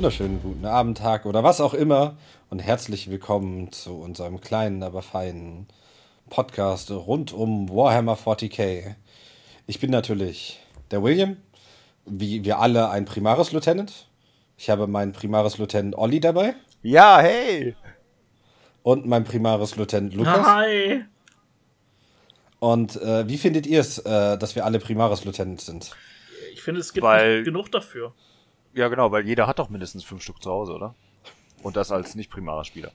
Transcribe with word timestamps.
Wunderschönen 0.00 0.40
guten 0.42 0.64
Abend, 0.64 0.96
Tag 0.96 1.26
oder 1.26 1.44
was 1.44 1.60
auch 1.60 1.74
immer 1.74 2.16
und 2.48 2.60
herzlich 2.60 3.10
willkommen 3.10 3.70
zu 3.70 4.00
unserem 4.00 4.40
kleinen, 4.40 4.82
aber 4.82 5.02
feinen 5.02 5.66
Podcast 6.30 6.90
rund 6.90 7.34
um 7.34 7.68
Warhammer 7.68 8.14
40k. 8.16 8.94
Ich 9.66 9.78
bin 9.78 9.90
natürlich 9.90 10.58
der 10.90 11.02
William, 11.02 11.36
wie 12.06 12.42
wir 12.46 12.60
alle 12.60 12.88
ein 12.88 13.04
Primaris 13.04 13.52
Lieutenant. 13.52 14.08
Ich 14.56 14.70
habe 14.70 14.86
meinen 14.86 15.12
Primaris 15.12 15.58
Lieutenant 15.58 15.98
Olli 15.98 16.18
dabei 16.18 16.54
Ja, 16.80 17.20
hey! 17.20 17.76
und 18.82 19.04
meinen 19.04 19.26
Primaris 19.26 19.76
Lieutenant 19.76 20.14
Lukas. 20.14 20.46
Hi. 20.46 21.04
Und 22.58 22.96
äh, 23.02 23.28
wie 23.28 23.36
findet 23.36 23.66
ihr 23.66 23.80
es, 23.80 23.98
äh, 23.98 24.38
dass 24.38 24.54
wir 24.54 24.64
alle 24.64 24.78
Primaris 24.78 25.26
Lieutenant 25.26 25.60
sind? 25.60 25.90
Ich 26.54 26.62
finde, 26.62 26.80
es 26.80 26.94
gibt 26.94 27.04
Weil- 27.04 27.42
genug 27.44 27.70
dafür. 27.70 28.14
Ja, 28.74 28.88
genau, 28.88 29.10
weil 29.10 29.26
jeder 29.26 29.46
hat 29.46 29.58
doch 29.58 29.68
mindestens 29.68 30.04
fünf 30.04 30.22
Stück 30.22 30.42
zu 30.42 30.50
Hause, 30.50 30.74
oder? 30.74 30.94
Und 31.62 31.76
das 31.76 31.90
als 31.90 32.14
nicht 32.14 32.30
primarer 32.30 32.64
Spieler. 32.64 32.92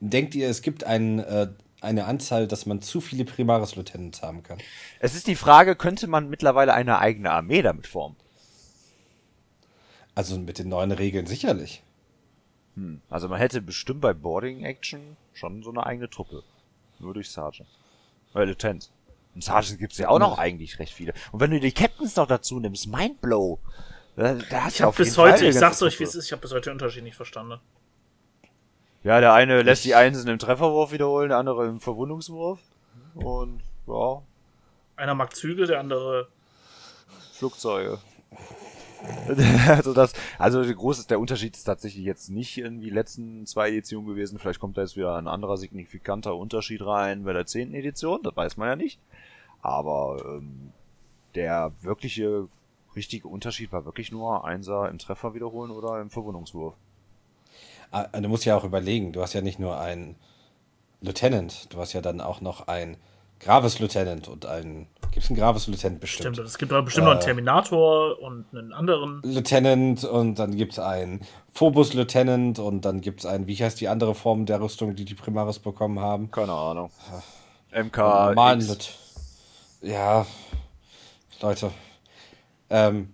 Denkt 0.00 0.34
ihr, 0.34 0.48
es 0.48 0.62
gibt 0.62 0.84
ein, 0.84 1.18
äh, 1.20 1.48
eine 1.80 2.06
Anzahl, 2.06 2.46
dass 2.46 2.66
man 2.66 2.82
zu 2.82 3.00
viele 3.00 3.24
Primaris 3.24 3.76
Lieutenants 3.76 4.22
haben 4.22 4.42
kann? 4.42 4.58
Es 4.98 5.14
ist 5.14 5.26
die 5.26 5.36
Frage, 5.36 5.76
könnte 5.76 6.06
man 6.06 6.28
mittlerweile 6.28 6.74
eine 6.74 6.98
eigene 6.98 7.30
Armee 7.30 7.62
damit 7.62 7.86
formen? 7.86 8.16
Also 10.14 10.38
mit 10.38 10.58
den 10.58 10.68
neuen 10.68 10.92
Regeln 10.92 11.26
sicherlich. 11.26 11.82
Also 13.08 13.28
man 13.28 13.38
hätte 13.38 13.60
bestimmt 13.60 14.00
bei 14.00 14.12
Boarding 14.12 14.64
Action 14.64 15.16
schon 15.32 15.62
so 15.62 15.70
eine 15.70 15.84
eigene 15.86 16.08
Truppe. 16.08 16.42
Nur 16.98 17.14
durch 17.14 17.30
Sergeant. 17.30 17.68
Äh, 18.34 18.44
Lieutenant. 18.44 18.90
Und 19.34 19.44
Sergeant 19.44 19.78
gibt's 19.78 19.98
ja 19.98 20.08
auch 20.08 20.18
noch 20.18 20.38
eigentlich 20.38 20.78
recht 20.78 20.92
viele. 20.92 21.14
Und 21.32 21.40
wenn 21.40 21.50
du 21.50 21.60
die 21.60 21.72
Captains 21.72 22.16
noch 22.16 22.26
dazu 22.26 22.58
nimmst, 22.58 22.88
Mindblow. 22.88 23.58
Da, 24.16 24.34
da 24.34 24.64
hast 24.64 24.74
Ich 24.74 24.82
habe 24.82 24.88
auf 24.90 24.96
bis 24.96 25.06
jeden 25.06 25.16
Fall 25.16 25.32
heute, 25.32 25.40
eine 25.40 25.48
ich 25.50 25.58
sag's 25.58 25.82
euch, 25.82 25.98
wie 26.00 26.04
es 26.04 26.14
ist, 26.14 26.26
ich 26.26 26.32
habe 26.32 26.42
bis 26.42 26.50
heute 26.52 26.70
den 26.70 26.72
Unterschied 26.72 27.04
nicht 27.04 27.16
verstanden. 27.16 27.60
Ja, 29.02 29.20
der 29.20 29.32
eine 29.32 29.62
lässt 29.62 29.84
die 29.84 29.94
Einsen 29.94 30.28
im 30.28 30.38
Trefferwurf 30.38 30.92
wiederholen, 30.92 31.30
der 31.30 31.38
andere 31.38 31.66
im 31.66 31.80
Verwundungswurf. 31.80 32.58
Und, 33.14 33.62
ja, 33.86 34.22
Einer 34.96 35.14
mag 35.14 35.34
Züge, 35.34 35.66
der 35.66 35.80
andere. 35.80 36.28
Flugzeuge. 37.32 37.98
also 39.68 39.92
das, 39.94 40.12
also 40.38 40.62
der 40.62 40.74
große, 40.74 41.06
der 41.08 41.20
Unterschied 41.20 41.56
ist 41.56 41.64
tatsächlich 41.64 42.04
jetzt 42.04 42.30
nicht 42.30 42.58
in 42.58 42.80
die 42.80 42.90
letzten 42.90 43.46
zwei 43.46 43.68
Editionen 43.70 44.06
gewesen. 44.06 44.38
Vielleicht 44.38 44.60
kommt 44.60 44.76
da 44.76 44.82
jetzt 44.82 44.96
wieder 44.96 45.16
ein 45.16 45.28
anderer 45.28 45.56
signifikanter 45.56 46.36
Unterschied 46.36 46.84
rein 46.84 47.24
bei 47.24 47.32
der 47.32 47.46
zehnten 47.46 47.74
Edition, 47.74 48.22
das 48.22 48.36
weiß 48.36 48.56
man 48.56 48.68
ja 48.68 48.76
nicht. 48.76 49.00
Aber 49.62 50.22
ähm, 50.26 50.72
der 51.34 51.72
wirkliche 51.80 52.48
richtige 52.96 53.28
Unterschied 53.28 53.72
war 53.72 53.84
wirklich 53.84 54.10
nur 54.10 54.44
Einser 54.44 54.88
im 54.88 54.98
Treffer 54.98 55.34
wiederholen 55.34 55.70
oder 55.70 56.00
im 56.00 56.10
Verwundungswurf. 56.10 56.74
Ah, 57.90 58.04
Du 58.20 58.28
musst 58.28 58.44
ja 58.44 58.56
auch 58.56 58.64
überlegen, 58.64 59.12
du 59.12 59.22
hast 59.22 59.32
ja 59.32 59.40
nicht 59.40 59.58
nur 59.58 59.80
einen 59.80 60.16
Lieutenant, 61.00 61.72
du 61.72 61.78
hast 61.78 61.92
ja 61.92 62.00
dann 62.00 62.20
auch 62.20 62.40
noch 62.40 62.68
ein 62.68 62.96
Graves 63.40 63.78
Lieutenant 63.78 64.28
und 64.28 64.46
einen. 64.46 64.86
Gibt 65.12 65.24
es 65.24 65.30
einen 65.30 65.38
Graves 65.38 65.66
Lieutenant 65.66 66.00
bestimmt? 66.00 66.36
Stimmt, 66.36 66.48
es 66.48 66.58
gibt 66.58 66.72
aber 66.72 66.82
bestimmt 66.82 67.06
noch 67.06 67.12
einen 67.12 67.20
Terminator 67.20 68.20
und 68.20 68.46
einen 68.52 68.72
anderen. 68.72 69.20
Lieutenant 69.24 70.04
und 70.04 70.38
dann 70.38 70.56
gibt 70.56 70.72
es 70.72 70.78
einen 70.78 71.20
Phobos 71.52 71.94
Lieutenant 71.94 72.58
und 72.58 72.84
dann 72.84 73.00
gibt 73.00 73.20
es 73.20 73.26
einen, 73.26 73.46
wie 73.46 73.56
heißt 73.56 73.80
die 73.80 73.88
andere 73.88 74.14
Form 74.14 74.46
der 74.46 74.60
Rüstung, 74.60 74.94
die 74.94 75.04
die 75.04 75.14
Primaris 75.14 75.58
bekommen 75.58 75.98
haben? 75.98 76.30
Keine 76.30 76.52
Ahnung. 76.52 76.90
MK. 77.72 77.96
normalen 77.96 78.60
X. 78.60 78.68
Lut 78.68 78.94
Ja, 79.82 80.26
Leute. 81.40 81.72
Ähm, 82.68 83.12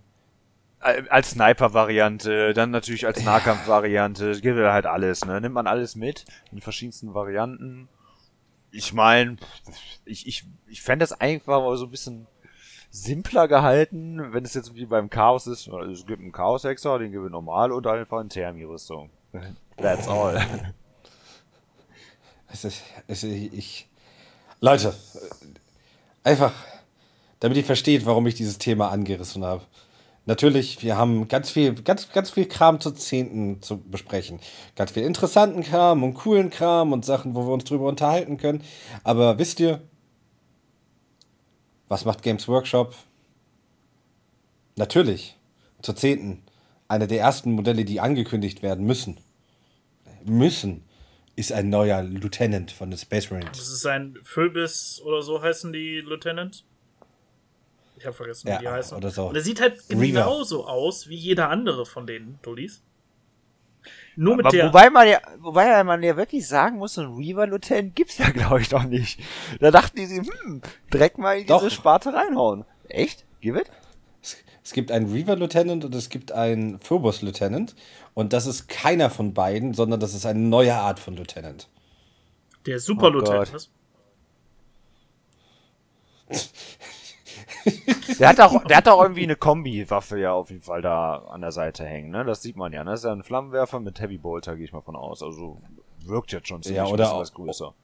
als 1.08 1.30
Sniper-Variante, 1.30 2.52
dann 2.52 2.70
natürlich 2.70 3.06
als 3.06 3.24
Nahkampf-Variante, 3.24 4.40
gibt 4.40 4.58
ja 4.58 4.72
halt 4.72 4.86
alles, 4.86 5.24
ne? 5.24 5.40
Nimmt 5.40 5.54
man 5.54 5.66
alles 5.66 5.96
mit, 5.96 6.24
in 6.52 6.60
verschiedensten 6.60 7.14
Varianten. 7.14 7.88
Ich 8.76 8.92
meine, 8.92 9.36
ich, 10.04 10.26
ich, 10.26 10.44
ich 10.68 10.82
fände 10.82 11.02
das 11.02 11.12
einfach 11.12 11.60
mal 11.60 11.76
so 11.76 11.86
ein 11.86 11.90
bisschen 11.90 12.26
simpler 12.90 13.48
gehalten, 13.48 14.32
wenn 14.32 14.44
es 14.44 14.54
jetzt 14.54 14.74
wie 14.74 14.86
beim 14.86 15.10
Chaos 15.10 15.46
ist. 15.46 15.68
Es 15.68 16.06
gibt 16.06 16.20
einen 16.20 16.32
Chaos-Hexer, 16.32 16.98
den 16.98 17.12
gibt 17.12 17.24
es 17.24 17.30
normal 17.30 17.72
und 17.72 17.86
einfach 17.86 18.18
eine 18.18 18.28
Thermi-Rüstung. 18.28 19.10
That's 19.76 20.08
all. 20.08 20.36
es 22.48 22.64
ist, 22.64 22.82
es 23.06 23.24
ist, 23.24 23.52
ich. 23.52 23.88
Leute, 24.60 24.94
äh, 25.14 26.28
einfach, 26.28 26.52
damit 27.40 27.58
ihr 27.58 27.64
versteht, 27.64 28.06
warum 28.06 28.26
ich 28.26 28.34
dieses 28.34 28.58
Thema 28.58 28.90
angerissen 28.90 29.44
habe. 29.44 29.62
Natürlich, 30.26 30.82
wir 30.82 30.96
haben 30.96 31.28
ganz 31.28 31.50
viel, 31.50 31.72
ganz, 31.74 32.10
ganz 32.10 32.30
viel 32.30 32.46
Kram 32.46 32.80
zur 32.80 32.96
Zehnten 32.96 33.62
zu 33.62 33.78
besprechen. 33.78 34.40
Ganz 34.74 34.90
viel 34.90 35.04
interessanten 35.04 35.62
Kram 35.62 36.02
und 36.02 36.14
coolen 36.14 36.50
Kram 36.50 36.92
und 36.92 37.04
Sachen, 37.04 37.36
wo 37.36 37.46
wir 37.46 37.52
uns 37.52 37.62
drüber 37.62 37.86
unterhalten 37.86 38.36
können. 38.36 38.62
Aber 39.04 39.38
wisst 39.38 39.60
ihr, 39.60 39.80
was 41.86 42.04
macht 42.04 42.22
Games 42.22 42.48
Workshop? 42.48 42.96
Natürlich, 44.74 45.36
zur 45.80 45.94
Zehnten. 45.94 46.42
Eine 46.88 47.06
der 47.06 47.20
ersten 47.20 47.52
Modelle, 47.52 47.84
die 47.84 48.00
angekündigt 48.00 48.62
werden 48.62 48.84
müssen. 48.84 49.18
Müssen 50.24 50.84
ist 51.36 51.52
ein 51.52 51.68
neuer 51.68 52.02
Lieutenant 52.02 52.72
von 52.72 52.90
den 52.90 52.98
Space 52.98 53.30
Marines. 53.30 53.58
Das 53.58 53.68
ist 53.68 53.86
ein 53.86 54.18
Phoebus 54.24 55.00
oder 55.04 55.22
so 55.22 55.40
heißen 55.40 55.72
die 55.72 56.00
Lieutenant. 56.00 56.64
Ich 57.98 58.04
habe 58.04 58.14
vergessen, 58.14 58.46
wie 58.46 58.50
Ja, 58.52 58.58
die 58.58 58.68
heißen. 58.68 58.96
oder 58.96 59.10
so. 59.10 59.28
Und 59.28 59.36
er 59.36 59.42
sieht 59.42 59.60
halt 59.60 59.78
Reaver. 59.90 60.02
genauso 60.06 60.66
aus 60.66 61.08
wie 61.08 61.16
jeder 61.16 61.48
andere 61.48 61.86
von 61.86 62.06
den 62.06 62.38
Dullis. 62.42 62.82
Nur 64.16 64.36
mit 64.36 64.46
Aber 64.46 64.56
der. 64.56 64.66
wobei 64.68 64.90
man 64.90 65.06
ja, 65.08 65.20
wobei 65.38 65.84
man 65.84 66.02
ja 66.02 66.16
wirklich 66.16 66.46
sagen 66.48 66.78
muss, 66.78 66.94
so 66.94 67.02
ein 67.02 67.14
Reaver-Lieutenant 67.14 67.94
gibt's 67.94 68.18
ja, 68.18 68.30
glaube 68.32 68.60
ich, 68.60 68.70
noch 68.70 68.84
nicht. 68.84 69.20
Da 69.60 69.70
dachten 69.70 69.96
die 69.96 70.06
sich, 70.06 70.18
hm, 70.18 70.62
direkt 70.92 71.18
mal 71.18 71.38
in 71.38 71.46
Doch. 71.46 71.60
diese 71.62 71.70
Sparte 71.74 72.12
reinhauen. 72.12 72.64
Echt? 72.88 73.24
Give 73.40 73.58
it? 73.60 73.70
Es, 74.22 74.36
es 74.64 74.72
gibt 74.72 74.90
einen 74.90 75.12
Reaver 75.12 75.36
Lieutenant 75.36 75.84
und 75.84 75.94
es 75.94 76.08
gibt 76.08 76.32
einen 76.32 76.78
Phobos 76.78 77.22
Lieutenant. 77.22 77.74
Und 78.14 78.32
das 78.32 78.46
ist 78.46 78.68
keiner 78.68 79.10
von 79.10 79.34
beiden, 79.34 79.74
sondern 79.74 80.00
das 80.00 80.14
ist 80.14 80.26
eine 80.26 80.40
neue 80.40 80.74
Art 80.74 80.98
von 80.98 81.14
Lieutenant. 81.16 81.68
der 82.66 82.78
Super 82.80 83.06
Oh 83.08 83.10
Lieutenant. 83.10 83.52
Was? 83.54 83.70
Der 88.18 88.28
hat 88.30 88.40
auch, 88.40 88.64
der 88.64 88.76
hat 88.78 88.88
auch 88.88 89.02
irgendwie 89.02 89.24
eine 89.24 89.36
Kombi-Waffe 89.36 90.18
ja 90.18 90.32
auf 90.32 90.50
jeden 90.50 90.62
Fall 90.62 90.80
da 90.80 91.16
an 91.28 91.40
der 91.42 91.52
Seite 91.52 91.84
hängen, 91.84 92.10
ne? 92.10 92.24
Das 92.24 92.40
sieht 92.42 92.56
man 92.56 92.72
ja, 92.72 92.82
ne? 92.84 92.92
Das 92.92 93.00
ist 93.00 93.04
ja 93.04 93.12
ein 93.12 93.22
Flammenwerfer 93.22 93.80
mit 93.80 94.00
Heavy 94.00 94.16
Bolter, 94.16 94.56
gehe 94.56 94.64
ich 94.64 94.72
mal 94.72 94.80
von 94.80 94.96
aus. 94.96 95.22
Also 95.22 95.60
wirkt 96.04 96.32
jetzt 96.32 96.48
schon 96.48 96.62
ziemlich 96.62 96.78
Ja, 96.78 96.84
oder 96.84 96.92
ein 96.92 96.96
bisschen 96.98 97.12
auch- 97.16 97.20
was 97.20 97.34
größer. 97.34 97.74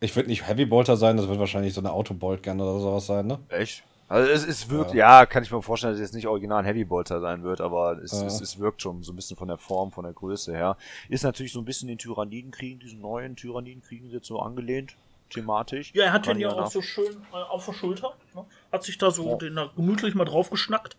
Ich 0.00 0.14
würde 0.14 0.28
nicht 0.28 0.46
Heavy 0.46 0.66
Bolter 0.66 0.96
sein, 0.96 1.16
das 1.16 1.26
wird 1.28 1.38
wahrscheinlich 1.38 1.72
so 1.72 1.80
eine 1.80 1.92
Autobolt-Gun 1.92 2.60
oder 2.60 2.78
sowas 2.80 3.06
sein, 3.06 3.26
ne? 3.28 3.38
Echt? 3.48 3.82
Also 4.08 4.30
es, 4.30 4.46
es 4.46 4.68
wirkt, 4.68 4.92
ja. 4.94 5.24
kann 5.26 5.42
ich 5.42 5.50
mir 5.50 5.62
vorstellen, 5.62 5.92
dass 5.94 6.00
es 6.00 6.08
jetzt 6.08 6.14
nicht 6.14 6.26
original 6.28 6.58
ein 6.58 6.64
Heavy 6.66 6.84
Bolter 6.84 7.20
sein 7.20 7.42
wird, 7.42 7.60
aber 7.60 7.98
es, 8.02 8.12
Ja. 8.12 8.26
es, 8.26 8.40
es 8.40 8.58
wirkt 8.58 8.82
schon 8.82 9.02
so 9.02 9.12
ein 9.12 9.16
bisschen 9.16 9.36
von 9.36 9.48
der 9.48 9.56
Form, 9.56 9.90
von 9.90 10.04
der 10.04 10.12
Größe 10.12 10.52
her. 10.52 10.76
Ist 11.08 11.24
natürlich 11.24 11.52
so 11.52 11.60
ein 11.60 11.64
bisschen 11.64 11.88
den 11.88 11.98
Tyrannidenkriegen, 11.98 12.78
diesen 12.78 13.00
neuen 13.00 13.36
Tyrannidenkriegen 13.36 14.10
jetzt 14.10 14.26
so 14.26 14.38
angelehnt, 14.38 14.96
thematisch. 15.30 15.92
Ja, 15.94 16.04
er 16.04 16.12
hat 16.12 16.26
den 16.26 16.38
ja 16.38 16.50
auch 16.50 16.70
so 16.70 16.82
schön 16.82 17.16
äh, 17.32 17.36
auf 17.36 17.66
der 17.66 17.72
Schulter. 17.72 18.14
Ne? 18.34 18.44
Hat 18.72 18.84
sich 18.84 18.98
da 18.98 19.10
so 19.10 19.36
den 19.36 19.56
da 19.56 19.70
gemütlich 19.74 20.14
mal 20.14 20.24
drauf 20.24 20.50
geschnackt. 20.50 20.96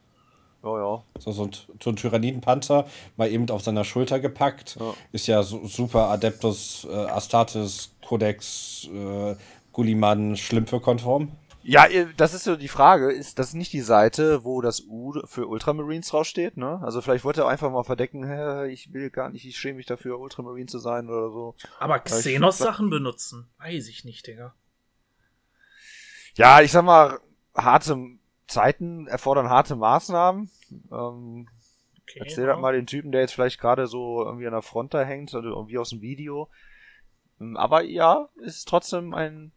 Ja, 0.63 0.77
ja. 0.77 1.03
So, 1.19 1.31
so, 1.31 1.43
ein, 1.43 1.51
so 1.81 1.91
ein 1.91 1.95
Tyrannidenpanzer, 1.95 2.87
mal 3.15 3.29
eben 3.29 3.49
auf 3.49 3.61
seiner 3.63 3.83
Schulter 3.83 4.19
gepackt. 4.19 4.77
Ja. 4.79 4.93
Ist 5.11 5.27
ja 5.27 5.43
so, 5.43 5.65
super 5.65 6.09
Adeptus, 6.09 6.87
äh, 6.89 6.93
Astartes, 6.93 7.95
Codex, 8.05 8.89
äh, 8.93 9.35
Gulliman, 9.71 10.35
Schlümpfe-konform. 10.35 11.31
Ja, 11.69 11.85
ihr- 11.85 12.13
das 12.15 12.33
ist 12.33 12.45
so 12.45 12.55
die 12.55 12.69
Frage. 12.69 13.11
Ist 13.11 13.39
das 13.39 13.53
nicht 13.53 13.73
die 13.73 13.81
Seite, 13.81 14.45
wo 14.45 14.61
das 14.61 14.85
U 14.87 15.13
für 15.25 15.47
Ultramarines 15.47 16.07
draufsteht, 16.07 16.55
ne? 16.55 16.79
Also 16.81 17.01
vielleicht 17.01 17.25
wollte 17.25 17.41
er 17.41 17.49
einfach 17.49 17.69
mal 17.69 17.83
verdecken, 17.83 18.23
hä, 18.25 18.67
ich 18.71 18.93
will 18.93 19.09
gar 19.09 19.29
nicht, 19.29 19.45
ich 19.45 19.57
schäme 19.57 19.75
mich 19.77 19.85
dafür, 19.85 20.17
Ultramarine 20.17 20.67
zu 20.67 20.79
sein 20.79 21.09
oder 21.09 21.29
so. 21.29 21.55
Aber 21.79 21.99
Xenos-Sachen 21.99 22.89
benutzen, 22.89 23.49
weiß 23.59 23.89
ich 23.89 24.05
nicht, 24.05 24.25
Digga. 24.27 24.53
Ja, 26.35 26.61
ich 26.61 26.71
sag 26.71 26.85
mal, 26.85 27.19
harte 27.53 27.97
Zeiten 28.47 29.07
erfordern 29.07 29.49
harte 29.49 29.75
Maßnahmen. 29.75 30.49
Ähm, 30.91 31.47
Okay, 32.09 32.19
erzähl 32.23 32.45
ja. 32.45 32.53
das 32.53 32.61
mal 32.61 32.71
den 32.71 32.85
Typen, 32.87 33.11
der 33.11 33.19
jetzt 33.19 33.33
vielleicht 33.33 33.59
gerade 33.59 33.85
so 33.87 34.23
irgendwie 34.23 34.47
an 34.47 34.53
der 34.53 34.61
Front 34.61 34.93
da 34.93 35.03
hängt, 35.03 35.33
oder 35.33 35.49
irgendwie 35.49 35.77
aus 35.77 35.89
dem 35.89 35.99
Video. 35.99 36.47
Ähm, 37.41 37.57
Aber 37.57 37.81
ja, 37.83 38.29
ist 38.37 38.69
trotzdem 38.69 39.13
ein, 39.13 39.51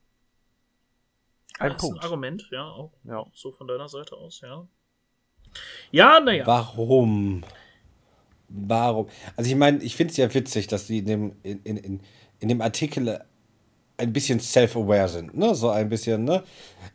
ein 1.60 1.72
das 1.72 1.82
ist 1.82 1.88
Punkt. 1.88 2.00
ein 2.02 2.04
Argument, 2.04 2.48
ja, 2.50 2.64
auch 2.64 2.92
Ja. 3.04 3.24
so 3.34 3.52
von 3.52 3.68
deiner 3.68 3.88
Seite 3.88 4.16
aus, 4.16 4.40
ja. 4.40 4.66
Ja, 5.90 6.20
naja. 6.20 6.46
Warum? 6.46 7.44
Warum? 8.48 9.08
Also 9.36 9.50
ich 9.50 9.56
meine, 9.56 9.82
ich 9.82 9.96
finde 9.96 10.10
es 10.12 10.16
ja 10.16 10.32
witzig, 10.32 10.66
dass 10.66 10.86
die 10.86 10.98
in 10.98 11.06
dem, 11.06 11.36
in, 11.42 11.62
in, 11.62 11.76
in, 11.76 12.00
in 12.40 12.48
dem 12.48 12.60
Artikel 12.60 13.20
ein 13.96 14.12
bisschen 14.12 14.40
self-aware 14.40 15.08
sind, 15.08 15.36
ne? 15.36 15.54
So 15.54 15.70
ein 15.70 15.88
bisschen, 15.88 16.24
ne? 16.24 16.42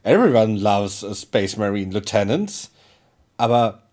Everyone 0.04 0.58
loves 0.58 1.06
Space 1.22 1.56
Marine 1.58 1.92
Lieutenants. 1.94 2.72
Aber 3.38 3.84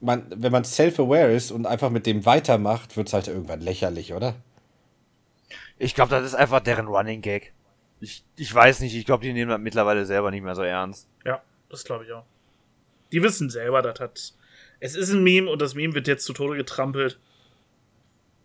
man, 0.00 0.26
wenn 0.34 0.52
man 0.52 0.64
self-aware 0.64 1.32
ist 1.32 1.50
und 1.52 1.66
einfach 1.66 1.90
mit 1.90 2.06
dem 2.06 2.26
weitermacht, 2.26 2.96
wird 2.96 3.08
es 3.08 3.14
halt 3.14 3.28
irgendwann 3.28 3.60
lächerlich, 3.60 4.12
oder? 4.14 4.34
Ich 5.78 5.94
glaube, 5.94 6.10
das 6.10 6.24
ist 6.24 6.34
einfach 6.34 6.60
deren 6.60 6.86
Running 6.88 7.20
Gag. 7.22 7.52
Ich, 8.00 8.24
ich 8.36 8.54
weiß 8.54 8.80
nicht, 8.80 8.94
ich 8.94 9.06
glaube, 9.06 9.24
die 9.24 9.32
nehmen 9.32 9.50
das 9.50 9.60
mittlerweile 9.60 10.04
selber 10.04 10.30
nicht 10.30 10.42
mehr 10.42 10.54
so 10.54 10.62
ernst. 10.62 11.08
Ja, 11.24 11.42
das 11.70 11.84
glaube 11.84 12.04
ich 12.04 12.12
auch. 12.12 12.24
Die 13.12 13.22
wissen 13.22 13.50
selber, 13.50 13.82
das 13.82 14.00
hat. 14.00 14.34
Es 14.80 14.94
ist 14.94 15.10
ein 15.10 15.22
Meme 15.22 15.50
und 15.50 15.62
das 15.62 15.74
Meme 15.74 15.94
wird 15.94 16.06
jetzt 16.06 16.24
zu 16.24 16.32
Tode 16.34 16.56
getrampelt. 16.56 17.18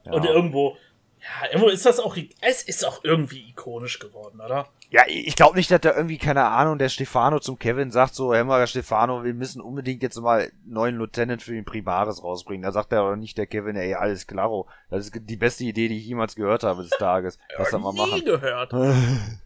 Ja. 0.06 0.14
Und 0.14 0.26
irgendwo, 0.26 0.78
ja, 1.20 1.50
irgendwo 1.50 1.70
ist 1.70 1.86
das 1.86 2.00
auch, 2.00 2.16
es 2.42 2.64
ist 2.64 2.86
auch 2.86 3.04
irgendwie 3.04 3.50
ikonisch 3.50 4.00
geworden, 4.00 4.40
oder? 4.40 4.70
Ja, 4.90 5.04
ich 5.08 5.36
glaube 5.36 5.56
nicht, 5.56 5.72
dass 5.72 5.80
da 5.82 5.96
irgendwie, 5.96 6.18
keine 6.18 6.46
Ahnung, 6.46 6.78
der 6.78 6.90
Stefano 6.90 7.40
zum 7.40 7.58
Kevin 7.58 7.92
sagt 7.92 8.14
so, 8.14 8.34
hör 8.34 8.44
mal, 8.44 8.66
Stefano, 8.68 9.24
wir 9.24 9.34
müssen 9.34 9.62
unbedingt 9.62 10.04
jetzt 10.04 10.20
mal 10.20 10.42
einen 10.42 10.52
neuen 10.66 10.98
Lieutenant 10.98 11.42
für 11.42 11.54
den 11.54 11.64
Primaris 11.64 12.24
rausbringen. 12.24 12.64
Da 12.64 12.72
sagt 12.72 12.92
er 12.92 13.00
aber 13.02 13.16
nicht 13.16 13.38
der 13.38 13.48
Kevin, 13.48 13.76
ey, 13.78 13.94
alles 13.94 14.28
klaro. 14.28 14.68
Das 14.90 15.06
ist 15.06 15.14
die 15.16 15.38
beste 15.38 15.64
Idee, 15.64 15.88
die 15.88 15.98
ich 15.98 16.08
jemals 16.08 16.36
gehört 16.36 16.64
habe 16.64 16.82
des 16.84 16.92
Tages. 16.92 17.38
Das 17.58 17.72
mal 17.72 17.94
Nie 17.94 18.00
machen. 18.00 18.26
gehört. 18.26 18.74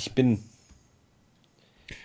Ich 0.00 0.14
bin. 0.14 0.42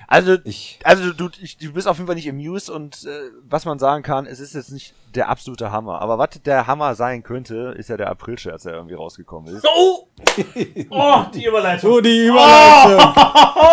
Also, 0.06 0.38
Ich. 0.44 0.80
also 0.84 1.14
du, 1.14 1.30
ich, 1.42 1.58
du 1.58 1.72
bist 1.72 1.88
auf 1.88 1.96
jeden 1.96 2.08
Fall 2.08 2.16
nicht 2.18 2.30
amused 2.30 2.70
und 2.70 3.06
äh, 3.06 3.32
was 3.44 3.64
man 3.64 3.80
sagen 3.80 4.04
kann, 4.04 4.26
es 4.26 4.42
ist 4.42 4.54
jetzt 4.54 4.72
nicht 4.72 4.94
der 5.16 5.30
absolute 5.30 5.72
Hammer. 5.72 6.02
Aber 6.02 6.18
was 6.18 6.32
der 6.44 6.68
Hammer 6.68 6.96
sein 6.96 7.24
könnte, 7.24 7.74
ist 7.78 7.88
ja 7.88 7.96
der 7.96 8.10
April-Scherz, 8.10 8.64
der 8.64 8.74
irgendwie 8.74 8.96
rausgekommen 8.96 9.56
ist. 9.56 9.66
Oh! 9.66 10.10
Oh, 10.90 11.24
die 11.34 11.46
Überleitung. 11.46 11.90
Oh, 11.92 12.02
die 12.02 12.26
Überleitung! 12.28 13.14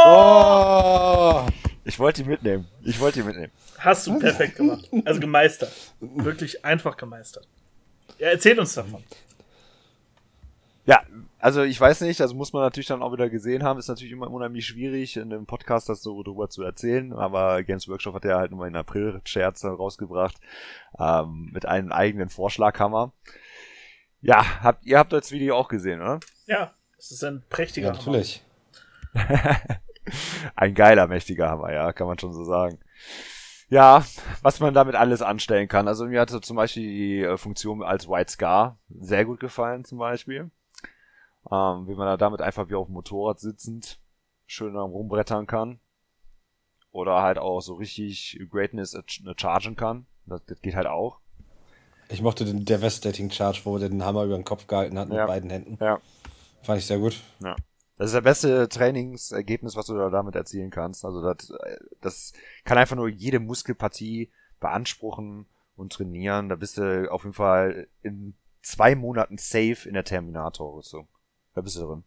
Oh! 0.07 1.47
Ich 1.85 1.99
wollte 1.99 2.23
die 2.23 2.29
mitnehmen. 2.29 2.69
Ich 2.85 3.01
wollte 3.01 3.21
die 3.21 3.27
mitnehmen. 3.27 3.53
Hast 3.79 4.07
du 4.07 4.19
perfekt 4.21 4.57
gemacht. 4.57 4.89
Also 5.05 5.19
gemeistert. 5.19 5.73
Wirklich 5.99 6.65
einfach 6.65 6.97
gemeistert. 6.97 7.49
Ja, 8.19 8.29
erzähl 8.29 8.59
uns 8.59 8.73
davon. 8.75 9.03
Ja, 10.87 11.03
also 11.43 11.65
ich 11.65 11.79
weiß 11.79 12.03
nicht, 12.03 12.21
also 12.21 12.37
muss 12.37 12.53
man 12.53 12.63
natürlich 12.63 12.87
dann 12.87 13.03
auch 13.03 13.13
wieder 13.13 13.29
gesehen 13.29 13.65
haben, 13.65 13.81
ist 13.81 13.89
natürlich 13.89 14.13
immer 14.13 14.31
unheimlich 14.31 14.65
schwierig, 14.65 15.17
in 15.17 15.33
einem 15.33 15.45
Podcast 15.45 15.89
das 15.89 16.01
so 16.01 16.23
drüber 16.23 16.49
zu 16.49 16.63
erzählen, 16.63 17.13
aber 17.13 17.65
Games 17.65 17.89
Workshop 17.89 18.15
hat 18.15 18.25
ja 18.25 18.39
halt 18.39 18.53
nochmal 18.53 18.69
in 18.69 18.77
April 18.77 19.21
Scherz 19.25 19.65
rausgebracht, 19.65 20.37
ähm, 21.01 21.51
mit 21.53 21.67
einem 21.67 21.91
eigenen 21.91 22.29
Vorschlaghammer. 22.29 23.13
Ja, 24.21 24.63
habt, 24.63 24.87
ihr 24.87 25.01
habt 25.01 25.13
das 25.13 25.33
Video 25.33 25.57
auch 25.57 25.67
gesehen, 25.67 26.01
oder? 26.01 26.21
Ja, 26.47 26.75
es 26.97 27.11
ist 27.11 27.25
ein 27.25 27.43
prächtiger 27.51 27.89
Ja, 27.89 27.95
natürlich. 27.95 28.45
Ein 30.55 30.75
geiler, 30.75 31.09
mächtiger 31.09 31.49
Hammer, 31.49 31.73
ja, 31.73 31.93
kann 31.93 32.07
man 32.07 32.19
schon 32.19 32.33
so 32.33 32.45
sagen. 32.45 32.79
Ja, 33.69 34.05
was 34.43 34.61
man 34.61 34.75
damit 34.75 34.95
alles 34.95 35.23
anstellen 35.23 35.67
kann. 35.67 35.89
Also 35.89 36.07
mir 36.07 36.21
hatte 36.21 36.41
zum 36.41 36.57
Beispiel 36.57 36.83
die 36.83 37.21
äh, 37.21 37.37
Funktion 37.37 37.83
als 37.83 38.09
White 38.09 38.31
Scar 38.31 38.79
sehr 38.89 39.25
gut 39.25 39.41
gefallen, 39.41 39.85
zum 39.85 39.99
Beispiel. 39.99 40.51
Ähm, 41.53 41.87
wie 41.87 41.95
man 41.95 42.07
da 42.07 42.17
damit 42.17 42.41
einfach 42.41 42.69
wie 42.71 42.75
auf 42.75 42.87
dem 42.87 42.95
Motorrad 42.95 43.39
sitzend 43.39 44.01
schön 44.47 44.75
am 44.77 44.91
rumbrettern 44.91 45.47
kann. 45.47 45.81
Oder 46.93 47.23
halt 47.23 47.39
auch 47.39 47.61
so 47.61 47.75
richtig 47.75 48.41
Greatness 48.51 48.95
äh, 48.95 49.03
chargen 49.37 49.77
kann. 49.77 50.07
Das, 50.25 50.43
das 50.47 50.61
geht 50.63 50.75
halt 50.75 50.87
auch. 50.87 51.21
Ich 52.09 52.23
mochte 52.23 52.45
den 52.45 52.65
Devastating 52.65 53.31
Charge, 53.31 53.61
wo 53.65 53.77
er 53.77 53.89
den 53.89 54.05
Hammer 54.05 54.25
über 54.25 54.35
den 54.37 54.45
Kopf 54.45 54.67
gehalten 54.67 54.99
hat 54.99 55.09
mit 55.09 55.19
Ja. 55.19 55.27
beiden 55.27 55.51
Händen. 55.51 55.79
Ja. 55.81 56.01
Fand 56.63 56.79
ich 56.79 56.87
sehr 56.87 56.99
gut. 56.99 57.21
Ja. 57.43 57.55
Das 57.97 58.07
ist 58.09 58.15
das 58.15 58.25
beste 58.25 58.69
Trainingsergebnis, 58.69 59.77
was 59.77 59.87
du 59.87 59.95
da 59.95 60.09
damit 60.11 60.35
erzielen 60.35 60.71
kannst. 60.71 61.05
Also 61.05 61.23
das, 61.23 61.53
das 62.01 62.33
kann 62.65 62.79
einfach 62.79 62.97
nur 62.97 63.09
jede 63.09 63.41
Muskelpartie 63.41 64.31
beanspruchen 64.59 65.47
und 65.77 65.93
trainieren. 65.93 66.49
Da 66.49 66.57
bist 66.57 66.79
du 66.79 67.11
auf 67.11 67.25
jeden 67.25 67.35
Fall 67.35 67.89
in 68.03 68.35
zwei 68.63 68.95
Monaten 68.95 69.37
safe 69.39 69.87
in 69.87 69.95
der 69.95 70.05
Terminator-Rüstung. 70.05 71.09
Da 71.55 71.61
bist 71.61 71.77
du 71.77 71.81
drin. 71.87 72.05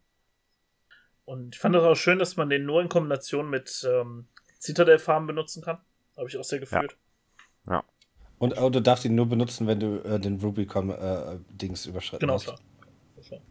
Und 1.26 1.56
ich 1.56 1.60
fand 1.62 1.74
das 1.76 1.84
auch 1.84 1.96
schön, 1.96 2.20
dass 2.20 2.38
man 2.38 2.50
den 2.50 2.66
nur 2.66 2.82
in 2.82 2.90
Kombination 2.90 3.50
mit 3.50 3.88
ähm, 3.90 4.28
Citadel-Farben 4.60 5.28
benutzen 5.28 5.64
kann. 5.64 5.80
Habe 6.18 6.28
ich 6.30 6.38
auch 6.38 6.44
sehr 6.44 6.60
gefühlt. 6.60 6.96
Und 8.38 8.58
oh, 8.58 8.70
du 8.70 8.82
darfst 8.82 9.06
ihn 9.06 9.16
nur 9.16 9.28
benutzen, 9.28 9.66
wenn 9.66 9.80
du 9.80 10.04
äh, 10.04 10.20
den 10.20 10.40
Rubicon-Dings 10.42 11.86
überschritten 11.86 12.20
Genau, 12.22 12.34
hast. 12.34 12.44
klar. 12.44 12.60
So. 13.22 13.42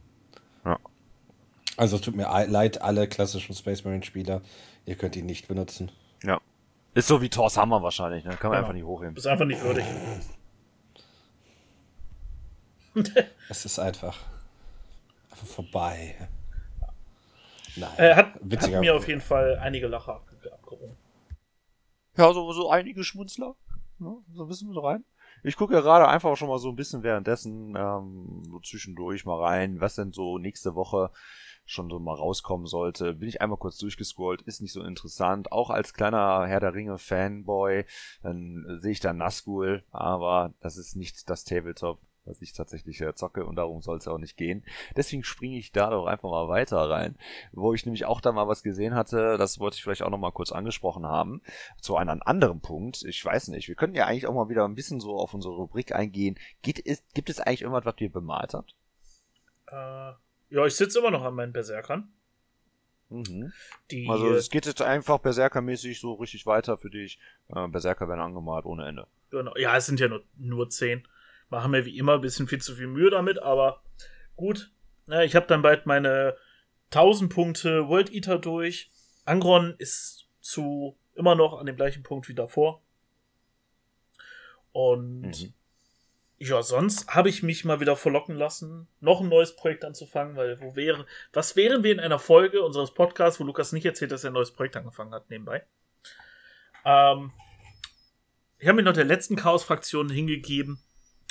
Also 1.77 1.95
es 1.97 2.01
tut 2.03 2.15
mir 2.15 2.31
ei- 2.31 2.45
leid, 2.45 2.81
alle 2.81 3.07
klassischen 3.09 3.53
Space 3.55 3.83
Marine-Spieler, 3.83 4.41
ihr 4.85 4.95
könnt 4.95 5.15
ihn 5.15 5.25
nicht 5.25 5.47
benutzen. 5.47 5.91
Ja. 6.23 6.39
Ist 6.93 7.07
so 7.07 7.21
wie 7.21 7.29
Thor's 7.29 7.57
Hammer 7.57 7.81
wahrscheinlich, 7.81 8.23
ne? 8.23 8.37
Kann 8.37 8.51
man 8.51 8.57
Genau. 8.57 8.57
einfach 8.59 8.73
nicht 8.73 8.85
hochheben. 8.85 9.15
Ist 9.17 9.27
einfach 9.27 9.45
nicht 9.45 9.61
würdig. 9.61 9.83
Es 13.49 13.65
ist 13.65 13.79
einfach 13.79 14.17
vorbei. 15.43 16.29
Nein, 17.75 17.91
äh, 17.97 18.15
hat, 18.15 18.35
hat 18.35 18.81
mir 18.81 18.95
auf 18.95 19.07
jeden 19.07 19.21
Fall 19.21 19.57
einige 19.57 19.87
Lacher 19.87 20.15
abge 20.15 20.53
abgerungen. 20.53 20.97
Ja, 22.17 22.31
so, 22.33 22.51
so 22.53 22.69
einige 22.69 23.03
Schmunzler. 23.03 23.55
Ne? 23.99 24.15
So 24.33 24.43
ein 24.43 24.47
bisschen 24.47 24.69
mit 24.69 24.81
rein. 24.81 25.03
Ich 25.43 25.57
gucke 25.57 25.73
ja 25.73 25.81
gerade 25.81 26.07
einfach 26.07 26.35
schon 26.37 26.47
mal 26.47 26.59
so 26.59 26.69
ein 26.69 26.75
bisschen 26.75 27.03
währenddessen 27.03 27.75
ähm, 27.77 28.43
so 28.49 28.59
zwischendurch 28.59 29.25
mal 29.25 29.39
rein, 29.39 29.79
was 29.79 29.95
denn 29.95 30.11
so 30.11 30.37
nächste 30.37 30.75
Woche 30.75 31.11
schon 31.65 31.89
so 31.89 31.99
mal 31.99 32.15
rauskommen 32.15 32.67
sollte. 32.67 33.13
Bin 33.13 33.27
ich 33.27 33.41
einmal 33.41 33.57
kurz 33.57 33.77
durchgescrollt, 33.77 34.41
ist 34.43 34.61
nicht 34.61 34.73
so 34.73 34.83
interessant. 34.83 35.51
Auch 35.51 35.69
als 35.69 35.93
kleiner 35.93 36.45
Herr 36.47 36.59
der 36.59 36.73
Ringe 36.73 36.97
Fanboy, 36.97 37.85
dann 38.21 38.79
sehe 38.79 38.91
ich 38.91 38.99
da 38.99 39.13
Nazgul, 39.13 39.83
aber 39.91 40.53
das 40.61 40.77
ist 40.77 40.95
nicht 40.95 41.29
das 41.29 41.43
Tabletop, 41.43 41.99
was 42.25 42.41
ich 42.41 42.53
tatsächlich 42.53 42.99
äh, 43.01 43.13
zocke 43.15 43.45
und 43.45 43.55
darum 43.55 43.81
soll 43.81 43.97
es 43.97 44.07
auch 44.07 44.17
nicht 44.17 44.37
gehen. 44.37 44.63
Deswegen 44.95 45.23
springe 45.23 45.57
ich 45.57 45.71
da 45.71 45.89
doch 45.89 46.05
einfach 46.05 46.29
mal 46.29 46.47
weiter 46.47 46.77
rein, 46.89 47.15
wo 47.51 47.73
ich 47.73 47.85
nämlich 47.85 48.05
auch 48.05 48.21
da 48.21 48.31
mal 48.31 48.47
was 48.47 48.63
gesehen 48.63 48.95
hatte, 48.95 49.37
das 49.37 49.59
wollte 49.59 49.75
ich 49.75 49.83
vielleicht 49.83 50.03
auch 50.03 50.09
noch 50.09 50.17
mal 50.17 50.31
kurz 50.31 50.51
angesprochen 50.51 51.05
haben, 51.05 51.41
zu 51.81 51.95
einem 51.95 52.21
anderen 52.25 52.61
Punkt. 52.61 53.03
Ich 53.03 53.23
weiß 53.23 53.49
nicht, 53.49 53.67
wir 53.67 53.75
könnten 53.75 53.95
ja 53.95 54.05
eigentlich 54.05 54.27
auch 54.27 54.33
mal 54.33 54.49
wieder 54.49 54.65
ein 54.65 54.75
bisschen 54.75 54.99
so 54.99 55.17
auf 55.17 55.33
unsere 55.33 55.55
Rubrik 55.55 55.93
eingehen. 55.93 56.37
Geht, 56.61 56.85
es, 56.85 57.03
gibt 57.13 57.29
es 57.29 57.39
eigentlich 57.39 57.61
irgendwas, 57.61 57.85
was 57.85 57.95
ihr 57.99 58.11
bemalt 58.11 58.53
habt? 58.53 58.75
Äh, 59.67 60.13
ja, 60.49 60.65
ich 60.65 60.75
sitze 60.75 60.99
immer 60.99 61.11
noch 61.11 61.23
an 61.23 61.35
meinen 61.35 61.53
Berserkern. 61.53 62.11
Mhm. 63.09 63.51
Die, 63.91 64.07
Also 64.09 64.33
es 64.33 64.49
geht 64.49 64.65
jetzt 64.65 64.81
einfach 64.81 65.19
Berserker-mäßig 65.19 65.99
so 65.99 66.13
richtig 66.13 66.45
weiter 66.45 66.77
für 66.77 66.89
dich. 66.89 67.19
Äh, 67.49 67.67
Berserker 67.67 68.07
werden 68.07 68.21
angemalt 68.21 68.65
ohne 68.65 68.87
Ende. 68.87 69.07
Genau. 69.29 69.55
Ja, 69.57 69.75
es 69.77 69.85
sind 69.85 69.99
ja 69.99 70.07
nur, 70.07 70.23
nur 70.37 70.69
10. 70.69 71.07
Machen 71.49 71.73
wir 71.73 71.85
wie 71.85 71.97
immer 71.97 72.15
ein 72.15 72.21
bisschen 72.21 72.47
viel 72.47 72.61
zu 72.61 72.75
viel 72.75 72.87
Mühe 72.87 73.09
damit, 73.09 73.39
aber 73.41 73.81
gut. 74.35 74.71
Ja, 75.07 75.21
ich 75.21 75.35
habe 75.35 75.47
dann 75.47 75.61
bald 75.61 75.85
meine 75.85 76.35
1000 76.91 77.31
Punkte 77.31 77.87
World 77.87 78.11
Eater 78.11 78.39
durch. 78.39 78.89
Angron 79.25 79.75
ist 79.77 80.27
zu 80.41 80.97
immer 81.15 81.35
noch 81.35 81.57
an 81.59 81.65
dem 81.65 81.75
gleichen 81.75 82.03
Punkt 82.03 82.27
wie 82.27 82.35
davor. 82.35 82.81
Und 84.71 85.21
Mhm. 85.21 85.53
ja, 86.39 86.61
sonst 86.61 87.07
habe 87.07 87.29
ich 87.29 87.43
mich 87.43 87.63
mal 87.63 87.79
wieder 87.79 87.95
verlocken 87.95 88.35
lassen, 88.35 88.87
noch 88.99 89.21
ein 89.21 89.29
neues 89.29 89.55
Projekt 89.55 89.85
anzufangen, 89.85 90.35
weil 90.35 90.59
wo 90.59 90.75
wäre, 90.75 91.05
was 91.31 91.55
wären 91.55 91.83
wir 91.83 91.91
in 91.93 91.99
einer 91.99 92.19
Folge 92.19 92.61
unseres 92.61 92.93
Podcasts, 92.93 93.39
wo 93.39 93.43
Lukas 93.45 93.71
nicht 93.71 93.85
erzählt, 93.85 94.11
dass 94.11 94.23
er 94.23 94.31
ein 94.31 94.33
neues 94.33 94.51
Projekt 94.51 94.75
angefangen 94.75 95.13
hat 95.13 95.29
nebenbei? 95.29 95.63
Ähm, 96.83 97.31
ich 98.59 98.67
habe 98.67 98.75
mich 98.77 98.85
noch 98.85 98.93
der 98.93 99.05
letzten 99.05 99.35
Chaos-Fraktion 99.35 100.09
hingegeben, 100.09 100.79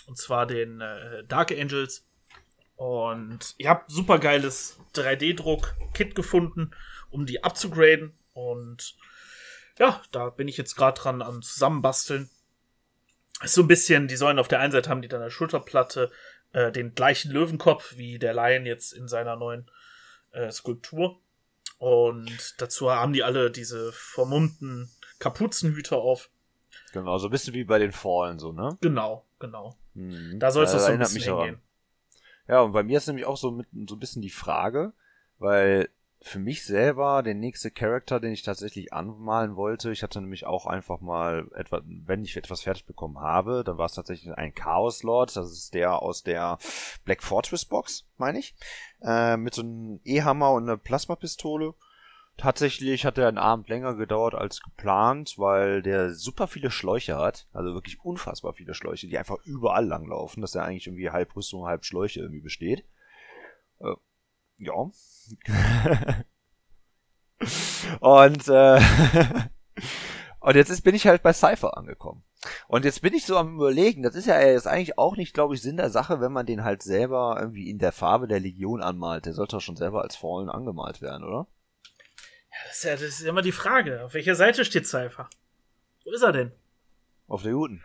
und 0.07 0.19
zwar 0.19 0.47
den 0.47 0.81
äh, 0.81 1.25
Dark 1.25 1.53
Angels. 1.53 2.07
Und 2.77 3.55
ich 3.59 3.67
habe 3.67 3.85
super 3.87 4.19
geiles 4.19 4.79
3D-Druck-Kit 4.95 6.15
gefunden, 6.15 6.73
um 7.11 7.27
die 7.27 7.45
abzugraden. 7.45 8.19
Und 8.33 8.97
ja, 9.79 10.03
da 10.13 10.31
bin 10.31 10.49
ich 10.49 10.57
jetzt 10.57 10.75
gerade 10.77 11.01
dran 11.01 11.23
am 11.23 11.43
Zusammenbasteln. 11.43 12.31
Ist 13.43 13.55
so 13.55 13.63
ein 13.63 13.69
bisschen, 13.69 14.09
die 14.09 14.17
sollen 14.17 14.39
auf 14.39 14.49
der 14.49 14.61
einen 14.61 14.73
Seite 14.73 14.91
haben 14.91 15.03
die 15.03 15.09
dann 15.09 15.21
eine 15.21 15.31
Schulterplatte, 15.31 16.11
äh, 16.53 16.73
den 16.73 16.95
gleichen 16.95 17.31
Löwenkopf 17.31 17.97
wie 17.97 18.19
der 18.19 18.35
Lion 18.35 18.67
jetzt 18.67 18.93
in 18.93 19.09
seiner 19.09 19.37
neuen 19.37 19.71
äh, 20.33 20.51
Skulptur. 20.51 21.21
Und 21.79 22.55
dazu 22.59 22.91
haben 22.91 23.13
die 23.13 23.25
alle 23.25 23.51
diese 23.51 23.93
vermummten 23.93 24.91
Kapuzenhüter 25.19 25.99
auf. 25.99 26.31
Genau, 26.95 27.19
so 27.19 27.27
ein 27.27 27.31
bisschen 27.33 27.55
wie 27.55 27.65
bei 27.65 27.81
den 27.81 27.91
Fallen, 27.91 28.39
so, 28.39 28.53
ne? 28.53 28.79
Genau, 28.81 29.25
genau. 29.41 29.75
Mhm. 29.95 30.39
Da 30.39 30.53
soll 30.53 30.63
es 30.63 30.73
Ja, 30.73 30.79
doch 30.79 30.87
so 30.87 30.93
ein 30.93 30.99
bisschen 31.01 31.23
hingehen. 31.23 31.61
Ja, 32.47 32.61
und 32.61 32.71
bei 32.71 32.85
mir 32.85 32.99
ist 32.99 33.09
nämlich 33.09 33.27
auch 33.27 33.37
so 33.37 33.51
mit 33.51 33.67
so 33.89 33.97
ein 33.97 33.99
bisschen 33.99 34.23
die 34.23 34.31
Frage, 34.31 34.93
weil 35.39 35.89
für 36.21 36.39
mich 36.39 36.65
selber 36.65 37.25
der 37.25 37.35
nächste 37.35 37.73
Charakter, 37.73 38.21
den 38.21 38.33
ich 38.33 38.45
tatsächlich 38.45 38.93
anmalen 38.93 39.57
wollte, 39.57 39.91
ich 39.91 40.05
hatte 40.05 40.21
nämlich 40.21 40.47
auch 40.47 40.67
einfach 40.67 41.01
mal 41.01 41.51
etwa, 41.57 41.83
wenn 41.85 42.25
ich 42.25 42.37
etwas 42.37 42.63
fertig 42.63 42.87
bekommen 42.87 43.19
habe, 43.19 43.65
dann 43.65 43.77
war 43.77 43.87
es 43.87 43.95
tatsächlich 43.95 44.33
ein 44.33 44.55
Chaos 44.55 45.03
Lord, 45.03 45.35
das 45.35 45.51
ist 45.51 45.75
der 45.75 46.01
aus 46.01 46.23
der 46.23 46.59
Black 47.05 47.25
Fortress 47.25 47.65
Box, 47.65 48.07
meine 48.19 48.39
ich, 48.39 48.55
äh, 49.03 49.37
mit 49.37 49.53
so 49.53 49.63
einem 49.63 50.01
E-Hammer 50.05 50.53
und 50.53 50.63
einer 50.63 50.77
Plasmapistole. 50.77 51.75
Tatsächlich 52.37 53.07
hat 53.07 53.17
er 53.17 53.29
einen 53.29 53.39
Abend 53.39 53.69
länger 53.69 53.95
gedauert 53.95 54.35
als 54.35 54.61
geplant, 54.61 55.35
weil 55.39 55.83
der 55.83 56.15
super 56.15 56.49
viele 56.49 56.73
Schläuche 56.73 57.17
hat. 57.17 57.47
Also 57.53 57.75
wirklich 57.75 58.05
unfassbar 58.05 58.55
viele 58.55 58.75
Schläuche, 58.75 59.07
die 59.07 59.19
einfach 59.19 59.39
überall 59.45 59.87
langlaufen, 59.87 60.41
dass 60.41 60.57
er 60.57 60.65
eigentlich 60.65 60.89
irgendwie 60.89 61.11
halb 61.11 61.37
Rüstung, 61.37 61.67
halb 61.67 61.85
Schläuche 61.85 62.21
irgendwie 62.21 62.41
besteht. 62.41 62.85
Äh, 63.79 63.95
ja. 64.59 64.73
und, 68.01 68.49
äh, 68.49 68.81
und 70.41 70.57
jetzt 70.57 70.71
ist, 70.71 70.83
bin 70.83 70.97
ich 70.97 71.07
halt 71.07 71.23
bei 71.23 71.33
Cypher 71.33 71.77
angekommen. 71.77 72.25
Und 72.67 72.85
jetzt 72.85 73.01
bin 73.01 73.15
ich 73.15 73.27
so 73.27 73.37
am 73.37 73.55
überlegen, 73.55 74.03
das 74.03 74.17
ist 74.17 74.27
ja 74.27 74.41
jetzt 74.41 74.67
eigentlich 74.67 74.99
auch 74.99 75.17
nicht, 75.17 75.35
glaube 75.35 75.55
ich, 75.55 75.63
Sinn 75.63 75.77
der 75.77 75.91
Sache, 75.91 76.21
wenn 76.21 76.33
man 76.33 76.47
den 76.47 76.65
halt 76.65 76.83
selber 76.83 77.37
irgendwie 77.39 77.71
in 77.71 77.79
der 77.79 77.93
Farbe 77.93 78.27
der 78.27 78.41
Legion 78.41 78.83
anmalt. 78.83 79.27
Der 79.27 79.35
sollte 79.35 79.57
doch 79.57 79.63
schon 79.63 79.77
selber 79.77 80.03
als 80.03 80.17
Fallen 80.17 80.51
angemalt 80.51 81.01
werden, 81.01 81.25
oder? 81.25 81.47
Das 82.67 82.77
ist 82.77 82.85
ja, 82.85 82.93
das 82.93 83.03
ist 83.03 83.21
immer 83.23 83.43
die 83.43 83.53
Frage. 83.53 84.05
Auf 84.05 84.15
welcher 84.15 84.35
Seite 84.35 84.65
steht 84.65 84.87
Cypher? 84.87 85.29
Wo 86.05 86.13
ist 86.13 86.23
er 86.23 86.33
denn? 86.33 86.53
Auf 87.29 87.43
der 87.43 87.53
guten. 87.53 87.83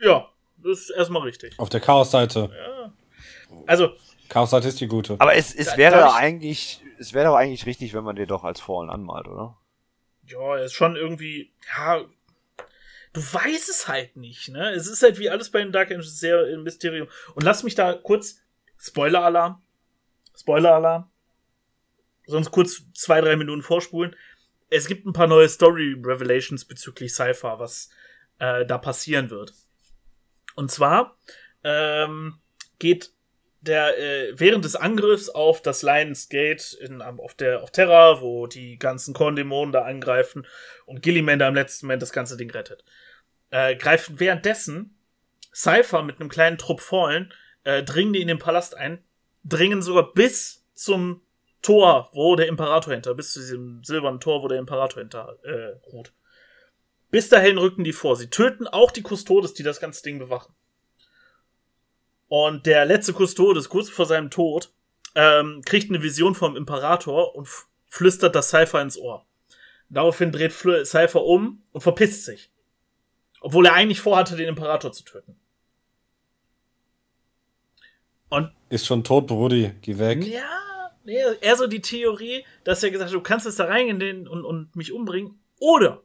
Ja, 0.00 0.28
das 0.58 0.80
ist 0.80 0.90
erstmal 0.90 1.22
richtig. 1.22 1.58
Auf 1.58 1.68
der 1.68 1.80
Chaos-Seite. 1.80 2.50
Ja. 2.54 2.92
Also, 3.66 3.94
Chaos-Seite 4.28 4.68
ist 4.68 4.80
die 4.80 4.86
gute. 4.88 5.16
Aber 5.18 5.34
es, 5.34 5.54
es 5.54 5.68
Da- 5.70 5.76
wäre 5.76 6.14
eigentlich, 6.14 6.82
es 6.98 7.12
wäre 7.14 7.26
doch 7.28 7.36
eigentlich 7.36 7.66
richtig, 7.66 7.94
wenn 7.94 8.04
man 8.04 8.16
den 8.16 8.28
doch 8.28 8.44
als 8.44 8.60
Fallen 8.60 8.90
anmalt, 8.90 9.26
oder? 9.26 9.58
ja, 10.24 10.56
er 10.56 10.64
ist 10.64 10.72
schon 10.74 10.94
irgendwie, 10.96 11.52
ja, 11.76 12.04
du 13.12 13.20
weißt 13.20 13.68
es 13.68 13.88
halt 13.88 14.16
nicht, 14.16 14.48
ne? 14.48 14.70
Es 14.70 14.86
ist 14.86 15.02
halt 15.02 15.18
wie 15.18 15.28
alles 15.28 15.50
bei 15.50 15.58
den 15.58 15.72
Dark 15.72 15.90
Angels 15.90 16.18
sehr 16.20 16.38
ein 16.46 16.62
Mysterium. 16.62 17.08
Und 17.34 17.42
lass 17.42 17.64
mich 17.64 17.74
da 17.74 17.92
kurz, 17.92 18.40
Spoiler-Alarm, 18.78 19.60
Spoiler-Alarm, 20.38 21.10
sonst 22.26 22.50
kurz 22.50 22.82
zwei, 22.94 23.20
drei 23.20 23.36
Minuten 23.36 23.62
vorspulen. 23.62 24.14
Es 24.70 24.86
gibt 24.86 25.06
ein 25.06 25.12
paar 25.12 25.26
neue 25.26 25.48
Story-Revelations 25.48 26.64
bezüglich 26.64 27.14
Cypher, 27.14 27.58
was 27.58 27.90
äh, 28.38 28.64
da 28.64 28.78
passieren 28.78 29.30
wird. 29.30 29.52
Und 30.54 30.70
zwar 30.70 31.16
ähm, 31.64 32.38
geht 32.78 33.12
der 33.62 33.96
äh, 33.98 34.32
während 34.38 34.64
des 34.64 34.74
Angriffs 34.74 35.28
auf 35.28 35.62
das 35.62 35.82
Lions 35.82 36.28
Gate 36.28 36.72
in, 36.74 37.00
auf 37.00 37.34
der 37.34 37.62
auf 37.62 37.70
Terra, 37.70 38.20
wo 38.20 38.46
die 38.46 38.76
ganzen 38.76 39.14
Korndämonen 39.14 39.72
da 39.72 39.82
angreifen 39.82 40.46
und 40.84 41.00
Gillimander 41.02 41.48
im 41.48 41.54
letzten 41.54 41.86
Moment 41.86 42.02
das 42.02 42.12
ganze 42.12 42.36
Ding 42.36 42.50
rettet, 42.50 42.84
äh, 43.50 43.76
greifen 43.76 44.18
währenddessen 44.18 44.96
Cypher 45.54 46.02
mit 46.02 46.18
einem 46.18 46.28
kleinen 46.28 46.58
Trupp 46.58 46.80
Fallen, 46.80 47.32
äh, 47.64 47.84
dringen 47.84 48.12
die 48.12 48.20
in 48.20 48.28
den 48.28 48.38
Palast 48.38 48.76
ein, 48.76 49.04
dringen 49.44 49.80
sogar 49.80 50.12
bis 50.12 50.66
zum 50.74 51.22
Tor, 51.62 52.10
wo 52.12 52.36
der 52.36 52.48
Imperator 52.48 52.92
hinter, 52.92 53.14
bis 53.14 53.32
zu 53.32 53.40
diesem 53.40 53.82
silbernen 53.84 54.20
Tor, 54.20 54.42
wo 54.42 54.48
der 54.48 54.58
Imperator 54.58 55.00
hinter 55.00 55.38
äh, 55.44 55.78
ruht. 55.90 56.12
Bis 57.10 57.28
dahin 57.28 57.58
rücken 57.58 57.84
die 57.84 57.92
vor. 57.92 58.16
Sie 58.16 58.28
töten 58.28 58.66
auch 58.66 58.90
die 58.90 59.02
Custodes, 59.02 59.54
die 59.54 59.62
das 59.62 59.80
ganze 59.80 60.02
Ding 60.02 60.18
bewachen. 60.18 60.54
Und 62.28 62.66
der 62.66 62.86
letzte 62.86 63.12
Custodes, 63.12 63.68
kurz 63.68 63.90
vor 63.90 64.06
seinem 64.06 64.30
Tod, 64.30 64.72
ähm, 65.14 65.62
kriegt 65.64 65.90
eine 65.90 66.02
Vision 66.02 66.34
vom 66.34 66.56
Imperator 66.56 67.34
und 67.34 67.46
flüstert 67.86 68.34
das 68.34 68.48
Cypher 68.48 68.80
ins 68.80 68.96
Ohr. 68.96 69.26
Daraufhin 69.90 70.32
dreht 70.32 70.52
Fl 70.52 70.86
Cypher 70.86 71.22
um 71.22 71.62
und 71.72 71.82
verpisst 71.82 72.24
sich. 72.24 72.50
Obwohl 73.42 73.66
er 73.66 73.74
eigentlich 73.74 74.00
vorhatte, 74.00 74.36
den 74.36 74.48
Imperator 74.48 74.90
zu 74.92 75.04
töten. 75.04 75.36
Und 78.30 78.50
Ist 78.70 78.86
schon 78.86 79.04
tot, 79.04 79.26
Brudi. 79.26 79.74
Geh 79.82 79.98
weg. 79.98 80.24
ja, 80.24 80.81
nee, 81.04 81.20
eher 81.40 81.56
so 81.56 81.66
die 81.66 81.80
Theorie, 81.80 82.44
dass 82.64 82.82
er 82.82 82.90
gesagt 82.90 83.10
hat, 83.10 83.16
du 83.16 83.22
kannst 83.22 83.46
jetzt 83.46 83.58
da 83.58 83.64
reingehen 83.64 84.28
und, 84.28 84.44
und 84.44 84.74
mich 84.76 84.92
umbringen. 84.92 85.40
Oder. 85.58 86.02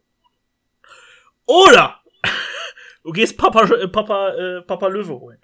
Oder. 1.45 2.01
du 3.03 3.11
gehst 3.11 3.37
Papa, 3.37 3.65
äh, 3.73 3.87
Papa, 3.87 4.33
äh, 4.33 4.61
Papa 4.61 4.87
Löwe 4.87 5.19
holen. 5.19 5.41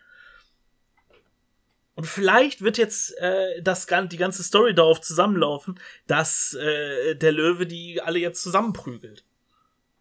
Und 1.96 2.06
vielleicht 2.06 2.62
wird 2.62 2.78
jetzt 2.78 3.16
äh, 3.20 3.62
das, 3.62 3.86
die 3.86 4.18
ganze 4.18 4.44
Story 4.44 4.74
darauf 4.74 5.00
zusammenlaufen, 5.02 5.80
dass 6.08 6.54
äh, 6.54 7.16
der 7.16 7.32
Löwe 7.32 7.68
die 7.68 8.02
alle 8.02 8.20
jetzt 8.20 8.42
zusammenprügelt. 8.42 9.24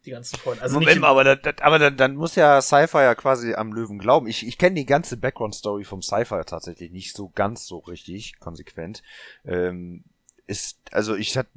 Die 0.05 0.11
ganzen 0.11 0.37
Freunde. 0.37 0.61
Also 0.61 0.75
Moment 0.75 0.91
nicht 0.91 1.01
mal, 1.01 1.07
aber, 1.09 1.23
das, 1.23 1.57
aber 1.61 1.79
dann, 1.79 1.95
dann 1.95 2.15
muss 2.15 2.35
ja 2.35 2.61
Cypher 2.61 3.03
ja 3.03 3.15
quasi 3.15 3.53
am 3.53 3.71
Löwen 3.71 3.99
glauben. 3.99 4.27
Ich, 4.27 4.45
ich 4.45 4.57
kenne 4.57 4.75
die 4.75 4.85
ganze 4.85 5.17
Background-Story 5.17 5.85
vom 5.85 6.01
Cypher 6.01 6.43
tatsächlich 6.45 6.91
nicht 6.91 7.15
so 7.15 7.29
ganz 7.29 7.65
so 7.65 7.77
richtig 7.77 8.39
konsequent. 8.39 9.01
Ähm, 9.45 10.03
ist, 10.45 10.77
also 10.91 11.15
ich 11.15 11.37
hat, 11.37 11.47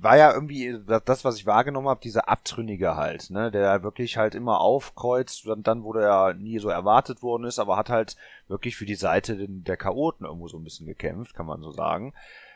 war 0.00 0.16
ja 0.16 0.32
irgendwie 0.32 0.78
das, 1.04 1.24
was 1.24 1.36
ich 1.36 1.46
wahrgenommen 1.46 1.88
habe, 1.88 2.00
dieser 2.00 2.28
Abtrünnige 2.28 2.94
halt, 2.94 3.30
ne, 3.30 3.50
der 3.50 3.82
wirklich 3.82 4.16
halt 4.16 4.36
immer 4.36 4.60
aufkreuzt, 4.60 5.46
und 5.46 5.66
dann 5.66 5.82
wurde 5.82 6.02
er 6.02 6.34
nie 6.34 6.60
so 6.60 6.68
erwartet 6.68 7.20
worden 7.22 7.44
ist, 7.44 7.58
aber 7.58 7.76
hat 7.76 7.90
halt 7.90 8.16
wirklich 8.46 8.76
für 8.76 8.86
die 8.86 8.94
Seite 8.94 9.36
der 9.48 9.76
Chaoten 9.76 10.24
irgendwo 10.24 10.46
so 10.46 10.56
ein 10.56 10.64
bisschen 10.64 10.86
gekämpft, 10.86 11.34
kann 11.34 11.46
man 11.46 11.62
so 11.62 11.72
sagen. 11.72 12.14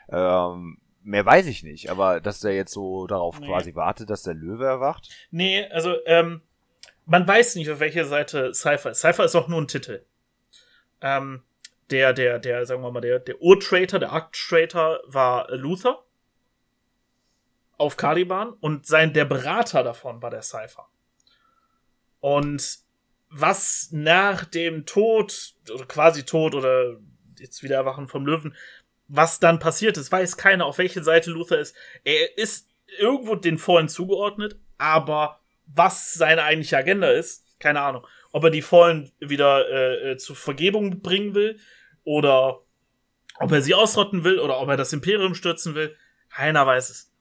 Ähm, 0.09 0.77
mehr 1.03 1.25
weiß 1.25 1.45
ich 1.47 1.63
nicht, 1.63 1.89
aber 1.89 2.19
dass 2.19 2.43
er 2.43 2.53
jetzt 2.53 2.73
so 2.73 3.07
darauf 3.07 3.39
Nee. 3.39 3.47
quasi 3.47 3.75
wartet, 3.75 4.09
dass 4.09 4.23
der 4.23 4.33
Löwe 4.33 4.65
erwacht. 4.65 5.09
Nee, 5.31 5.65
also, 5.69 5.95
ähm, 6.05 6.41
man 7.05 7.27
weiß 7.27 7.55
nicht, 7.55 7.69
auf 7.69 7.79
welcher 7.79 8.05
Seite 8.05 8.53
Cypher 8.53 8.91
ist. 8.91 9.01
Cypher 9.01 9.25
ist 9.25 9.35
auch 9.35 9.47
nur 9.47 9.61
ein 9.61 9.67
Titel. 9.67 10.05
Ähm, 11.01 11.43
der, 11.89 12.13
der, 12.13 12.39
der, 12.39 12.65
sagen 12.65 12.81
wir 12.81 12.91
mal, 12.91 13.01
der, 13.01 13.19
der 13.19 13.41
Ur-Traitor, 13.41 13.99
der 13.99 14.11
Arc-Traitor 14.11 15.01
war 15.05 15.49
Luther 15.51 16.03
auf 17.77 17.97
Caliban 17.97 18.53
und 18.53 18.85
sein, 18.85 19.13
der 19.13 19.25
Berater 19.25 19.83
davon 19.83 20.21
war 20.21 20.29
der 20.29 20.41
Cypher. 20.41 20.87
Und 22.21 22.79
was 23.29 23.89
nach 23.91 24.45
dem 24.45 24.85
Tod, 24.85 25.55
oder 25.73 25.85
quasi 25.85 26.23
Tod 26.23 26.55
oder 26.55 26.97
jetzt 27.37 27.63
wieder 27.63 27.75
Erwachen 27.75 28.07
vom 28.07 28.25
Löwen, 28.25 28.55
was 29.15 29.39
dann 29.39 29.59
passiert 29.59 29.97
ist, 29.97 30.11
weiß 30.11 30.37
keiner, 30.37 30.65
auf 30.65 30.79
welche 30.79 31.03
Seite 31.03 31.29
Luther 31.29 31.59
ist. 31.59 31.75
Er 32.03 32.35
ist 32.35 32.67
irgendwo 32.97 33.35
den 33.35 33.59
Fallen 33.59 33.87
zugeordnet, 33.87 34.57
aber 34.79 35.39
was 35.67 36.15
seine 36.15 36.43
eigentliche 36.43 36.77
Agenda 36.77 37.11
ist, 37.11 37.45
keine 37.59 37.81
Ahnung. 37.81 38.07
Ob 38.31 38.43
er 38.43 38.49
die 38.49 38.63
Fallen 38.63 39.11
wieder 39.19 39.69
äh, 39.69 40.11
äh, 40.11 40.17
zur 40.17 40.35
Vergebung 40.35 41.01
bringen 41.01 41.35
will 41.35 41.59
oder 42.03 42.61
ob 43.37 43.51
er 43.51 43.61
sie 43.61 43.75
ausrotten 43.75 44.23
will 44.23 44.39
oder 44.39 44.59
ob 44.59 44.67
er 44.69 44.77
das 44.77 44.93
Imperium 44.93 45.35
stürzen 45.35 45.75
will, 45.75 45.95
keiner 46.29 46.65
weiß 46.65 46.89
es. 46.89 47.13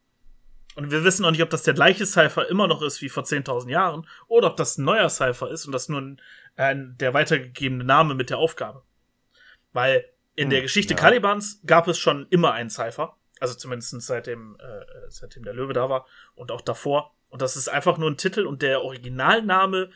Und 0.75 0.91
wir 0.91 1.05
wissen 1.05 1.27
auch 1.27 1.31
nicht, 1.31 1.43
ob 1.43 1.51
das 1.51 1.63
der 1.63 1.75
gleiche 1.75 2.07
Cypher 2.07 2.49
immer 2.49 2.69
noch 2.69 2.81
ist 2.81 3.03
wie 3.03 3.11
vor 3.11 3.25
10.000 3.25 3.69
Jahren 3.69 4.09
oder 4.29 4.47
ob 4.47 4.57
das 4.57 4.79
ein 4.79 4.85
neuer 4.85 5.11
Cypher 5.11 5.51
ist 5.51 5.67
und 5.67 5.73
das 5.73 5.91
nur 5.91 6.01
ein, 6.01 6.23
ein, 6.57 6.97
der 6.99 7.13
weitergegebene 7.13 7.85
Name 7.85 8.15
mit 8.15 8.31
der 8.31 8.39
Aufgabe. 8.39 8.83
Weil 9.75 10.07
in 10.35 10.45
Hm, 10.45 10.51
der 10.51 10.63
Geschichte 10.63 10.95
ja. 10.95 11.01
Calibans 11.01 11.61
gab 11.67 11.89
es 11.89 11.99
schon 11.99 12.27
immer 12.31 12.53
einen 12.53 12.71
Cypher. 12.71 13.17
Also 13.41 13.55
zumindest 13.55 14.01
seitdem, 14.03 14.57
äh, 14.61 14.85
seitdem 15.09 15.43
der 15.43 15.53
Löwe 15.53 15.73
da 15.73 15.89
war 15.91 16.07
und 16.35 16.53
auch 16.53 16.61
davor. 16.61 17.15
Und 17.29 17.43
das 17.43 17.57
ist 17.57 17.69
einfach 17.69 17.99
nur 17.99 18.11
ein 18.11 18.17
Titel 18.17 18.47
und 18.47 18.63
der 18.63 18.83
Originalname 18.83 19.91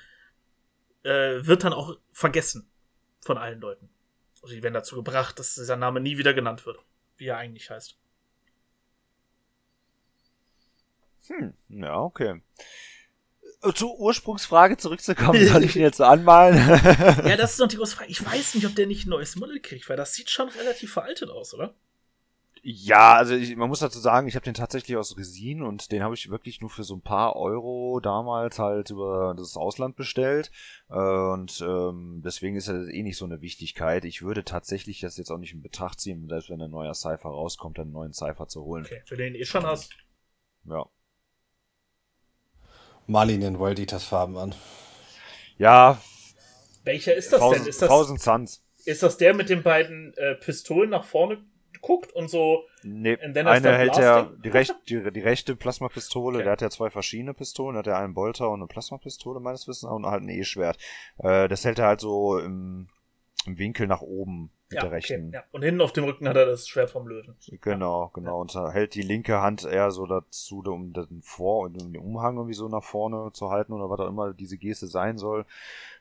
äh, 1.04 1.46
wird 1.46 1.62
dann 1.62 1.72
auch 1.72 1.96
vergessen 2.12 2.70
von 3.20 3.38
allen 3.38 3.60
Leuten. 3.60 3.88
Also 4.42 4.54
die 4.54 4.62
werden 4.62 4.74
dazu 4.74 4.96
gebracht, 4.96 5.38
dass 5.38 5.54
dieser 5.54 5.76
Name 5.76 6.00
nie 6.00 6.18
wieder 6.18 6.34
genannt 6.34 6.66
wird, 6.66 6.78
wie 7.16 7.26
er 7.26 7.36
eigentlich 7.36 7.70
heißt. 7.70 7.98
Hm, 11.28 11.54
ja, 11.68 12.00
okay. 12.00 12.42
Zur 13.74 13.98
Ursprungsfrage 13.98 14.76
zurückzukommen, 14.76 15.44
soll 15.46 15.64
ich 15.64 15.76
ihn 15.76 15.82
jetzt 15.82 15.96
so 15.96 16.04
anmalen? 16.04 16.56
Ja, 16.56 17.36
das 17.36 17.52
ist 17.52 17.58
noch 17.58 17.68
die 17.68 17.76
große 17.76 17.96
Frage. 17.96 18.10
Ich 18.10 18.24
weiß 18.24 18.54
nicht, 18.54 18.66
ob 18.66 18.74
der 18.74 18.86
nicht 18.86 19.06
ein 19.06 19.10
neues 19.10 19.36
Model 19.36 19.60
kriegt, 19.60 19.88
weil 19.88 19.96
das 19.96 20.14
sieht 20.14 20.30
schon 20.30 20.48
relativ 20.48 20.92
veraltet 20.92 21.30
aus, 21.30 21.54
oder? 21.54 21.74
ja, 22.68 23.14
also 23.14 23.32
ich, 23.32 23.54
man 23.54 23.68
muss 23.68 23.78
dazu 23.78 24.00
sagen, 24.00 24.26
ich 24.26 24.34
habe 24.34 24.42
den 24.42 24.54
tatsächlich 24.54 24.96
aus 24.96 25.16
Resin 25.16 25.62
und 25.62 25.92
den 25.92 26.02
habe 26.02 26.16
ich 26.16 26.30
wirklich 26.30 26.60
nur 26.60 26.68
für 26.68 26.82
so 26.82 26.96
ein 26.96 27.00
paar 27.00 27.36
Euro 27.36 28.00
damals 28.00 28.58
halt 28.58 28.90
über 28.90 29.36
das 29.36 29.56
Ausland 29.56 29.94
bestellt. 29.94 30.50
Äh, 30.90 30.96
Und 30.96 31.60
ähm, 31.60 32.22
deswegen 32.24 32.56
ist 32.56 32.66
das 32.66 32.88
eh 32.88 33.04
nicht 33.04 33.18
so 33.18 33.24
eine 33.24 33.40
Wichtigkeit. 33.40 34.04
Ich 34.04 34.22
würde 34.22 34.42
tatsächlich 34.42 34.98
das 34.98 35.16
jetzt 35.16 35.30
auch 35.30 35.38
nicht 35.38 35.54
in 35.54 35.62
Betracht 35.62 36.00
ziehen, 36.00 36.26
selbst 36.28 36.50
wenn 36.50 36.60
ein 36.60 36.72
neuer 36.72 36.94
Cypher 36.94 37.28
rauskommt, 37.28 37.78
einen 37.78 37.92
neuen 37.92 38.12
Cypher 38.12 38.48
zu 38.48 38.64
holen. 38.64 38.84
Okay, 38.84 39.02
du 39.08 39.14
den 39.14 39.36
eh 39.36 39.44
schon 39.44 39.64
hast. 39.64 39.92
Ja. 40.64 40.86
Mal 43.06 43.30
ihn 43.30 43.42
in 43.42 43.58
World 43.58 43.78
Eaters 43.78 44.04
Farben 44.04 44.36
an. 44.36 44.54
Ja, 45.58 46.00
Welcher 46.84 47.14
ist 47.14 47.32
das 47.32 47.40
denn? 47.40 47.50
Thousand, 47.50 47.68
Ist 47.68 47.82
das, 47.82 47.88
Thousand 47.88 48.20
Suns. 48.20 48.62
ist 48.84 49.02
das 49.02 49.16
der 49.16 49.34
mit 49.34 49.48
den 49.48 49.62
beiden 49.62 50.12
äh, 50.16 50.34
Pistolen 50.34 50.90
nach 50.90 51.04
vorne 51.04 51.38
guckt 51.82 52.12
und 52.12 52.28
so 52.28 52.64
Nee, 52.82 53.16
eine 53.18 53.76
hält 53.76 53.96
er 53.98 54.32
die, 54.42 54.48
recht, 54.48 54.74
die, 54.88 55.10
die 55.12 55.20
rechte 55.20 55.54
Plasmapistole, 55.56 56.36
Okay. 56.38 56.44
der 56.44 56.52
hat 56.52 56.60
ja 56.62 56.70
zwei 56.70 56.90
verschiedene 56.90 57.34
Pistolen, 57.34 57.74
der 57.74 57.78
hat 57.80 57.86
ja 57.86 57.98
einen 57.98 58.14
Bolter 58.14 58.50
und 58.50 58.60
eine 58.60 58.66
Plasmapistole 58.66 59.40
meines 59.40 59.68
Wissens 59.68 59.90
und 59.90 60.06
halt 60.06 60.22
ein 60.22 60.28
E-Schwert. 60.28 60.78
Äh, 61.18 61.48
das 61.48 61.64
hält 61.64 61.78
er 61.78 61.86
halt 61.86 62.00
so 62.00 62.38
im, 62.38 62.88
im 63.46 63.58
Winkel 63.58 63.86
nach 63.86 64.00
oben 64.00 64.50
Mit 64.68 64.76
ja, 64.76 64.82
der 64.82 64.92
rechten. 64.92 65.28
Okay, 65.28 65.36
ja. 65.36 65.44
Und 65.52 65.62
hinten 65.62 65.80
auf 65.80 65.92
dem 65.92 66.04
Rücken 66.04 66.28
hat 66.28 66.36
er 66.36 66.46
das 66.46 66.66
Schwert 66.66 66.90
vom 66.90 67.06
Löwen. 67.06 67.36
Genau, 67.60 68.10
genau. 68.12 68.40
Und 68.40 68.52
hält 68.54 68.96
die 68.96 69.02
linke 69.02 69.40
Hand 69.40 69.64
eher 69.64 69.92
so 69.92 70.06
dazu, 70.06 70.60
um 70.66 70.92
den 70.92 71.22
Vor- 71.22 71.66
und 71.66 71.80
den 71.80 71.96
Umhang 71.96 72.36
irgendwie 72.36 72.54
so 72.54 72.68
nach 72.68 72.82
vorne 72.82 73.30
zu 73.32 73.50
halten 73.50 73.72
oder 73.72 73.88
was 73.88 74.00
auch 74.00 74.08
immer 74.08 74.34
diese 74.34 74.58
Geste 74.58 74.88
sein 74.88 75.18
soll. 75.18 75.46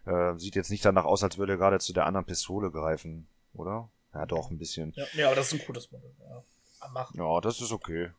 Äh, 0.05 0.33
sieht 0.37 0.55
jetzt 0.55 0.71
nicht 0.71 0.83
danach 0.83 1.05
aus, 1.05 1.23
als 1.23 1.37
würde 1.37 1.53
er 1.53 1.57
gerade 1.57 1.79
zu 1.79 1.93
der 1.93 2.07
anderen 2.07 2.25
Pistole 2.25 2.71
greifen, 2.71 3.27
oder? 3.53 3.89
Ja, 4.15 4.25
doch, 4.25 4.49
ein 4.49 4.57
bisschen. 4.57 4.93
Ja, 4.95 5.05
ja 5.13 5.27
aber 5.27 5.35
das 5.35 5.53
ist 5.53 5.61
ein 5.61 5.65
gutes 5.67 5.91
Modell. 5.91 6.11
Ja, 6.19 6.89
Machen. 6.89 7.17
ja 7.17 7.41
das 7.41 7.61
ist 7.61 7.71
okay. 7.71 8.09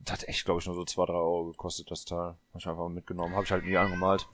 Das 0.00 0.12
hat 0.12 0.28
echt, 0.28 0.44
glaube 0.44 0.60
ich, 0.60 0.66
nur 0.66 0.76
so 0.76 0.84
2, 0.84 1.06
3 1.06 1.12
Euro 1.14 1.46
gekostet, 1.46 1.90
das 1.90 2.04
Teil. 2.04 2.34
Hab 2.52 2.60
ich 2.60 2.66
einfach 2.68 2.88
mitgenommen. 2.88 3.34
Habe 3.34 3.44
ich 3.44 3.50
halt 3.50 3.64
nie 3.64 3.76
angemalt. 3.76 4.28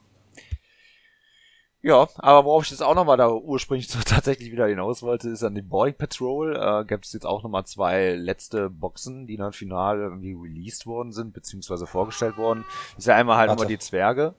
Ja, 1.85 2.07
aber 2.19 2.45
worauf 2.45 2.63
ich 2.65 2.71
jetzt 2.71 2.83
auch 2.83 2.95
nochmal 2.95 3.17
da 3.17 3.29
ursprünglich 3.31 3.89
so 3.89 3.99
tatsächlich 4.05 4.53
wieder 4.53 4.67
hinaus 4.69 5.03
wollte, 5.03 5.29
ist 5.29 5.43
an 5.43 5.55
den 5.57 5.69
Boarding 5.69 5.97
Patrol. 5.97 6.55
Äh, 6.57 6.85
Gibt 6.85 7.05
es 7.07 7.13
jetzt 7.13 7.27
auch 7.27 7.43
nochmal 7.43 7.65
zwei 7.67 8.13
letzte 8.15 8.71
Boxen, 8.71 9.27
die 9.27 9.37
dann 9.37 9.53
final 9.53 9.99
irgendwie 9.99 10.33
released 10.35 10.87
worden 10.87 11.11
sind, 11.13 11.33
beziehungsweise 11.33 11.87
vorgestellt 11.89 12.37
worden. 12.37 12.65
Ist 12.97 13.09
ja 13.09 13.17
einmal 13.17 13.37
halt 13.37 13.49
Warte. 13.51 13.63
immer 13.63 13.69
die 13.69 13.79
Zwerge. 13.81 14.35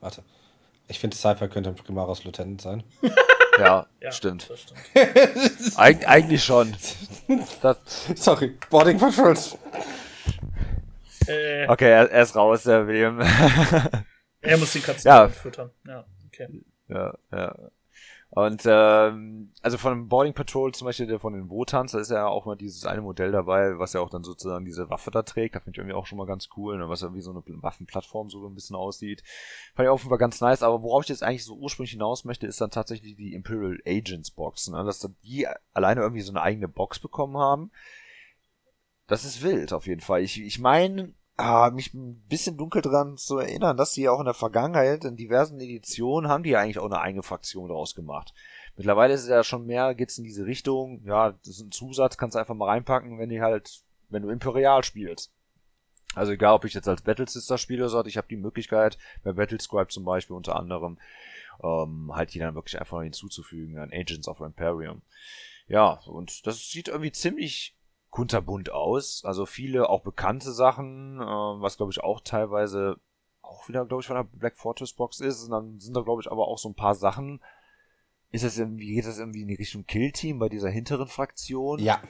Warte. 0.00 0.22
Ich 0.86 0.98
finde, 0.98 1.16
Cypher 1.16 1.48
könnte 1.48 1.72
Primaris 1.72 2.24
Lieutenant 2.24 2.60
sein. 2.60 2.82
Ja, 3.58 3.88
Ja, 4.00 4.12
stimmt. 4.12 4.48
Stimmt. 4.54 4.80
Eig 5.76 6.06
eigentlich 6.08 6.44
schon. 6.44 6.76
Das, 7.60 7.76
Sorry, 8.14 8.56
Boarding 8.70 8.98
Patrols. 8.98 9.58
Äh, 11.26 11.66
okay, 11.68 11.90
er, 11.90 12.08
er 12.08 12.22
ist 12.22 12.36
raus, 12.36 12.62
der 12.62 12.86
William. 12.86 13.18
Er 14.40 14.58
muss 14.58 14.72
die 14.74 14.78
Katzen 14.78 15.08
Ja. 15.08 15.28
füttern. 15.28 15.72
Ja, 15.88 16.04
okay. 16.28 16.62
Ja, 16.88 17.14
ja. 17.32 17.70
Und 18.30 18.62
ähm, 18.66 19.52
also 19.62 19.78
von 19.78 20.08
Boarding 20.08 20.34
Patrol 20.34 20.72
zum 20.74 20.84
Beispiel, 20.84 21.06
der 21.06 21.18
von 21.18 21.32
den 21.32 21.48
Wotans, 21.48 21.92
da 21.92 21.98
ist 21.98 22.10
ja 22.10 22.26
auch 22.26 22.44
mal 22.44 22.56
dieses 22.56 22.84
eine 22.84 23.00
Modell 23.00 23.32
dabei, 23.32 23.78
was 23.78 23.94
ja 23.94 24.02
auch 24.02 24.10
dann 24.10 24.22
sozusagen 24.22 24.66
diese 24.66 24.90
Waffe 24.90 25.10
da 25.10 25.22
trägt. 25.22 25.54
Da 25.54 25.60
finde 25.60 25.76
ich 25.76 25.78
irgendwie 25.78 25.94
auch 25.94 26.04
schon 26.04 26.18
mal 26.18 26.26
ganz 26.26 26.50
cool, 26.56 26.76
ne? 26.76 26.90
was 26.90 27.00
ja 27.00 27.14
wie 27.14 27.22
so 27.22 27.30
eine 27.30 27.42
Waffenplattform 27.46 28.28
so 28.28 28.46
ein 28.46 28.54
bisschen 28.54 28.76
aussieht. 28.76 29.22
Fand 29.74 29.88
ich 29.88 30.08
Fall 30.08 30.18
ganz 30.18 30.42
nice. 30.42 30.62
Aber 30.62 30.82
worauf 30.82 31.04
ich 31.04 31.08
jetzt 31.08 31.22
eigentlich 31.22 31.44
so 31.44 31.56
ursprünglich 31.56 31.92
hinaus 31.92 32.24
möchte, 32.24 32.46
ist 32.46 32.60
dann 32.60 32.70
tatsächlich 32.70 33.16
die 33.16 33.32
Imperial 33.32 33.80
Agents 33.86 34.30
Box, 34.30 34.68
ne? 34.68 34.84
dass 34.84 34.98
dann 34.98 35.16
die 35.22 35.48
alleine 35.72 36.02
irgendwie 36.02 36.22
so 36.22 36.32
eine 36.32 36.42
eigene 36.42 36.68
Box 36.68 36.98
bekommen 36.98 37.38
haben. 37.38 37.70
Das 39.06 39.24
ist 39.24 39.42
wild 39.42 39.72
auf 39.72 39.86
jeden 39.86 40.02
Fall. 40.02 40.20
Ich, 40.20 40.38
ich 40.38 40.58
meine, 40.58 41.14
ah, 41.38 41.70
mich 41.70 41.94
ein 41.94 42.20
bisschen 42.28 42.56
dunkel 42.56 42.82
dran 42.82 43.16
zu 43.16 43.38
erinnern, 43.38 43.76
dass 43.76 43.92
die 43.92 44.08
auch 44.08 44.18
in 44.18 44.26
der 44.26 44.34
Vergangenheit 44.34 45.04
in 45.04 45.16
diversen 45.16 45.60
Editionen 45.60 46.28
haben 46.28 46.42
die 46.42 46.50
ja 46.50 46.60
eigentlich 46.60 46.78
auch 46.78 46.86
eine 46.86 47.00
eigene 47.00 47.22
Fraktion 47.22 47.68
daraus 47.68 47.94
gemacht. 47.94 48.34
Mittlerweile 48.76 49.14
ist 49.14 49.22
es 49.22 49.28
ja 49.28 49.42
schon 49.44 49.64
mehr, 49.64 49.94
geht's 49.94 50.18
in 50.18 50.24
diese 50.24 50.46
Richtung, 50.46 51.02
ja, 51.06 51.32
das 51.32 51.48
ist 51.48 51.60
ein 51.60 51.72
Zusatz, 51.72 52.16
kannst 52.16 52.34
du 52.34 52.40
einfach 52.40 52.54
mal 52.54 52.68
reinpacken, 52.68 53.18
wenn 53.18 53.28
die 53.28 53.40
halt, 53.40 53.82
wenn 54.08 54.22
du 54.22 54.28
Imperial 54.28 54.84
spielst. 54.84 55.32
Also 56.14 56.32
egal, 56.32 56.54
ob 56.54 56.64
ich 56.64 56.74
jetzt 56.74 56.88
als 56.88 57.02
Battle 57.02 57.28
Sister 57.28 57.56
spiele 57.56 57.82
oder 57.82 57.90
so, 57.90 58.04
ich 58.04 58.16
habe 58.16 58.28
die 58.28 58.36
Möglichkeit, 58.36 58.98
bei 59.22 59.32
Battlescribe 59.32 59.88
zum 59.88 60.04
Beispiel 60.04 60.34
unter 60.34 60.56
anderem, 60.56 60.98
ähm, 61.62 62.10
halt 62.12 62.34
die 62.34 62.40
dann 62.40 62.56
wirklich 62.56 62.80
einfach 62.80 63.02
hinzuzufügen 63.02 63.78
an 63.78 63.92
Agents 63.92 64.26
of 64.26 64.40
Imperium. 64.40 65.02
Ja, 65.68 66.00
und 66.06 66.46
das 66.46 66.70
sieht 66.70 66.88
irgendwie 66.88 67.12
ziemlich 67.12 67.77
kunterbunt 68.10 68.70
aus. 68.72 69.22
Also 69.24 69.46
viele 69.46 69.88
auch 69.88 70.02
bekannte 70.02 70.52
Sachen, 70.52 71.20
äh, 71.20 71.24
was 71.24 71.76
glaube 71.76 71.92
ich 71.92 72.02
auch 72.02 72.20
teilweise 72.20 72.96
auch 73.42 73.68
wieder, 73.68 73.84
glaube 73.86 74.00
ich, 74.02 74.06
von 74.06 74.16
der 74.16 74.24
Black 74.24 74.58
Fortress 74.58 74.92
Box 74.92 75.20
ist. 75.20 75.44
Und 75.44 75.50
dann 75.52 75.80
sind 75.80 75.96
da, 75.96 76.02
glaube 76.02 76.20
ich, 76.22 76.30
aber 76.30 76.48
auch 76.48 76.58
so 76.58 76.68
ein 76.68 76.74
paar 76.74 76.94
Sachen. 76.94 77.40
Ist 78.30 78.44
das 78.44 78.58
irgendwie, 78.58 78.94
geht 78.94 79.06
das 79.06 79.18
irgendwie 79.18 79.40
in 79.42 79.48
die 79.48 79.54
Richtung 79.54 79.86
Kill-Team 79.86 80.38
bei 80.38 80.48
dieser 80.50 80.68
hinteren 80.68 81.08
Fraktion? 81.08 81.78
Ja. 81.78 82.00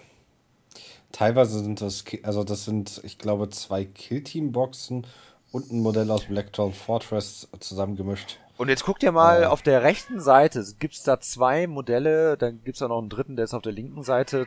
Teilweise 1.12 1.60
sind 1.60 1.80
das, 1.80 2.04
also 2.22 2.44
das 2.44 2.64
sind, 2.64 3.00
ich 3.04 3.18
glaube, 3.18 3.48
zwei 3.50 3.84
Killteam-Boxen 3.84 5.06
und 5.52 5.72
ein 5.72 5.80
Modell 5.80 6.10
aus 6.10 6.24
Blackthorn 6.26 6.72
Fortress 6.72 7.48
zusammengemischt. 7.60 8.38
Und 8.58 8.68
jetzt 8.68 8.84
guck 8.84 8.98
dir 8.98 9.12
mal 9.12 9.42
Ja. 9.42 9.50
auf 9.50 9.62
der 9.62 9.82
rechten 9.84 10.20
Seite, 10.20 10.64
gibt's 10.78 11.04
da 11.04 11.20
zwei 11.20 11.66
Modelle, 11.68 12.36
dann 12.36 12.62
gibt's 12.64 12.80
da 12.80 12.88
noch 12.88 12.98
einen 12.98 13.08
dritten, 13.08 13.36
der 13.36 13.44
ist 13.44 13.54
auf 13.54 13.62
der 13.62 13.72
linken 13.72 14.02
Seite, 14.02 14.46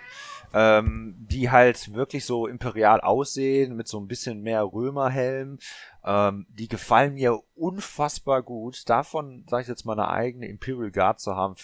ähm, 0.54 1.16
die 1.18 1.50
halt 1.50 1.94
wirklich 1.94 2.26
so 2.26 2.48
imperial 2.48 3.02
aussehen, 3.02 3.76
mit 3.76 3.88
so 3.88 4.00
ein 4.00 4.08
bisschen 4.08 4.42
mehr 4.42 4.64
Römerhelm. 4.64 5.60
Ähm, 6.04 6.46
die 6.50 6.68
gefallen 6.68 7.14
mir 7.14 7.40
unfassbar 7.56 8.42
gut. 8.42 8.90
Davon, 8.90 9.46
sage 9.50 9.64
ich 9.64 9.68
jetzt 9.68 9.86
mal, 9.86 9.94
eine 9.94 10.10
eigene 10.10 10.48
Imperial 10.48 10.92
Guard 10.92 11.20
zu 11.20 11.36
haben, 11.36 11.56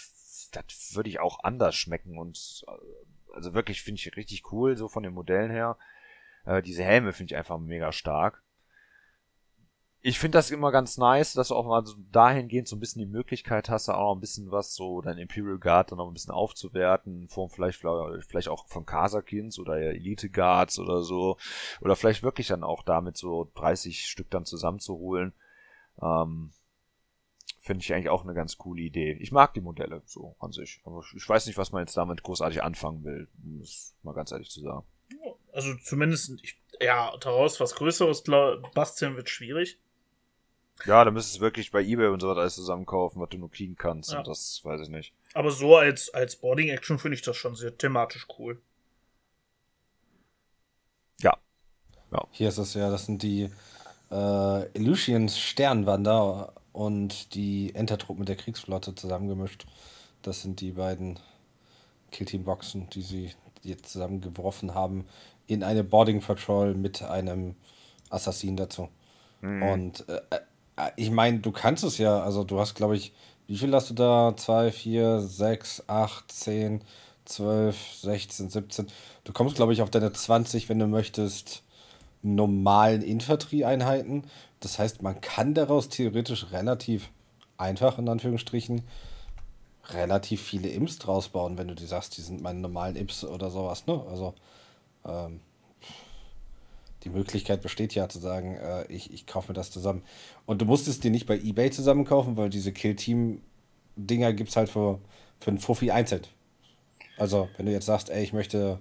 das 0.52 0.94
würde 0.94 1.10
ich 1.10 1.20
auch 1.20 1.42
anders 1.42 1.74
schmecken. 1.74 2.18
Und 2.18 2.64
äh, 2.66 3.34
also 3.34 3.54
wirklich 3.54 3.82
finde 3.82 4.00
ich 4.00 4.16
richtig 4.16 4.52
cool, 4.52 4.76
so 4.76 4.88
von 4.88 5.02
den 5.02 5.14
Modellen 5.14 5.50
her. 5.50 5.76
Äh, 6.44 6.62
diese 6.62 6.84
Helme 6.84 7.12
finde 7.12 7.34
ich 7.34 7.36
einfach 7.36 7.58
mega 7.58 7.92
stark 7.92 8.42
ich 10.08 10.18
finde 10.18 10.38
das 10.38 10.50
immer 10.50 10.72
ganz 10.72 10.96
nice, 10.96 11.34
dass 11.34 11.48
du 11.48 11.54
auch 11.54 11.66
mal 11.66 11.84
so 11.84 11.94
dahingehend 12.10 12.66
so 12.66 12.76
ein 12.76 12.80
bisschen 12.80 13.00
die 13.00 13.06
Möglichkeit 13.06 13.68
hast, 13.68 13.88
da 13.88 13.94
auch 13.94 14.08
noch 14.08 14.16
ein 14.16 14.20
bisschen 14.20 14.50
was 14.50 14.74
so 14.74 15.02
dein 15.02 15.18
Imperial 15.18 15.58
Guard 15.58 15.90
dann 15.90 15.98
noch 15.98 16.08
ein 16.08 16.14
bisschen 16.14 16.32
aufzuwerten, 16.32 17.22
in 17.22 17.28
Form 17.28 17.50
vielleicht, 17.50 17.84
vielleicht 18.26 18.48
auch 18.48 18.66
von 18.68 18.86
Kasakins 18.86 19.58
oder 19.58 19.76
Elite 19.76 20.30
Guards 20.30 20.78
oder 20.78 21.02
so. 21.02 21.36
Oder 21.82 21.94
vielleicht 21.94 22.22
wirklich 22.22 22.46
dann 22.46 22.64
auch 22.64 22.82
damit 22.84 23.18
so 23.18 23.50
30 23.56 24.06
Stück 24.06 24.30
dann 24.30 24.46
zusammenzuholen. 24.46 25.34
Ähm, 26.00 26.52
finde 27.60 27.82
ich 27.82 27.92
eigentlich 27.92 28.08
auch 28.08 28.24
eine 28.24 28.32
ganz 28.32 28.56
coole 28.56 28.80
Idee. 28.80 29.12
Ich 29.20 29.30
mag 29.30 29.52
die 29.52 29.60
Modelle 29.60 30.00
so 30.06 30.36
an 30.38 30.52
sich. 30.52 30.80
Aber 30.84 31.04
ich 31.14 31.28
weiß 31.28 31.44
nicht, 31.44 31.58
was 31.58 31.70
man 31.70 31.82
jetzt 31.82 31.98
damit 31.98 32.22
großartig 32.22 32.62
anfangen 32.62 33.04
will, 33.04 33.28
um 33.44 33.60
es 33.60 33.94
mal 34.02 34.14
ganz 34.14 34.32
ehrlich 34.32 34.48
zu 34.48 34.62
sagen. 34.62 34.86
Also 35.52 35.74
zumindest, 35.84 36.32
ich, 36.42 36.58
ja, 36.80 37.14
daraus 37.18 37.60
was 37.60 37.74
Größeres 37.74 38.24
glaub- 38.24 38.72
basteln 38.72 39.14
wird 39.14 39.28
schwierig. 39.28 39.78
Ja, 40.84 41.04
da 41.04 41.10
müsstest 41.10 41.38
du 41.38 41.40
wirklich 41.40 41.70
bei 41.70 41.82
Ebay 41.82 42.08
und 42.08 42.20
so 42.20 42.28
was 42.28 42.38
alles 42.38 42.54
zusammenkaufen, 42.54 43.20
was 43.20 43.28
du 43.30 43.38
nur 43.38 43.50
kriegen 43.50 43.76
kannst. 43.76 44.12
Ja. 44.12 44.18
Und 44.18 44.28
das 44.28 44.60
weiß 44.64 44.80
ich 44.82 44.88
nicht. 44.88 45.12
Aber 45.34 45.50
so 45.50 45.76
als, 45.76 46.12
als 46.14 46.36
Boarding-Action 46.36 46.98
finde 46.98 47.16
ich 47.16 47.22
das 47.22 47.36
schon 47.36 47.56
sehr 47.56 47.76
thematisch 47.76 48.26
cool. 48.38 48.60
Ja. 52.10 52.26
Hier 52.30 52.48
ist 52.48 52.58
es 52.58 52.74
ja, 52.74 52.90
das 52.90 53.06
sind 53.06 53.22
die 53.22 53.50
äh, 54.10 54.78
Illusions 54.78 55.38
Sternwander 55.38 56.54
und 56.72 57.34
die 57.34 57.74
Entertruppen 57.74 58.24
der 58.24 58.36
Kriegsflotte 58.36 58.94
zusammengemischt. 58.94 59.66
Das 60.22 60.42
sind 60.42 60.60
die 60.60 60.72
beiden 60.72 61.18
Killteam-Boxen, 62.12 62.88
die 62.90 63.02
sie 63.02 63.34
jetzt 63.62 63.92
zusammengeworfen 63.92 64.74
haben 64.74 65.06
in 65.46 65.62
eine 65.62 65.84
Boarding 65.84 66.20
Patrol 66.20 66.74
mit 66.74 67.02
einem 67.02 67.56
Assassin 68.10 68.56
dazu. 68.56 68.88
Und 69.40 70.08
äh, 70.08 70.20
äh, 70.30 70.40
ich 70.96 71.10
meine, 71.10 71.40
du 71.40 71.52
kannst 71.52 71.84
es 71.84 71.98
ja, 71.98 72.20
also 72.20 72.44
du 72.44 72.58
hast, 72.60 72.74
glaube 72.74 72.96
ich, 72.96 73.12
wie 73.46 73.56
viel 73.56 73.74
hast 73.74 73.90
du 73.90 73.94
da? 73.94 74.34
2, 74.36 74.70
4, 74.70 75.20
6, 75.20 75.84
8, 75.86 76.30
10, 76.30 76.84
12, 77.24 77.76
16, 78.02 78.50
17. 78.50 78.86
Du 79.24 79.32
kommst, 79.32 79.56
glaube 79.56 79.72
ich, 79.72 79.82
auf 79.82 79.90
deine 79.90 80.12
20, 80.12 80.68
wenn 80.68 80.78
du 80.78 80.86
möchtest, 80.86 81.62
normalen 82.22 83.02
Infanterieeinheiten. 83.02 84.24
Das 84.60 84.78
heißt, 84.78 85.02
man 85.02 85.20
kann 85.20 85.54
daraus 85.54 85.88
theoretisch 85.88 86.50
relativ 86.52 87.10
einfach, 87.56 87.98
in 87.98 88.08
Anführungsstrichen, 88.08 88.82
relativ 89.90 90.42
viele 90.42 90.68
Imps 90.68 90.98
draus 90.98 91.28
bauen, 91.28 91.56
wenn 91.56 91.68
du 91.68 91.74
dir 91.74 91.86
sagst, 91.86 92.16
die 92.18 92.22
sind 92.22 92.42
meine 92.42 92.60
normalen 92.60 92.96
Imps 92.96 93.24
oder 93.24 93.50
sowas, 93.50 93.86
ne? 93.86 94.02
Also, 94.10 94.34
ähm, 95.06 95.40
die 97.04 97.10
Möglichkeit 97.10 97.62
besteht 97.62 97.94
ja 97.94 98.08
zu 98.08 98.18
sagen, 98.18 98.56
äh, 98.56 98.86
ich, 98.88 99.12
ich 99.12 99.26
kaufe 99.26 99.48
mir 99.48 99.54
das 99.54 99.70
zusammen. 99.70 100.02
Und 100.46 100.60
du 100.60 100.64
musst 100.64 100.88
es 100.88 101.00
dir 101.00 101.10
nicht 101.10 101.26
bei 101.26 101.38
Ebay 101.38 101.70
zusammen 101.70 102.04
kaufen, 102.04 102.36
weil 102.36 102.50
diese 102.50 102.72
Kill-Team-Dinger 102.72 104.32
gibt 104.32 104.50
es 104.50 104.56
halt 104.56 104.68
für, 104.68 104.98
für 105.38 105.50
einen 105.50 105.58
Fuffi 105.58 105.90
einzeln. 105.90 106.22
Also, 107.16 107.48
wenn 107.56 107.66
du 107.66 107.72
jetzt 107.72 107.86
sagst, 107.86 108.10
ey, 108.10 108.22
ich 108.22 108.32
möchte 108.32 108.78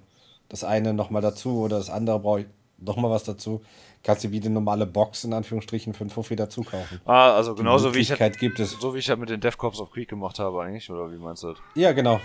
das 0.49 0.63
eine 0.63 0.93
nochmal 0.93 1.21
dazu 1.21 1.59
oder 1.59 1.77
das 1.77 1.89
andere 1.89 2.19
brauche 2.19 2.41
ich 2.41 2.45
nochmal 2.77 3.11
was 3.11 3.23
dazu, 3.23 3.61
kannst 4.03 4.23
du 4.23 4.31
wie 4.31 4.39
die 4.39 4.49
normale 4.49 4.85
Box 4.85 5.23
in 5.23 5.33
Anführungsstrichen 5.33 5.93
für 5.93 6.01
einen 6.01 6.09
Fuffi 6.09 6.35
dazu 6.35 6.61
kaufen. 6.63 7.01
Ah, 7.05 7.33
also 7.35 7.55
genauso 7.55 7.93
wie 7.93 7.99
ich 7.99 8.09
Möglichkeit 8.09 8.39
gibt 8.39 8.59
es. 8.59 8.71
so 8.71 8.93
wie 8.93 8.99
ich 8.99 9.09
halt 9.09 9.19
mit 9.19 9.29
den 9.29 9.41
Death 9.41 9.57
Corps 9.57 9.79
of 9.81 9.91
Creek 9.91 10.09
gemacht 10.09 10.39
habe 10.39 10.61
eigentlich, 10.61 10.89
oder 10.89 11.11
wie 11.11 11.17
meinst 11.17 11.43
du 11.43 11.49
das? 11.49 11.57
Ja, 11.75 11.91
genau. 11.91 12.21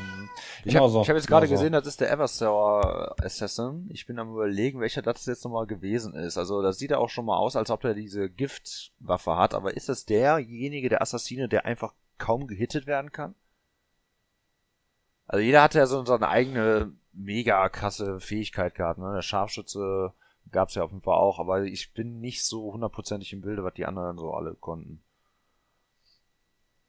Ich 0.65 0.77
habe 0.77 0.87
Genau 0.87 0.89
so. 0.89 1.03
ich 1.03 1.09
hab 1.09 1.17
jetzt 1.17 1.27
gerade 1.27 1.47
Genau 1.47 1.57
so. 1.59 1.63
gesehen, 1.63 1.73
das 1.73 1.87
ist 1.87 2.01
der 2.01 2.11
Everstar 2.13 3.15
Assassin. 3.23 3.89
Ich 3.93 4.07
bin 4.07 4.19
am 4.19 4.33
überlegen, 4.33 4.81
welcher 4.81 5.03
das 5.03 5.27
jetzt 5.27 5.45
nochmal 5.45 5.67
gewesen 5.67 6.15
ist. 6.15 6.39
Also 6.39 6.63
das 6.63 6.79
sieht 6.79 6.91
ja 6.93 6.99
auch 6.99 7.11
schon 7.11 7.25
mal 7.27 7.37
aus, 7.37 7.57
als 7.57 7.71
ob 7.71 7.81
der 7.81 7.95
diese 7.95 8.29
Giftwaffe 8.31 9.37
hat, 9.37 9.55
aber 9.55 9.77
ist 9.77 9.89
das 9.89 10.05
derjenige, 10.05 10.89
der 10.89 11.03
Assassine, 11.03 11.49
der 11.49 11.65
einfach 11.65 11.95
kaum 12.19 12.47
gehittet 12.47 12.87
werden 12.87 13.13
kann? 13.13 13.35
Also 15.27 15.43
jeder 15.43 15.63
hatte 15.63 15.79
ja 15.79 15.87
so 15.87 16.05
seine 16.05 16.29
eigene 16.29 16.93
mega 17.13 17.69
krasse 17.69 18.21
Fähigkeit 18.21 18.75
gehabt, 18.75 18.99
ne? 18.99 19.13
Der 19.15 19.23
Scharfschütze 19.23 20.13
gab's 20.53 20.75
ja 20.75 20.85
auf 20.85 20.91
jeden 20.91 21.03
Fall 21.03 21.17
auch, 21.17 21.39
aber 21.39 21.65
ich 21.65 21.93
bin 21.93 22.21
nicht 22.21 22.45
so 22.45 22.73
hundertprozentig 22.73 23.33
im 23.33 23.41
Bilde, 23.41 23.65
was 23.65 23.75
die 23.75 23.87
anderen 23.87 24.19
so 24.19 24.33
alle 24.33 24.55
konnten. 24.55 25.03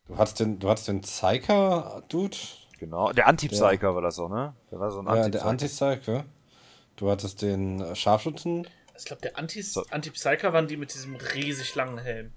Du 0.05 0.17
hattest 0.17 0.39
den, 0.41 0.59
du 0.59 0.69
hattest 0.69 0.89
den 0.89 1.01
Zeiker-Dude, 1.01 2.37
genau. 2.77 3.13
Der 3.13 3.27
Anti-Psyker 3.27 3.95
war 3.95 4.01
das 4.01 4.19
auch, 4.19 4.29
ne? 4.29 4.53
Der 4.69 4.79
war 4.79 4.91
so 4.91 4.99
ein 4.99 5.07
Ja, 5.07 5.29
der 5.29 5.45
Anti-Psyker. 5.45 6.25
Du 6.97 7.09
hattest 7.09 7.41
den 7.41 7.79
äh, 7.79 7.95
Scharfschützen. 7.95 8.67
Ich 8.97 9.05
glaube, 9.05 9.21
der 9.21 9.37
Anti-Psyker 9.37 10.53
waren 10.53 10.67
die 10.67 10.77
mit 10.77 10.93
diesem 10.93 11.15
riesig 11.15 11.73
langen 11.73 11.97
Helm. 11.97 12.31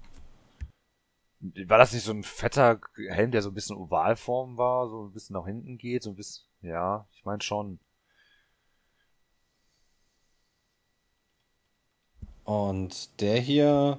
War 1.39 1.77
das 1.77 1.93
nicht 1.93 2.03
so 2.03 2.11
ein 2.11 2.23
fetter 2.23 2.79
Helm, 3.09 3.29
der 3.29 3.43
so 3.43 3.49
ein 3.49 3.53
bisschen 3.53 3.77
Ovalform 3.77 4.57
war, 4.57 4.89
so 4.89 5.05
ein 5.05 5.11
bisschen 5.11 5.35
nach 5.35 5.45
hinten 5.45 5.77
geht, 5.77 6.01
so 6.01 6.09
ein 6.09 6.15
bisschen. 6.15 6.45
Ja, 6.61 7.07
ich 7.11 7.25
meine 7.25 7.41
schon. 7.41 7.79
Und 12.47 13.19
der 13.19 13.41
hier, 13.41 13.97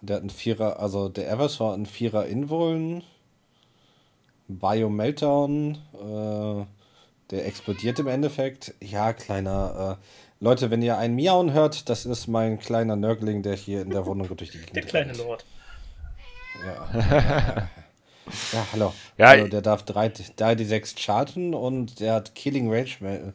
der 0.00 0.16
hat 0.16 0.22
einen 0.22 0.30
Vierer, 0.30 0.80
also 0.80 1.10
der 1.10 1.30
Evers 1.30 1.60
war 1.60 1.74
ein 1.74 1.84
Vierer 1.84 2.24
Invollen. 2.24 3.02
Bio 4.48 4.88
Meltdown, 4.88 5.76
äh, 5.92 6.64
der 7.30 7.46
explodiert 7.46 7.98
im 7.98 8.06
Endeffekt. 8.06 8.72
Ja, 8.80 9.12
kleiner. 9.12 9.98
Äh, 10.00 10.42
Leute, 10.42 10.70
wenn 10.70 10.80
ihr 10.80 10.96
einen 10.96 11.16
Miauen 11.16 11.52
hört, 11.52 11.90
das 11.90 12.06
ist 12.06 12.28
mein 12.28 12.58
kleiner 12.58 12.96
Nörgling, 12.96 13.42
der 13.42 13.56
hier 13.56 13.82
in 13.82 13.90
der 13.90 14.06
Wohnung 14.06 14.34
durch 14.34 14.52
die 14.52 14.58
Gegend 14.58 14.74
Der 14.76 14.82
kleine 14.82 15.08
rennt. 15.08 15.18
Lord. 15.18 15.44
Ja. 16.64 16.88
ja, 18.52 18.66
hallo. 18.72 18.94
Ja, 19.18 19.26
also, 19.26 19.48
der 19.48 19.60
darf 19.60 19.82
3, 19.82 20.12
3 20.36 20.54
die 20.54 20.64
6 20.64 20.94
charten 20.94 21.52
und 21.52 22.00
der 22.00 22.14
hat 22.14 22.34
Killing 22.34 22.72
Range. 22.72 23.34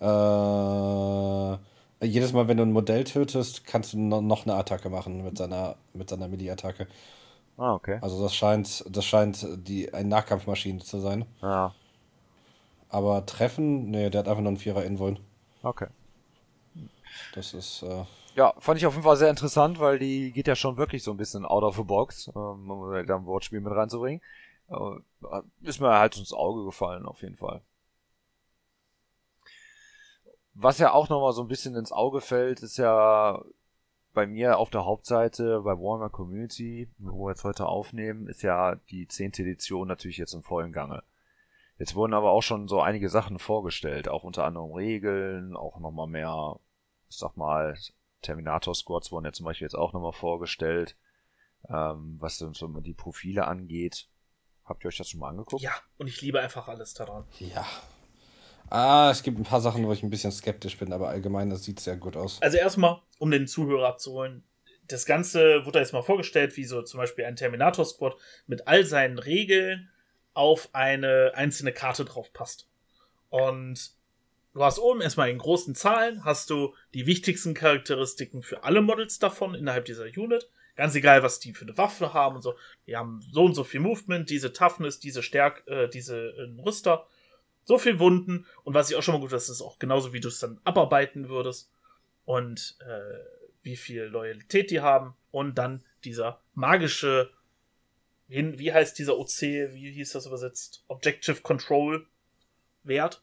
Äh, 0.00 1.58
jedes 2.02 2.32
Mal, 2.32 2.48
wenn 2.48 2.56
du 2.56 2.62
ein 2.62 2.72
Modell 2.72 3.04
tötest, 3.04 3.66
kannst 3.66 3.92
du 3.92 3.98
noch 3.98 4.44
eine 4.44 4.54
Attacke 4.54 4.88
machen 4.90 5.22
mit 5.22 5.38
seiner, 5.38 5.76
mit 5.92 6.08
seiner 6.08 6.28
Melee-Attacke. 6.28 6.86
Ah, 7.56 7.74
okay. 7.74 7.98
Also 8.00 8.22
das 8.22 8.34
scheint, 8.34 8.84
das 8.88 9.04
scheint 9.04 9.46
die, 9.50 9.92
eine 9.92 10.08
Nahkampfmaschine 10.08 10.80
zu 10.80 10.98
sein. 10.98 11.26
Ja. 11.42 11.74
Aber 12.88 13.26
treffen, 13.26 13.90
nee, 13.90 14.10
der 14.10 14.20
hat 14.20 14.28
einfach 14.28 14.40
nur 14.40 14.48
einen 14.48 14.56
Vierer 14.56 14.84
Invollen. 14.84 15.18
Okay. 15.62 15.88
Das 17.34 17.54
ist, 17.54 17.82
äh, 17.82 18.04
ja, 18.34 18.54
fand 18.58 18.78
ich 18.78 18.86
auf 18.86 18.94
jeden 18.94 19.04
Fall 19.04 19.16
sehr 19.16 19.30
interessant, 19.30 19.80
weil 19.80 19.98
die 19.98 20.32
geht 20.32 20.46
ja 20.46 20.54
schon 20.54 20.76
wirklich 20.76 21.02
so 21.02 21.10
ein 21.10 21.16
bisschen 21.16 21.44
out 21.44 21.62
of 21.62 21.76
the 21.76 21.82
box, 21.82 22.28
ähm, 22.34 22.70
um 22.70 23.06
da 23.06 23.16
ein 23.16 23.26
Wortspiel 23.26 23.60
mit 23.60 23.74
reinzubringen. 23.74 24.22
Äh, 24.70 25.40
ist 25.62 25.80
mir 25.80 25.98
halt 25.98 26.16
ins 26.16 26.32
Auge 26.32 26.64
gefallen, 26.64 27.06
auf 27.06 27.22
jeden 27.22 27.36
Fall. 27.36 27.60
Was 30.54 30.78
ja 30.78 30.92
auch 30.92 31.08
nochmal 31.08 31.32
so 31.32 31.42
ein 31.42 31.48
bisschen 31.48 31.74
ins 31.74 31.92
Auge 31.92 32.20
fällt, 32.20 32.60
ist 32.60 32.76
ja 32.76 33.42
bei 34.12 34.26
mir 34.26 34.58
auf 34.58 34.70
der 34.70 34.84
Hauptseite 34.84 35.60
bei 35.60 35.72
Warhammer 35.72 36.10
Community, 36.10 36.90
wo 36.98 37.26
wir 37.26 37.30
jetzt 37.30 37.44
heute 37.44 37.66
aufnehmen, 37.66 38.26
ist 38.26 38.42
ja 38.42 38.74
die 38.90 39.06
10. 39.06 39.32
Edition 39.38 39.86
natürlich 39.86 40.18
jetzt 40.18 40.34
im 40.34 40.42
vollen 40.42 40.72
Gange. 40.72 41.02
Jetzt 41.78 41.94
wurden 41.94 42.12
aber 42.12 42.30
auch 42.30 42.42
schon 42.42 42.68
so 42.68 42.80
einige 42.80 43.08
Sachen 43.08 43.38
vorgestellt, 43.38 44.08
auch 44.08 44.24
unter 44.24 44.44
anderem 44.44 44.72
Regeln, 44.72 45.56
auch 45.56 45.78
nochmal 45.78 46.08
mehr, 46.08 46.56
ich 47.08 47.16
sag 47.16 47.36
mal, 47.36 47.76
Terminator 48.20 48.74
Squads 48.74 49.12
wurden 49.12 49.24
ja 49.24 49.32
zum 49.32 49.46
Beispiel 49.46 49.64
jetzt 49.64 49.78
auch 49.78 49.92
nochmal 49.92 50.12
vorgestellt, 50.12 50.96
ähm, 51.68 52.16
was 52.20 52.38
so 52.38 52.50
die 52.50 52.92
Profile 52.92 53.46
angeht. 53.46 54.08
Habt 54.64 54.84
ihr 54.84 54.88
euch 54.88 54.98
das 54.98 55.08
schon 55.08 55.20
mal 55.20 55.30
angeguckt? 55.30 55.62
Ja, 55.62 55.72
und 55.98 56.06
ich 56.06 56.20
liebe 56.20 56.40
einfach 56.40 56.68
alles 56.68 56.94
daran. 56.94 57.24
Ja. 57.38 57.64
Ah, 58.70 59.10
es 59.10 59.22
gibt 59.22 59.38
ein 59.38 59.44
paar 59.44 59.60
Sachen, 59.60 59.86
wo 59.86 59.92
ich 59.92 60.02
ein 60.02 60.10
bisschen 60.10 60.32
skeptisch 60.32 60.78
bin, 60.78 60.92
aber 60.92 61.08
allgemein, 61.08 61.50
das 61.50 61.64
sieht 61.64 61.80
sehr 61.80 61.96
gut 61.96 62.16
aus. 62.16 62.40
Also 62.40 62.56
erstmal, 62.56 63.00
um 63.18 63.30
den 63.30 63.46
Zuhörer 63.46 63.88
abzuholen, 63.88 64.44
das 64.86 65.06
Ganze 65.06 65.66
wurde 65.66 65.80
jetzt 65.80 65.92
mal 65.92 66.02
vorgestellt, 66.02 66.56
wie 66.56 66.64
so 66.64 66.82
zum 66.82 66.98
Beispiel 66.98 67.24
ein 67.24 67.36
Terminator 67.36 67.84
Squad 67.84 68.16
mit 68.46 68.66
all 68.66 68.84
seinen 68.84 69.18
Regeln 69.18 69.90
auf 70.32 70.68
eine 70.72 71.32
einzelne 71.34 71.72
Karte 71.72 72.04
drauf 72.04 72.32
passt. 72.32 72.68
Und 73.28 73.92
Du 74.52 74.64
hast 74.64 74.80
oben 74.80 75.00
erstmal 75.00 75.30
in 75.30 75.38
großen 75.38 75.76
Zahlen, 75.76 76.24
hast 76.24 76.50
du 76.50 76.74
die 76.92 77.06
wichtigsten 77.06 77.54
Charakteristiken 77.54 78.42
für 78.42 78.64
alle 78.64 78.82
Models 78.82 79.20
davon 79.20 79.54
innerhalb 79.54 79.84
dieser 79.84 80.06
Unit. 80.06 80.50
Ganz 80.74 80.94
egal, 80.96 81.22
was 81.22 81.38
die 81.38 81.52
für 81.52 81.64
eine 81.64 81.78
Waffe 81.78 82.14
haben 82.14 82.36
und 82.36 82.42
so. 82.42 82.56
Die 82.86 82.96
haben 82.96 83.20
so 83.30 83.44
und 83.44 83.54
so 83.54 83.62
viel 83.62 83.80
Movement, 83.80 84.28
diese 84.28 84.52
Toughness, 84.52 84.98
diese 84.98 85.22
Stärke, 85.22 85.70
äh, 85.70 85.88
diese 85.88 86.30
äh, 86.30 86.60
Rüster, 86.60 87.06
so 87.64 87.78
viel 87.78 87.98
Wunden. 87.98 88.46
Und 88.64 88.74
was 88.74 88.90
ich 88.90 88.96
auch 88.96 89.02
schon 89.02 89.14
mal 89.14 89.20
gut, 89.20 89.32
das 89.32 89.48
ist 89.48 89.62
auch 89.62 89.78
genauso, 89.78 90.12
wie 90.12 90.20
du 90.20 90.28
es 90.28 90.38
dann 90.38 90.60
abarbeiten 90.64 91.28
würdest. 91.28 91.70
Und 92.24 92.76
äh, 92.80 93.18
wie 93.62 93.76
viel 93.76 94.04
Loyalität 94.04 94.70
die 94.70 94.80
haben. 94.80 95.14
Und 95.30 95.56
dann 95.56 95.84
dieser 96.04 96.40
magische, 96.54 97.30
wie, 98.28 98.58
wie 98.58 98.72
heißt 98.72 98.98
dieser 98.98 99.18
OC, 99.18 99.42
wie 99.72 99.92
hieß 99.92 100.12
das 100.12 100.26
übersetzt? 100.26 100.84
Objective 100.88 101.42
Control 101.42 102.06
Wert 102.82 103.22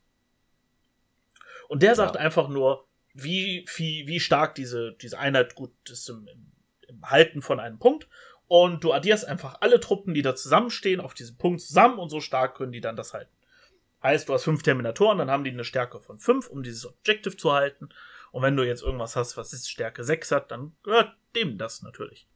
und 1.67 1.84
der 1.84 1.95
sagt 1.95 2.15
ja. 2.15 2.21
einfach 2.21 2.47
nur, 2.47 2.88
wie, 3.13 3.65
wie, 3.76 4.08
wie 4.08 4.19
stark 4.19 4.56
diese, 4.56 4.93
diese 4.93 5.19
Einheit 5.19 5.56
gut 5.56 5.71
ist 5.89 6.10
im, 6.10 6.28
im, 6.28 6.52
im 6.88 7.10
Halten 7.10 7.41
von 7.41 7.60
einem 7.60 7.80
Punkt. 7.80 8.08
Und 8.47 8.84
du 8.84 8.93
addierst 8.93 9.26
einfach 9.26 9.58
alle 9.60 9.80
Truppen, 9.80 10.13
die 10.13 10.21
da 10.21 10.36
zusammenstehen, 10.36 11.02
auf 11.02 11.13
diesem 11.13 11.38
Punkt 11.38 11.62
zusammen 11.62 12.00
und 12.00 12.10
so 12.10 12.21
stark 12.21 12.56
können 12.56 12.71
die 12.71 12.80
dann 12.80 12.95
das 12.95 13.13
halten. 13.13 13.32
Heißt, 14.04 14.30
du 14.30 14.34
hast 14.34 14.44
fünf 14.44 14.64
Terminatoren, 14.64 15.18
dann 15.18 15.32
haben 15.32 15.44
die 15.44 15.52
eine 15.52 15.64
Stärke 15.64 16.00
von 16.00 16.20
fünf, 16.20 16.48
um 16.48 16.64
dieses 16.64 16.86
Objective 16.86 17.36
zu 17.36 17.52
halten. 17.52 17.90
Und 18.32 18.44
wenn 18.44 18.56
du 18.56 18.64
jetzt 18.64 18.84
irgendwas 18.84 19.16
hast, 19.16 19.38
was 19.38 19.54
ist 19.54 19.70
Stärke 19.70 20.04
6 20.04 20.32
hat, 20.32 20.52
dann 20.52 20.76
gehört 20.84 21.16
dem 21.36 21.58
das 21.58 21.82
natürlich. 21.82 22.28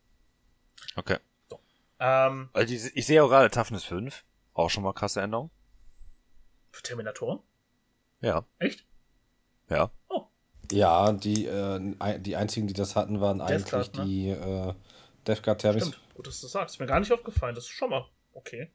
Okay. 0.95 1.17
So. 1.49 1.59
Ähm, 1.99 2.49
also 2.53 2.73
ich, 2.73 2.95
ich 2.95 3.05
sehe 3.05 3.23
auch 3.23 3.29
gerade 3.29 3.51
Toughness 3.51 3.83
5. 3.83 4.23
Auch 4.53 4.69
schon 4.69 4.83
mal 4.83 4.93
krasse 4.93 5.21
Änderung. 5.21 5.51
Für 6.71 6.81
Terminatoren? 6.81 7.39
Ja. 8.21 8.45
Echt? 8.59 8.85
Ja. 9.69 9.91
Oh. 10.09 10.27
Ja, 10.71 11.11
die, 11.11 11.45
äh, 11.45 12.19
die 12.19 12.35
einzigen, 12.35 12.67
die 12.67 12.73
das 12.73 12.95
hatten, 12.95 13.19
waren 13.19 13.39
Death 13.39 13.73
eigentlich 13.73 13.93
ne? 13.93 14.05
die 14.05 14.29
äh, 14.29 14.73
Death 15.27 15.43
Guard 15.43 15.61
Termis. 15.61 15.87
Stimmt, 15.87 16.15
gut, 16.15 16.27
dass 16.27 16.39
du 16.39 16.45
das 16.45 16.51
sagst. 16.51 16.75
Ist 16.75 16.79
mir 16.79 16.87
gar 16.87 16.99
nicht 16.99 17.11
aufgefallen. 17.11 17.55
Das 17.55 17.65
ist 17.65 17.71
schon 17.71 17.89
mal 17.89 18.07
okay. 18.33 18.71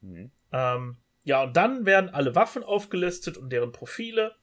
Mhm. 0.00 0.30
Ähm, 0.52 0.96
ja, 1.24 1.42
und 1.42 1.56
dann 1.56 1.86
werden 1.86 2.10
alle 2.10 2.34
Waffen 2.34 2.62
aufgelistet 2.62 3.36
und 3.36 3.50
deren 3.50 3.72
Profile. 3.72 4.34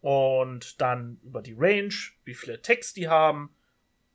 Und 0.00 0.80
dann 0.80 1.20
über 1.22 1.40
die 1.40 1.54
Range, 1.56 1.94
wie 2.24 2.34
viele 2.34 2.54
Attacks 2.54 2.92
die 2.92 3.08
haben, 3.08 3.56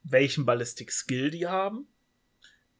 welchen 0.03 0.45
Ballistic 0.45 0.91
Skill 0.91 1.31
die 1.31 1.47
haben. 1.47 1.87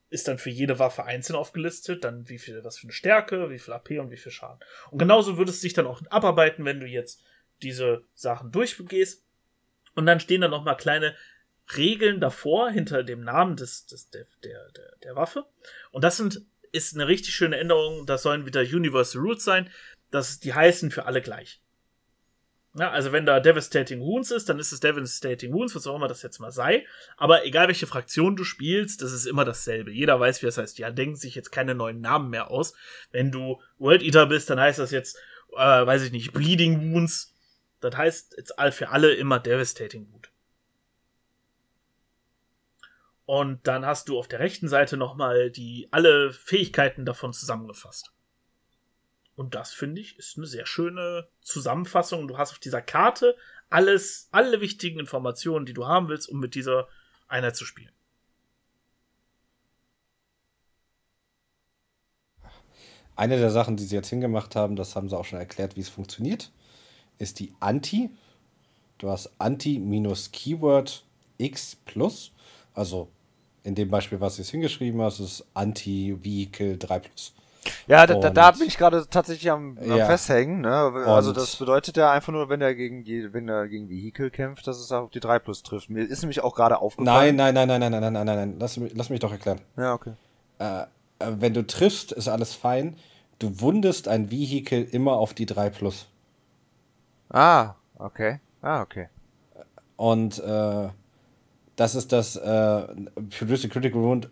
Ist 0.10 0.28
dann 0.28 0.38
für 0.38 0.50
jede 0.50 0.80
Waffe 0.80 1.06
einzeln 1.06 1.36
aufgelistet, 1.36 2.04
dann 2.04 2.30
wie 2.30 2.40
viel, 2.40 2.64
was 2.64 2.78
für 2.78 2.86
eine 2.86 2.94
Stärke, 2.94 3.50
wie 3.50 3.60
viel 3.60 3.74
AP 3.74 3.92
und 4.00 4.12
wie 4.12 4.18
viel 4.18 4.32
Schaden. 4.32 4.60
Und 4.92 5.00
genauso 5.00 5.38
würde 5.38 5.52
es 5.52 5.62
sich 5.62 5.74
dann 5.74 5.88
auch 5.88 6.02
abarbeiten, 6.10 6.66
wenn 6.66 6.80
du 6.80 6.88
jetzt 6.88 7.24
diese 7.62 8.04
Sachen 8.14 8.52
durchgehst. 8.52 9.26
Und 9.96 10.06
dann 10.06 10.20
stehen 10.20 10.42
da 10.42 10.48
noch 10.48 10.64
mal 10.64 10.76
kleine 10.76 11.16
Regeln 11.78 12.20
davor, 12.20 12.70
hinter 12.72 13.04
dem 13.04 13.22
Namen 13.22 13.56
des, 13.56 13.86
des, 13.86 14.10
der, 14.10 14.26
der, 14.44 14.96
der 15.04 15.16
Waffe. 15.16 15.46
Und 15.92 16.04
das 16.04 16.18
sind, 16.18 16.42
ist 16.72 16.96
eine 16.96 17.08
richtig 17.08 17.34
schöne 17.34 17.58
Änderung. 17.58 18.06
Das 18.06 18.24
sollen 18.24 18.46
wieder 18.46 18.62
Universal 18.62 19.22
Rules 19.22 19.44
sein. 19.44 19.70
Das, 20.12 20.40
die 20.40 20.54
heißen 20.54 20.92
für 20.92 21.06
alle 21.06 21.22
gleich. 21.22 21.62
Ja, 22.76 22.92
also 22.92 23.12
wenn 23.12 23.26
da 23.26 23.40
Devastating 23.40 24.00
Wounds 24.00 24.32
ist, 24.32 24.48
dann 24.48 24.60
ist 24.60 24.72
es 24.72 24.80
Devastating 24.80 25.52
Wounds, 25.54 25.76
was 25.76 25.88
auch 25.88 25.96
immer 25.96 26.08
das 26.08 26.22
jetzt 26.22 26.40
mal 26.40 26.52
sei. 26.52 26.86
Aber 27.18 27.46
egal 27.46 27.68
welche 27.68 27.88
Fraktion 27.88 28.36
du 28.36 28.44
spielst, 28.44 29.02
das 29.02 29.12
ist 29.12 29.26
immer 29.26 29.44
dasselbe. 29.44 29.92
Jeder 29.92 30.20
weiß, 30.20 30.42
wie 30.42 30.46
das 30.46 30.58
heißt. 30.58 30.78
Ja, 30.78 30.92
denken 30.92 31.16
sich 31.16 31.36
jetzt 31.36 31.52
keine 31.52 31.74
neuen 31.74 32.00
Namen 32.00 32.30
mehr 32.30 32.52
aus. 32.52 32.74
Wenn 33.12 33.32
du 33.32 33.60
World 33.80 34.04
Eater 34.04 34.28
bist, 34.28 34.50
dann 34.50 34.60
heißt 34.60 34.80
das 34.80 34.92
jetzt, 34.92 35.18
äh, 35.54 35.58
weiß 35.58 36.04
ich 36.04 36.12
nicht, 36.12 36.32
Bleeding 36.32 36.94
Wounds 36.94 37.34
das 37.80 37.96
heißt 37.96 38.36
jetzt 38.38 38.54
für 38.72 38.90
alle 38.90 39.14
immer 39.14 39.40
Devastating 39.40 40.12
Wood. 40.12 40.29
Und 43.30 43.68
dann 43.68 43.86
hast 43.86 44.10
du 44.10 44.18
auf 44.18 44.28
der 44.28 44.40
rechten 44.40 44.68
Seite 44.68 44.98
nochmal 44.98 45.52
die 45.52 45.88
alle 45.92 46.34
Fähigkeiten 46.34 47.06
davon 47.06 47.32
zusammengefasst. 47.32 48.12
Und 49.36 49.54
das 49.54 49.72
finde 49.72 50.02
ich 50.02 50.18
ist 50.18 50.38
eine 50.38 50.48
sehr 50.48 50.66
schöne 50.66 51.28
Zusammenfassung. 51.42 52.28
Du 52.28 52.40
hast 52.40 52.54
auf 52.54 52.58
dieser 52.58 52.82
Karte 52.82 53.36
alles, 53.70 54.30
alle 54.32 54.62
wichtigen 54.62 55.00
Informationen, 55.00 55.68
die 55.68 55.76
du 55.76 55.86
haben 55.86 56.08
willst, 56.10 56.28
um 56.28 56.40
mit 56.40 56.56
dieser 56.56 56.88
Einheit 57.28 57.56
zu 57.56 57.66
spielen. 57.66 57.92
Eine 63.16 63.38
der 63.38 63.52
Sachen, 63.52 63.78
die 63.78 63.84
sie 63.84 63.96
jetzt 63.96 64.10
hingemacht 64.10 64.56
haben, 64.56 64.76
das 64.76 64.96
haben 64.96 65.08
sie 65.08 65.16
auch 65.16 65.26
schon 65.26 65.38
erklärt, 65.38 65.76
wie 65.76 65.82
es 65.82 65.90
funktioniert 65.90 66.52
ist 67.20 67.40
die 67.40 67.54
Anti. 67.60 68.10
Du 68.98 69.10
hast 69.10 69.30
Anti 69.38 69.78
minus 69.78 70.32
Keyword 70.32 71.06
X 71.38 71.76
plus. 71.86 72.32
Also 72.74 73.12
in 73.64 73.76
dem 73.76 73.90
Beispiel, 73.90 74.20
was 74.20 74.36
du 74.36 74.42
jetzt 74.42 74.52
hingeschrieben 74.52 75.02
hast, 75.02 75.20
ist 75.20 75.46
Anti-Vehicle 75.54 76.78
3 76.78 77.00
plus. 77.00 77.34
Ja, 77.88 78.08
da, 78.08 78.16
da, 78.16 78.30
da 78.30 78.52
bin 78.52 78.68
ich 78.68 78.78
gerade 78.78 79.06
tatsächlich 79.10 79.52
am, 79.52 79.78
am 79.80 79.98
ja. 79.98 80.06
Festhängen. 80.06 80.62
Ne? 80.62 80.70
Also 80.70 81.34
das 81.34 81.58
bedeutet 81.58 81.98
ja 81.98 82.12
einfach 82.12 82.32
nur, 82.32 82.50
wenn 82.50 82.62
er 82.62 82.74
gegen 82.74 83.04
die, 83.04 83.34
wenn 83.34 83.50
er 83.50 83.68
gegen 83.68 83.90
Vehicle 83.90 84.32
kämpft, 84.32 84.66
dass 84.68 84.80
es 84.80 84.92
auch 84.92 85.10
die 85.10 85.20
3 85.20 85.40
plus 85.40 85.64
trifft. 85.64 85.90
Mir 85.90 86.04
ist 86.04 86.22
nämlich 86.22 86.42
auch 86.42 86.56
gerade 86.56 86.80
aufgefallen. 86.80 87.36
Nein, 87.36 87.54
nein, 87.54 87.68
nein, 87.68 87.80
nein, 87.80 87.92
nein, 87.92 88.02
nein, 88.02 88.14
nein, 88.14 88.26
nein, 88.26 88.38
nein. 88.38 88.56
Lass, 88.60 88.80
lass 88.94 89.10
mich 89.10 89.20
doch 89.20 89.32
erklären. 89.32 89.60
Ja, 89.76 89.94
okay. 89.94 90.14
Äh, 90.60 90.82
äh 90.82 90.86
wenn 91.20 91.54
du 91.54 91.66
triffst, 91.68 92.12
ist 92.12 92.28
alles 92.28 92.54
fein. 92.54 92.96
du 93.40 93.60
wundest 93.60 94.08
ein 94.08 94.32
Vehikel 94.32 94.84
immer 94.84 95.14
auf 95.14 95.34
die 95.34 95.46
3 95.46 95.70
Plus. 95.70 96.08
Ah, 97.30 97.76
okay. 97.98 98.40
Ah, 98.62 98.82
okay. 98.82 99.10
Und 99.96 100.40
äh, 100.40 100.90
das 101.80 101.96
ist 101.96 102.12
das 102.12 102.36
äh, 102.36 102.82
Produce 103.38 103.66
a 103.66 103.68
Critical 103.70 104.02
Wound 104.02 104.30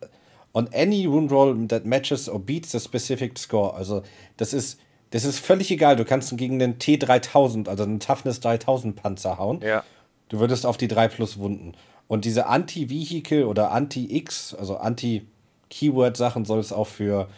on 0.53 0.67
any 0.73 1.10
wound 1.10 1.31
roll 1.31 1.67
that 1.67 1.86
matches 1.86 2.27
or 2.27 2.39
beats 2.39 2.71
the 2.71 2.79
specific 2.79 3.38
score. 3.38 3.73
Also 3.75 4.03
das 4.38 4.53
ist, 4.53 4.79
das 5.12 5.23
ist 5.23 5.39
völlig 5.39 5.71
egal. 5.71 5.95
Du 5.95 6.03
kannst 6.03 6.36
gegen 6.36 6.60
den 6.60 6.77
T3000, 6.77 7.69
also 7.69 7.83
einen 7.83 7.99
Toughness 7.99 8.39
3000 8.41 8.95
Panzer 8.95 9.38
hauen. 9.38 9.62
Ja. 9.62 9.83
Du 10.29 10.39
würdest 10.39 10.65
auf 10.65 10.77
die 10.77 10.89
3 10.89 11.07
Plus 11.07 11.38
wunden. 11.38 11.73
Und 12.07 12.25
diese 12.25 12.47
Anti-Vehicle 12.47 13.45
oder 13.45 13.71
Anti-X, 13.71 14.53
also 14.55 14.77
Anti-Keyword-Sachen 14.77 16.43
soll 16.43 16.60
es 16.60 16.73
auch 16.73 16.88
für 16.88 17.29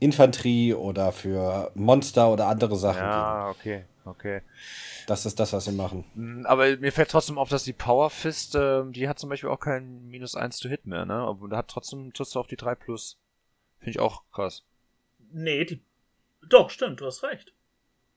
Infanterie 0.00 0.74
oder 0.74 1.12
für 1.12 1.72
Monster 1.74 2.32
oder 2.32 2.46
andere 2.46 2.76
Sachen 2.76 3.00
geben. 3.00 3.10
Ja, 3.10 3.50
okay, 3.50 3.84
okay. 4.04 4.40
Das 5.08 5.24
ist 5.24 5.40
das, 5.40 5.54
was 5.54 5.64
sie 5.64 5.72
machen. 5.72 6.04
Mm, 6.14 6.44
Aber 6.44 6.76
mir 6.76 6.92
fällt 6.92 7.10
trotzdem 7.10 7.38
auf, 7.38 7.48
dass 7.48 7.64
die 7.64 7.72
Power 7.72 8.10
Fist, 8.10 8.54
ähm, 8.54 8.92
die 8.92 9.08
hat 9.08 9.18
zum 9.18 9.30
Beispiel 9.30 9.48
auch 9.48 9.58
kein 9.58 10.06
Minus 10.06 10.34
1 10.34 10.58
to 10.58 10.68
Hit 10.68 10.84
mehr, 10.84 11.06
ne? 11.06 11.14
Aber 11.14 11.48
da 11.48 11.56
hat 11.56 11.68
trotzdem 11.68 12.12
triffst 12.12 12.34
du 12.34 12.40
auf 12.40 12.46
die 12.46 12.56
3 12.56 12.74
Plus. 12.74 13.16
Finde 13.78 13.90
ich 13.92 14.00
auch 14.00 14.22
krass. 14.30 14.64
Nee, 15.32 15.64
die. 15.64 15.80
Doch, 16.46 16.68
stimmt, 16.68 17.00
du 17.00 17.06
hast 17.06 17.22
recht. 17.22 17.54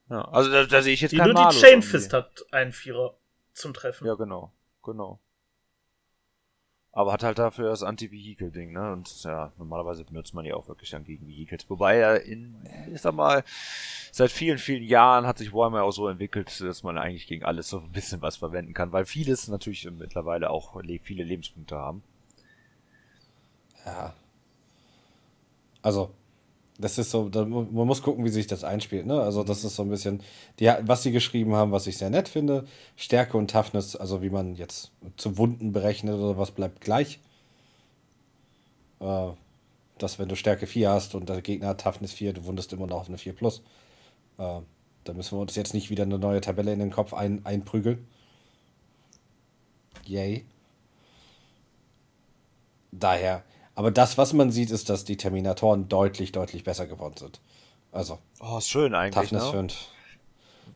Ja, 0.10 0.22
also 0.26 0.52
da, 0.52 0.66
da 0.66 0.82
sehe 0.82 0.94
ich 0.94 1.00
jetzt 1.00 1.12
Die, 1.12 1.18
keinen 1.18 1.28
nur 1.28 1.36
die 1.36 1.46
Malus 1.46 1.62
Chain. 1.62 1.82
Fist 1.82 2.12
hat 2.12 2.46
einen 2.52 2.74
Vierer 2.74 3.16
zum 3.54 3.74
Treffen. 3.74 4.06
Ja, 4.06 4.16
genau, 4.16 4.52
genau. 4.84 5.18
Aber 6.94 7.14
hat 7.14 7.24
halt 7.24 7.40
dafür 7.40 7.70
das 7.70 7.84
Anti-Vehicle-Ding, 7.84 8.74
ne? 8.74 8.92
Und 8.92 9.24
ja, 9.24 9.54
normalerweise 9.58 10.04
benutzt 10.04 10.34
man 10.34 10.44
die 10.44 10.52
auch 10.52 10.68
wirklich 10.68 10.90
dann 10.90 11.06
gegen 11.06 11.26
Vehicles. 11.26 11.70
Wobei 11.70 11.98
ja 11.98 12.16
in, 12.16 12.54
ich 12.94 13.00
sag 13.00 13.16
mal, 13.16 13.46
seit 14.12 14.30
vielen, 14.30 14.58
vielen 14.58 14.84
Jahren 14.84 15.26
hat 15.26 15.38
sich 15.38 15.54
Warhammer 15.54 15.84
auch 15.84 15.92
so 15.92 16.10
entwickelt, 16.10 16.60
dass 16.60 16.84
man 16.84 16.98
eigentlich 16.98 17.28
gegen 17.28 17.46
alles 17.46 17.70
so 17.70 17.80
ein 17.80 17.94
bisschen 17.94 18.22
was 18.22 18.38
verwenden 18.38 18.74
kann, 18.74 18.92
weil 18.92 19.06
vieles 19.06 19.48
natürlich 19.48 19.90
mittlerweile 19.90 20.50
auch 20.50 20.76
le 20.82 21.00
viele 21.02 21.24
Lebenspunkte 21.24 21.78
haben. 21.78 22.04
Ja. 23.86 24.14
Also, 25.82 26.14
das 26.82 26.98
ist 26.98 27.12
so, 27.12 27.30
da, 27.30 27.46
man 27.46 27.88
muss 27.88 28.02
gucken, 28.02 28.26
wie 28.26 28.30
sich 28.30 28.48
das 28.48 28.64
einspielt. 28.64 29.06
Ne? 29.06 29.22
Also, 29.22 29.44
das 29.44 29.64
ist 29.64 29.76
so 29.76 29.84
ein 29.84 29.90
bisschen, 29.90 30.22
die, 30.60 30.72
was 30.82 31.04
sie 31.04 31.12
geschrieben 31.12 31.56
haben, 31.56 31.72
was 31.72 31.88
ich 31.88 31.98
sehr 31.98 32.10
nett 32.10 32.28
finde. 32.28 32.66
Stärke 32.96 33.38
und 33.38 33.52
Toughness, 33.52 33.96
also 33.96 34.22
wie 34.22 34.30
man 34.30 34.56
jetzt 34.56 34.92
zu 35.18 35.38
Wunden 35.38 35.72
berechnet 35.72 36.16
oder 36.16 36.38
was, 36.38 36.52
bleibt 36.52 36.82
gleich. 36.82 37.20
Äh, 39.00 39.30
dass, 39.98 40.20
wenn 40.20 40.30
du 40.30 40.36
Stärke 40.36 40.68
4 40.68 40.90
hast 40.90 41.16
und 41.16 41.30
der 41.30 41.42
Gegner 41.42 41.70
hat 41.70 41.82
Toughness 41.82 42.12
4, 42.14 42.34
du 42.34 42.46
wundest 42.46 42.74
immer 42.74 42.88
noch 42.88 43.02
auf 43.02 43.08
eine 43.08 43.18
4 43.18 43.34
Plus. 43.34 43.62
Äh, 44.38 44.62
da 45.04 45.14
müssen 45.14 45.38
wir 45.38 45.42
uns 45.42 45.56
jetzt 45.56 45.74
nicht 45.74 45.90
wieder 45.90 46.04
eine 46.04 46.20
neue 46.20 46.42
Tabelle 46.42 46.74
in 46.74 46.80
den 46.80 46.92
Kopf 46.92 47.14
ein, 47.14 47.46
einprügeln. 47.46 48.08
Yay. 50.06 50.46
Daher. 52.92 53.44
Aber 53.76 53.92
das, 53.92 54.18
was 54.18 54.34
man 54.34 54.52
sieht, 54.52 54.72
ist, 54.72 54.90
dass 54.90 55.06
die 55.06 55.18
Terminatoren 55.18 55.88
deutlich, 55.88 56.32
deutlich 56.32 56.64
besser 56.64 56.88
geworden 56.88 57.16
sind. 57.18 57.40
Also, 57.92 58.20
Oh, 58.40 58.58
ist 58.58 58.70
schön 58.70 58.94
eigentlich, 58.96 59.30
Toughness 59.30 59.46
ne? 59.46 59.52
5. 59.52 59.88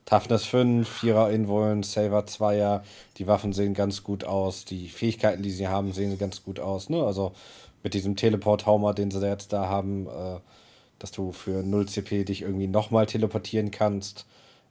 Toughness 0.06 0.46
5, 0.46 1.04
4er 1.04 1.32
Invollen, 1.32 1.82
Saver 1.82 2.26
2er. 2.26 2.82
Die 3.18 3.26
Waffen 3.26 3.54
sehen 3.54 3.74
ganz 3.74 4.04
gut 4.04 4.24
aus. 4.24 4.64
Die 4.66 4.88
Fähigkeiten, 4.88 5.42
die 5.42 5.50
sie 5.52 5.68
haben, 5.68 5.94
sehen 5.94 6.18
ganz 6.20 6.44
gut 6.44 6.60
aus. 6.60 6.90
Ne? 6.90 7.04
Also 7.04 7.34
mit 7.82 7.94
diesem 7.96 8.16
Teleport-Haumer, 8.16 8.94
den 8.94 9.10
sie 9.10 9.26
jetzt 9.26 9.52
da 9.52 9.68
haben, 9.68 10.08
äh, 10.08 10.40
dass 11.00 11.12
du 11.12 11.32
für 11.32 11.64
0 11.64 11.88
CP 11.88 12.24
dich 12.24 12.44
irgendwie 12.44 12.68
nochmal 12.68 13.08
teleportieren 13.08 13.72
kannst 13.72 14.26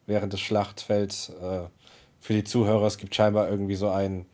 während 0.06 0.32
des 0.32 0.40
Schlachtfelds. 0.40 1.30
Äh, 1.30 1.62
für 2.20 2.32
die 2.32 2.44
Zuhörer, 2.44 2.86
es 2.86 2.98
gibt 2.98 3.14
scheinbar 3.14 3.48
irgendwie 3.48 3.74
so 3.74 3.88
ein 3.88 4.26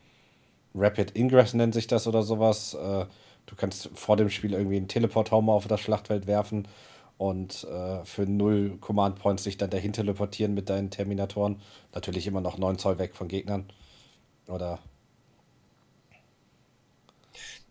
Rapid 0.73 1.17
Ingress 1.17 1.53
nennt 1.53 1.73
sich 1.73 1.87
das 1.87 2.07
oder 2.07 2.23
sowas. 2.23 2.73
Äh, 2.75 3.05
du 3.51 3.55
kannst 3.55 3.91
vor 3.93 4.17
dem 4.17 4.29
Spiel 4.31 4.53
irgendwie 4.53 4.77
einen 4.77 4.87
Teleport-Haumer 4.87 5.53
auf 5.53 5.67
das 5.67 5.81
Schlachtfeld 5.81 6.25
werfen 6.25 6.67
und 7.19 7.65
äh, 7.65 8.03
für 8.03 8.23
null 8.23 8.77
Command 8.81 9.19
Points 9.19 9.43
dich 9.43 9.57
dann 9.57 9.69
dahin 9.69 9.93
teleportieren 9.93 10.55
mit 10.55 10.69
deinen 10.69 10.89
Terminatoren. 10.89 11.61
Natürlich 11.93 12.25
immer 12.25 12.41
noch 12.41 12.57
9 12.57 12.79
Zoll 12.79 12.97
weg 12.97 13.15
von 13.15 13.27
Gegnern. 13.27 13.65
Oder. 14.47 14.79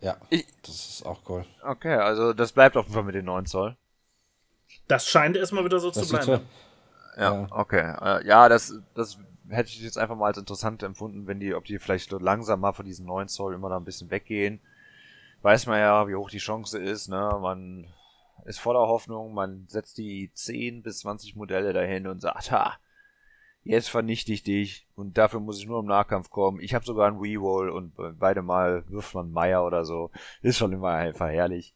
Ja, 0.00 0.16
Ich- 0.30 0.46
das 0.62 0.74
ist 0.88 1.06
auch 1.06 1.20
cool. 1.28 1.44
Okay, 1.62 1.94
also 1.94 2.32
das 2.32 2.52
bleibt 2.52 2.76
auf 2.76 2.84
jeden 2.86 2.94
Fall 2.94 3.02
mit 3.04 3.14
den 3.14 3.24
9 3.26 3.44
Zoll. 3.46 3.76
Das 4.88 5.06
scheint 5.08 5.36
erstmal 5.36 5.64
wieder 5.64 5.78
so 5.80 5.90
Das 5.90 6.06
zu 6.06 6.08
bleiben. 6.14 6.24
so, 6.26 6.40
Ja, 7.20 7.32
Ja. 7.42 7.48
okay. 7.50 7.94
Äh, 8.00 8.26
ja, 8.26 8.48
das, 8.48 8.74
das 8.94 9.18
hätte 9.48 9.68
ich 9.70 9.82
jetzt 9.82 9.98
einfach 9.98 10.16
mal 10.16 10.26
als 10.28 10.38
interessant 10.38 10.82
empfunden, 10.82 11.26
wenn 11.26 11.40
die, 11.40 11.54
ob 11.54 11.64
die 11.64 11.78
vielleicht 11.78 12.08
so 12.10 12.18
langsam 12.18 12.60
mal 12.60 12.72
von 12.72 12.86
diesen 12.86 13.04
9 13.06 13.28
Zoll 13.28 13.54
immer 13.54 13.68
da 13.68 13.76
ein 13.76 13.84
bisschen 13.84 14.10
weggehen. 14.10 14.60
Weiß 15.42 15.66
man 15.66 15.78
ja, 15.78 16.06
wie 16.08 16.14
hoch 16.14 16.30
die 16.30 16.38
Chance 16.38 16.78
ist, 16.78 17.08
ne? 17.08 17.38
Man 17.40 17.86
ist 18.44 18.60
voller 18.60 18.86
Hoffnung, 18.88 19.32
man 19.32 19.66
setzt 19.68 19.98
die 19.98 20.30
10 20.32 20.82
bis 20.82 21.00
20 21.00 21.36
Modelle 21.36 21.72
dahin 21.72 22.06
und 22.06 22.20
sagt, 22.20 22.50
ha, 22.50 22.78
jetzt 23.62 23.88
vernichte 23.88 24.32
ich 24.32 24.42
dich 24.42 24.86
und 24.96 25.18
dafür 25.18 25.40
muss 25.40 25.58
ich 25.58 25.66
nur 25.66 25.80
im 25.80 25.86
Nahkampf 25.86 26.30
kommen. 26.30 26.60
Ich 26.60 26.74
habe 26.74 26.84
sogar 26.84 27.08
einen 27.08 27.18
Reroll 27.20 27.70
und 27.70 27.94
beide 28.18 28.42
Mal 28.42 28.84
wirft 28.88 29.14
man 29.14 29.30
Meier 29.30 29.64
oder 29.64 29.84
so. 29.84 30.10
Ist 30.42 30.58
schon 30.58 30.72
immer 30.72 30.90
einfach 30.90 31.28
herrlich. 31.28 31.74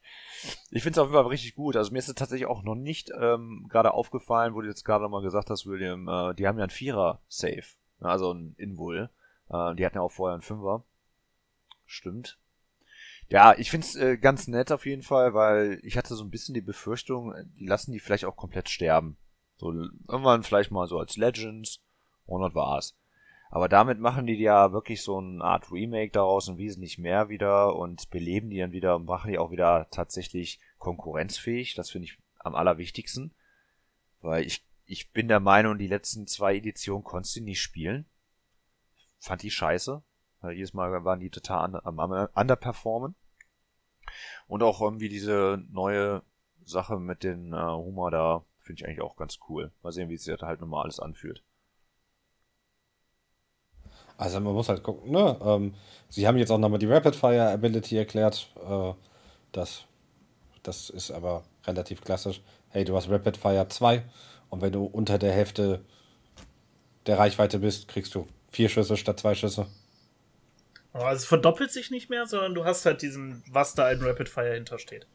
Ich 0.71 0.83
finde 0.83 0.99
es 0.99 0.99
auf 0.99 1.09
jeden 1.09 1.23
Fall 1.23 1.31
richtig 1.31 1.55
gut. 1.55 1.77
Also 1.77 1.93
mir 1.93 1.99
ist 1.99 2.09
es 2.09 2.15
tatsächlich 2.15 2.49
auch 2.49 2.63
noch 2.63 2.75
nicht 2.75 3.11
ähm, 3.19 3.67
gerade 3.71 3.93
aufgefallen, 3.93 4.55
wo 4.55 4.61
du 4.61 4.69
jetzt 4.69 4.85
gerade 4.85 5.09
mal 5.09 5.23
gesagt 5.23 5.51
hast, 5.51 5.67
William, 5.67 6.09
äh, 6.09 6.35
die 6.35 6.47
haben 6.47 6.59
ja 6.59 6.65
einen 6.65 6.71
Vierer-Safe. 6.71 7.65
Ne, 8.01 8.09
Also 8.09 8.33
ein 8.33 8.55
Invul. 8.59 9.11
Äh, 9.51 9.75
die 9.75 9.85
hatten 9.85 9.97
ja 9.97 10.03
auch 10.03 10.13
vorher 10.13 10.35
einen 10.35 10.43
Fünfer. 10.43 10.85
Stimmt. 11.87 12.39
Ja, 13.29 13.55
ich 13.57 13.71
find's 13.71 13.97
äh, 13.97 14.19
ganz 14.19 14.49
nett 14.49 14.71
auf 14.71 14.87
jeden 14.87 15.03
Fall, 15.03 15.35
weil 15.35 15.81
ich 15.83 15.97
hatte 15.97 16.15
so 16.15 16.25
ein 16.25 16.31
bisschen 16.31 16.55
die 16.55 16.61
Befürchtung, 16.61 17.35
äh, 17.35 17.45
die 17.59 17.67
lassen 17.67 17.93
die 17.93 18.01
vielleicht 18.01 18.25
auch 18.25 18.37
komplett 18.37 18.69
sterben. 18.69 19.17
So 19.57 19.73
irgendwann 19.73 20.43
vielleicht 20.43 20.71
mal 20.71 20.87
so 20.87 20.99
als 20.99 21.17
Legends 21.17 21.81
und 22.27 22.43
das 22.43 22.55
war's. 22.55 22.97
Aber 23.51 23.69
damit 23.69 24.01
machen 24.01 24.27
die 24.27 24.35
ja 24.35 24.73
wirklich 24.73 25.03
so 25.03 25.19
eine 25.19 25.43
Art 25.43 25.71
Remake 25.71 26.11
daraus 26.11 26.49
und 26.49 26.59
wesentlich 26.59 26.99
mehr 26.99 27.29
wieder 27.29 27.77
und 27.77 28.11
beleben 28.11 28.51
die 28.51 28.59
dann 28.59 28.73
wieder 28.73 28.97
und 28.97 29.05
machen 29.05 29.31
die 29.31 29.39
auch 29.39 29.53
wieder 29.53 29.87
tatsächlich 29.91 30.59
konkurrenzfähig. 30.79 31.75
Das 31.75 31.91
finde 31.91 32.07
ich 32.07 32.19
am 32.41 32.57
allerwichtigsten. 32.57 33.33
Weil 34.21 34.45
ich, 34.45 34.67
ich 34.87 35.13
bin 35.13 35.29
der 35.29 35.39
Meinung, 35.39 35.79
die 35.79 35.87
letzten 35.87 36.27
zwei 36.27 36.57
Editionen 36.57 37.05
konntest 37.05 37.37
du 37.37 37.43
nicht 37.43 37.63
spielen. 37.63 38.07
Fand 39.21 39.43
die 39.43 39.53
scheiße. 39.53 40.03
Jedes 40.53 40.75
Mal 40.75 41.05
waren 41.05 41.21
die 41.21 41.31
total 41.31 41.67
under, 41.67 41.87
am 41.87 41.99
am- 42.01 42.29
underperformen. 42.35 43.15
Und 44.47 44.63
auch 44.63 44.81
irgendwie 44.81 45.09
diese 45.11 45.63
neue 45.71 46.23
Sache 46.65 46.99
mit 46.99 47.23
den 47.23 47.53
äh, 47.53 47.57
Humor 47.57 48.11
da 48.11 48.45
finde 48.59 48.81
ich 48.81 48.87
eigentlich 48.87 49.03
auch 49.03 49.17
ganz 49.17 49.39
cool. 49.49 49.71
Mal 49.83 49.93
sehen, 49.93 50.09
wie 50.09 50.17
sich 50.17 50.41
halt 50.41 50.61
nochmal 50.61 50.85
alles 50.85 50.99
anfühlt. 50.99 51.43
Also 54.17 54.41
man 54.41 54.55
muss 54.55 54.69
halt 54.69 54.83
gucken, 54.83 55.11
ne? 55.11 55.37
Ähm, 55.45 55.75
sie 56.09 56.27
haben 56.27 56.39
jetzt 56.39 56.51
auch 56.51 56.59
nochmal 56.59 56.79
die 56.79 56.87
Rapid 56.87 57.17
Fire 57.17 57.51
Ability 57.51 57.97
erklärt. 57.97 58.49
Äh, 58.69 58.93
das, 59.53 59.85
das 60.63 60.91
ist 60.91 61.11
aber 61.11 61.45
relativ 61.67 62.03
klassisch. 62.03 62.43
Hey, 62.71 62.85
du 62.85 62.97
hast 62.97 63.11
Rapid 63.11 63.37
Fire 63.37 63.69
2 63.69 64.05
und 64.51 64.63
wenn 64.63 64.73
du 64.73 64.85
unter 64.85 65.19
der 65.19 65.33
Hälfte 65.33 65.81
der 67.07 67.19
Reichweite 67.19 67.59
bist, 67.61 67.89
kriegst 67.89 68.15
du 68.15 68.27
vier 68.51 68.69
Schüsse 68.69 68.97
statt 68.97 69.21
zwei 69.21 69.35
Schüsse. 69.35 69.67
Aber 70.95 71.11
es 71.11 71.25
verdoppelt 71.25 71.73
sich 71.73 71.91
nicht 71.91 72.09
mehr, 72.09 72.25
sondern 72.27 72.55
du 72.55 72.65
hast 72.65 72.87
halt 72.87 73.03
diesen, 73.03 73.43
was 73.51 73.75
da 73.75 73.91
in 73.91 74.01
Rapid 74.01 74.29
Fire 74.29 74.55
hintersteht. 74.55 75.07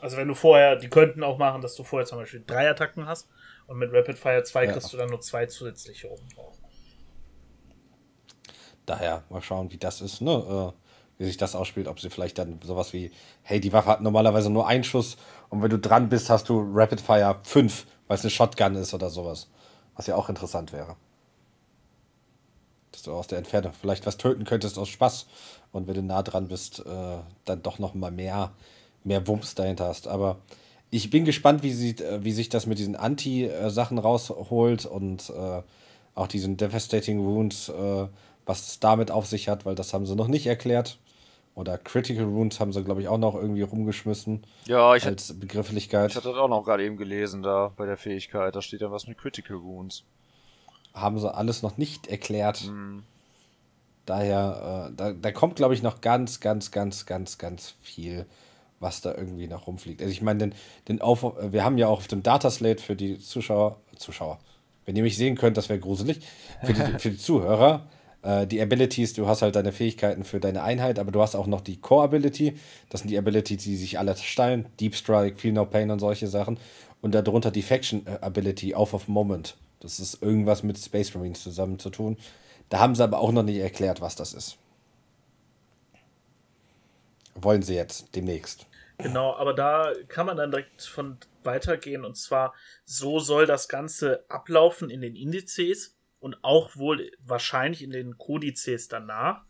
Also 0.00 0.16
wenn 0.16 0.28
du 0.28 0.34
vorher, 0.34 0.76
die 0.76 0.88
könnten 0.88 1.24
auch 1.24 1.36
machen, 1.36 1.60
dass 1.60 1.74
du 1.74 1.82
vorher 1.82 2.06
zum 2.06 2.18
Beispiel 2.18 2.42
drei 2.46 2.70
Attacken 2.70 3.06
hast 3.06 3.28
und 3.66 3.76
mit 3.78 3.92
Rapid 3.92 4.16
Fire 4.16 4.42
2 4.42 4.64
Ja. 4.64 4.72
kriegst 4.72 4.92
du 4.92 4.96
dann 4.96 5.10
nur 5.10 5.20
zwei 5.20 5.46
zusätzliche 5.46 6.08
oben 6.08 6.28
drauf. 6.34 6.56
Daher 8.86 9.24
mal 9.28 9.42
schauen, 9.42 9.70
wie 9.72 9.78
das 9.78 10.00
ist, 10.00 10.20
ne? 10.20 10.72
Äh, 10.76 10.82
wie 11.18 11.26
sich 11.26 11.36
das 11.36 11.54
ausspielt, 11.54 11.88
ob 11.88 12.00
sie 12.00 12.08
vielleicht 12.08 12.38
dann 12.38 12.60
sowas 12.62 12.92
wie, 12.92 13.10
hey, 13.42 13.60
die 13.60 13.72
Waffe 13.72 13.90
hat 13.90 14.00
normalerweise 14.00 14.48
nur 14.48 14.66
einen 14.68 14.84
Schuss 14.84 15.18
und 15.50 15.60
wenn 15.60 15.70
du 15.70 15.78
dran 15.78 16.08
bist, 16.08 16.30
hast 16.30 16.48
du 16.48 16.70
Rapid 16.72 17.00
Fire 17.00 17.40
5, 17.42 17.86
weil 18.06 18.16
es 18.16 18.22
eine 18.22 18.30
Shotgun 18.30 18.76
ist 18.76 18.94
oder 18.94 19.10
sowas. 19.10 19.50
Was 19.96 20.06
ja 20.06 20.14
auch 20.14 20.28
interessant 20.28 20.72
wäre. 20.72 20.96
Dass 23.00 23.04
du 23.06 23.12
aus 23.12 23.28
der 23.28 23.38
Entfernung 23.38 23.72
vielleicht 23.72 24.04
was 24.04 24.18
töten 24.18 24.44
könntest 24.44 24.78
aus 24.78 24.90
Spaß 24.90 25.26
und 25.72 25.88
wenn 25.88 25.94
du 25.94 26.02
nah 26.02 26.22
dran 26.22 26.48
bist, 26.48 26.80
äh, 26.80 27.18
dann 27.46 27.62
doch 27.62 27.78
noch 27.78 27.94
mal 27.94 28.10
mehr, 28.10 28.52
mehr 29.04 29.26
Wumms 29.26 29.54
dahinter 29.54 29.86
hast. 29.86 30.06
Aber 30.06 30.36
ich 30.90 31.08
bin 31.08 31.24
gespannt, 31.24 31.62
wie, 31.62 31.72
sie, 31.72 31.92
äh, 31.92 32.22
wie 32.22 32.32
sich 32.32 32.50
das 32.50 32.66
mit 32.66 32.78
diesen 32.78 32.96
Anti-Sachen 32.96 33.96
rausholt 33.96 34.84
und 34.84 35.30
äh, 35.30 35.62
auch 36.14 36.26
diesen 36.26 36.58
Devastating 36.58 37.24
Wounds, 37.24 37.70
äh, 37.70 38.06
was 38.44 38.68
es 38.68 38.80
damit 38.80 39.10
auf 39.10 39.26
sich 39.26 39.48
hat, 39.48 39.64
weil 39.64 39.74
das 39.74 39.94
haben 39.94 40.04
sie 40.04 40.14
noch 40.14 40.28
nicht 40.28 40.46
erklärt. 40.46 40.98
Oder 41.54 41.78
Critical 41.78 42.24
Runes 42.24 42.60
haben 42.60 42.74
sie, 42.74 42.84
glaube 42.84 43.00
ich, 43.00 43.08
auch 43.08 43.18
noch 43.18 43.34
irgendwie 43.34 43.62
rumgeschmissen. 43.62 44.42
Ja, 44.66 44.94
ich 44.94 45.06
als 45.06 45.38
Begrifflichkeit. 45.38 46.10
Ich 46.10 46.16
hatte 46.16 46.28
das 46.28 46.36
auch 46.36 46.48
noch 46.48 46.64
gerade 46.64 46.84
eben 46.84 46.98
gelesen 46.98 47.42
da 47.42 47.72
bei 47.76 47.86
der 47.86 47.96
Fähigkeit. 47.96 48.54
Da 48.54 48.60
steht 48.60 48.82
dann 48.82 48.92
was 48.92 49.06
mit 49.06 49.16
Critical 49.16 49.56
Runes. 49.56 50.04
Haben 50.94 51.18
sie 51.18 51.32
alles 51.32 51.62
noch 51.62 51.78
nicht 51.78 52.06
erklärt. 52.08 52.64
Mhm. 52.64 53.02
Daher, 54.06 54.88
äh, 54.90 54.96
da, 54.96 55.12
da 55.12 55.32
kommt, 55.32 55.56
glaube 55.56 55.74
ich, 55.74 55.82
noch 55.82 56.00
ganz, 56.00 56.40
ganz, 56.40 56.70
ganz, 56.70 57.06
ganz, 57.06 57.38
ganz 57.38 57.74
viel, 57.80 58.26
was 58.80 59.00
da 59.02 59.14
irgendwie 59.14 59.46
noch 59.46 59.66
rumfliegt. 59.66 60.00
Also 60.00 60.10
ich 60.10 60.22
meine, 60.22 60.38
den, 60.38 60.54
den 60.88 61.00
auf, 61.00 61.22
wir 61.22 61.64
haben 61.64 61.78
ja 61.78 61.86
auch 61.86 61.98
auf 61.98 62.08
dem 62.08 62.22
Dataslate 62.22 62.82
für 62.82 62.96
die 62.96 63.18
Zuschauer, 63.18 63.76
Zuschauer, 63.96 64.40
wenn 64.84 64.96
ihr 64.96 65.02
mich 65.02 65.16
sehen 65.16 65.36
könnt, 65.36 65.56
das 65.56 65.68
wäre 65.68 65.78
gruselig, 65.78 66.20
für 66.64 66.72
die, 66.72 66.98
für 66.98 67.10
die 67.10 67.18
Zuhörer, 67.18 67.86
äh, 68.22 68.46
die 68.46 68.60
Abilities, 68.60 69.12
du 69.12 69.28
hast 69.28 69.42
halt 69.42 69.54
deine 69.54 69.72
Fähigkeiten 69.72 70.24
für 70.24 70.40
deine 70.40 70.62
Einheit, 70.62 70.98
aber 70.98 71.12
du 71.12 71.22
hast 71.22 71.36
auch 71.36 71.46
noch 71.46 71.60
die 71.60 71.76
Core 71.76 72.04
Ability, 72.04 72.56
das 72.88 73.02
sind 73.02 73.10
die 73.10 73.18
Abilities, 73.18 73.62
die 73.62 73.76
sich 73.76 73.98
alle 73.98 74.14
teilen, 74.14 74.66
Deep 74.80 74.94
Strike, 74.94 75.36
Feel 75.36 75.52
No 75.52 75.66
Pain 75.66 75.90
und 75.90 76.00
solche 76.00 76.26
Sachen 76.26 76.58
und 77.00 77.14
darunter 77.14 77.50
die 77.50 77.62
Faction 77.62 78.06
äh, 78.06 78.18
Ability, 78.20 78.74
Off 78.74 78.94
of 78.94 79.08
Moment. 79.08 79.56
Das 79.80 79.98
ist 79.98 80.22
irgendwas 80.22 80.62
mit 80.62 80.78
Space 80.78 81.14
Marines 81.14 81.42
zusammen 81.42 81.78
zu 81.78 81.90
tun. 81.90 82.16
Da 82.68 82.78
haben 82.78 82.94
sie 82.94 83.02
aber 83.02 83.18
auch 83.18 83.32
noch 83.32 83.42
nicht 83.42 83.58
erklärt, 83.58 84.00
was 84.00 84.14
das 84.14 84.32
ist. 84.32 84.58
Wollen 87.34 87.62
sie 87.62 87.74
jetzt 87.74 88.14
demnächst. 88.14 88.66
Genau, 88.98 89.34
aber 89.34 89.54
da 89.54 89.92
kann 90.08 90.26
man 90.26 90.36
dann 90.36 90.50
direkt 90.50 90.82
von 90.82 91.16
weitergehen 91.42 92.04
und 92.04 92.16
zwar 92.16 92.54
so 92.84 93.18
soll 93.18 93.46
das 93.46 93.68
Ganze 93.68 94.24
ablaufen 94.28 94.90
in 94.90 95.00
den 95.00 95.16
Indizes 95.16 95.96
und 96.20 96.36
auch 96.42 96.76
wohl 96.76 97.10
wahrscheinlich 97.24 97.82
in 97.82 97.90
den 97.90 98.18
Kodizes 98.18 98.88
danach. 98.88 99.42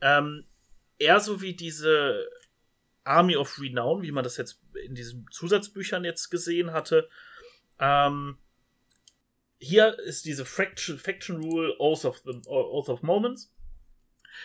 Ähm, 0.00 0.44
eher 0.98 1.18
so 1.18 1.40
wie 1.40 1.54
diese 1.54 2.28
Army 3.02 3.36
of 3.36 3.60
Renown, 3.60 4.02
wie 4.02 4.12
man 4.12 4.22
das 4.22 4.36
jetzt 4.36 4.60
in 4.86 4.94
diesen 4.94 5.26
Zusatzbüchern 5.30 6.04
jetzt 6.04 6.30
gesehen 6.30 6.72
hatte. 6.72 7.08
Ähm, 7.80 8.38
hier 9.58 9.98
ist 10.00 10.24
diese 10.24 10.44
Faction, 10.44 10.98
Faction 10.98 11.42
Rule 11.42 11.74
Oath 11.78 12.04
of, 12.04 12.22
the, 12.24 12.40
Oath 12.46 12.88
of 12.88 13.02
Moments. 13.02 13.52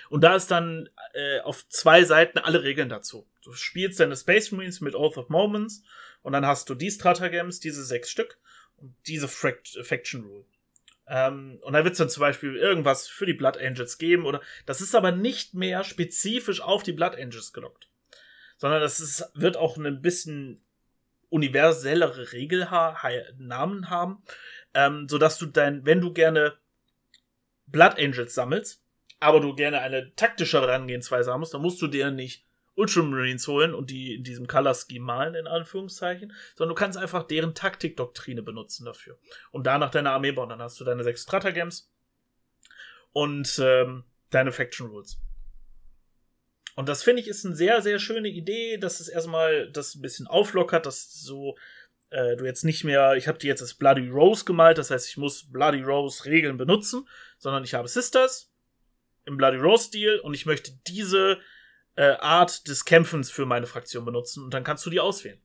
Und 0.09 0.21
da 0.21 0.35
ist 0.35 0.51
dann 0.51 0.89
äh, 1.13 1.39
auf 1.41 1.67
zwei 1.69 2.03
Seiten 2.03 2.37
alle 2.37 2.63
Regeln 2.63 2.89
dazu. 2.89 3.27
Du 3.43 3.53
spielst 3.53 3.99
deine 3.99 4.15
Space 4.15 4.51
Marines 4.51 4.81
mit 4.81 4.95
Oath 4.95 5.17
of 5.17 5.29
Moments 5.29 5.83
und 6.21 6.33
dann 6.33 6.45
hast 6.45 6.69
du 6.69 6.75
die 6.75 6.91
Stratagems, 6.91 7.59
diese 7.59 7.83
sechs 7.83 8.09
Stück 8.09 8.37
und 8.77 8.95
diese 9.07 9.27
Faction 9.27 10.23
Rule. 10.23 10.45
Ähm, 11.07 11.59
und 11.63 11.73
da 11.73 11.83
wird 11.83 11.93
es 11.93 11.97
dann 11.97 12.09
zum 12.09 12.21
Beispiel 12.21 12.55
irgendwas 12.55 13.07
für 13.07 13.25
die 13.25 13.33
Blood 13.33 13.57
Angels 13.57 13.97
geben 13.97 14.25
oder 14.25 14.41
das 14.65 14.79
ist 14.79 14.93
aber 14.93 15.11
nicht 15.11 15.55
mehr 15.55 15.83
spezifisch 15.83 16.61
auf 16.61 16.83
die 16.83 16.93
Blood 16.93 17.15
Angels 17.15 17.51
gelockt, 17.51 17.89
sondern 18.57 18.79
das 18.79 18.99
ist, 18.99 19.25
wird 19.33 19.57
auch 19.57 19.77
ein 19.77 20.01
bisschen 20.01 20.61
universellere 21.29 22.31
Regelnamen 22.31 23.89
haben 23.89 24.23
ähm, 24.73 25.08
sodass 25.10 25.38
du 25.38 25.45
dein, 25.45 25.86
wenn 25.86 26.01
du 26.01 26.13
gerne 26.13 26.58
Blood 27.67 27.97
Angels 27.97 28.34
sammelst, 28.34 28.84
aber 29.19 29.39
du 29.39 29.53
gerne 29.55 29.82
eine 29.82 30.15
taktischere 30.15 30.67
Herangehensweise 30.67 31.32
haben 31.32 31.41
musst, 31.41 31.53
dann 31.53 31.62
musst 31.62 31.82
du 31.82 31.88
dir 31.88 32.12
nicht 32.12 32.45
Ultramarines 32.75 33.47
holen 33.47 33.73
und 33.73 33.89
die 33.89 34.15
in 34.15 34.23
diesem 34.23 34.47
Color 34.47 34.73
Scheme 34.73 35.03
malen, 35.05 35.36
in 35.36 35.47
Anführungszeichen, 35.47 36.34
sondern 36.55 36.75
du 36.75 36.79
kannst 36.79 36.97
einfach 36.97 37.23
deren 37.23 37.53
Taktikdoktrine 37.53 38.41
benutzen 38.41 38.86
dafür. 38.86 39.19
Und 39.51 39.67
danach 39.67 39.91
deine 39.91 40.12
Armee 40.12 40.32
bauen. 40.32 40.49
Dann 40.49 40.62
hast 40.62 40.79
du 40.79 40.86
deine 40.86 41.03
sechs 41.03 41.23
Stratagems 41.23 41.91
und 43.12 43.60
ähm, 43.62 44.05
deine 44.29 44.53
Faction 44.53 44.88
Rules. 44.88 45.19
Und 46.75 46.88
das 46.88 47.03
finde 47.03 47.21
ich 47.21 47.27
ist 47.27 47.45
eine 47.45 47.55
sehr, 47.55 47.82
sehr 47.82 47.99
schöne 47.99 48.29
Idee, 48.29 48.77
dass 48.77 49.01
es 49.01 49.10
erstmal 49.10 49.69
das 49.71 49.95
ein 49.95 50.01
bisschen 50.01 50.27
auflockert, 50.27 50.86
dass 50.86 51.12
so 51.13 51.58
äh, 52.09 52.35
du 52.35 52.45
jetzt 52.45 52.63
nicht 52.63 52.83
mehr, 52.83 53.15
ich 53.15 53.27
habe 53.27 53.37
die 53.37 53.47
jetzt 53.47 53.61
als 53.61 53.73
Bloody 53.73 54.09
Rose 54.09 54.45
gemalt, 54.45 54.77
das 54.77 54.91
heißt, 54.91 55.07
ich 55.07 55.17
muss 55.17 55.49
Bloody 55.51 55.81
Rose 55.81 56.25
Regeln 56.25 56.57
benutzen, 56.57 57.07
sondern 57.37 57.63
ich 57.63 57.73
habe 57.73 57.87
Sisters 57.87 58.51
im 59.25 59.37
Bloody 59.37 59.57
Rose 59.57 59.85
Stil 59.85 60.19
und 60.19 60.33
ich 60.33 60.45
möchte 60.45 60.71
diese 60.87 61.39
äh, 61.95 62.13
Art 62.19 62.67
des 62.67 62.85
Kämpfens 62.85 63.29
für 63.29 63.45
meine 63.45 63.67
Fraktion 63.67 64.05
benutzen 64.05 64.43
und 64.43 64.53
dann 64.53 64.63
kannst 64.63 64.85
du 64.85 64.89
die 64.89 64.99
auswählen. 64.99 65.41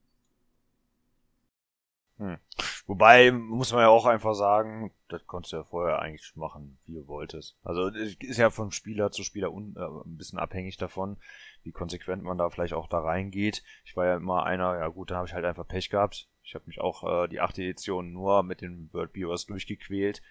Hm. 2.18 2.38
Wobei, 2.87 3.33
muss 3.33 3.72
man 3.72 3.81
ja 3.81 3.88
auch 3.88 4.07
einfach 4.07 4.35
sagen, 4.35 4.92
das 5.09 5.27
konntest 5.27 5.53
du 5.53 5.57
ja 5.57 5.64
vorher 5.64 5.98
eigentlich 5.98 6.37
machen, 6.37 6.79
wie 6.87 6.94
du 6.94 7.09
wolltest. 7.09 7.57
Also 7.64 7.88
ist 7.88 8.38
ja 8.38 8.50
von 8.50 8.70
Spieler 8.70 9.11
zu 9.11 9.24
Spieler 9.24 9.53
un, 9.53 9.74
äh, 9.77 9.81
ein 9.81 10.16
bisschen 10.16 10.38
abhängig 10.38 10.77
davon, 10.77 11.16
wie 11.64 11.72
konsequent 11.72 12.22
man 12.22 12.38
da 12.38 12.50
vielleicht 12.50 12.74
auch 12.74 12.88
da 12.88 13.00
reingeht. 13.00 13.62
Ich 13.85 13.96
war 13.96 14.07
ja 14.07 14.16
immer 14.16 14.44
einer, 14.44 14.79
ja 14.79 14.88
gut, 14.88 15.11
da 15.11 15.16
habe 15.16 15.27
ich 15.27 15.35
halt 15.35 15.44
einfach 15.44 15.66
Pech 15.66 15.90
gehabt. 15.90 16.29
Ich 16.42 16.55
habe 16.55 16.64
mich 16.66 16.81
auch 16.81 17.24
äh, 17.24 17.29
die 17.29 17.40
achte 17.40 17.62
Edition 17.62 18.12
nur 18.12 18.42
mit 18.42 18.61
den 18.61 18.90
World 18.92 19.14
Viewers 19.14 19.46
durchgequält. 19.46 20.22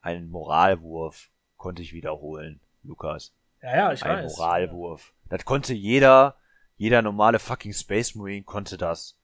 Einen 0.00 0.28
Moralwurf 0.28 1.30
konnte 1.56 1.82
ich 1.82 1.94
wiederholen, 1.94 2.60
Lukas. 2.82 3.34
Ja, 3.62 3.76
ja, 3.76 3.92
ich 3.92 4.04
Ein 4.04 4.24
weiß. 4.24 4.36
Moralwurf. 4.36 5.14
Das 5.30 5.44
konnte 5.46 5.72
jeder, 5.72 6.36
jeder 6.76 7.00
normale 7.00 7.38
fucking 7.38 7.72
Space 7.72 8.14
Marine 8.14 8.44
konnte 8.44 8.76
das. 8.76 9.18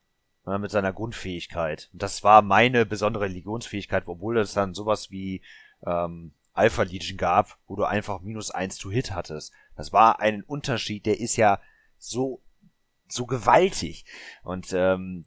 Ja, 0.46 0.56
mit 0.56 0.70
seiner 0.70 0.94
Grundfähigkeit. 0.94 1.90
Und 1.92 2.02
das 2.02 2.24
war 2.24 2.40
meine 2.40 2.86
besondere 2.86 3.28
Legionsfähigkeit, 3.28 4.04
obwohl 4.06 4.38
es 4.38 4.54
dann 4.54 4.72
sowas 4.72 5.10
wie 5.10 5.42
ähm, 5.86 6.32
Alpha 6.60 6.82
Legion 6.82 7.16
gab, 7.16 7.58
wo 7.66 7.74
du 7.74 7.84
einfach 7.84 8.20
minus 8.20 8.50
eins 8.50 8.76
to 8.76 8.90
Hit 8.90 9.12
hattest. 9.12 9.52
Das 9.76 9.92
war 9.92 10.20
ein 10.20 10.42
Unterschied, 10.42 11.06
der 11.06 11.18
ist 11.18 11.36
ja 11.36 11.60
so 11.98 12.42
so 13.08 13.26
gewaltig. 13.26 14.04
Und 14.44 14.72
ähm, 14.72 15.24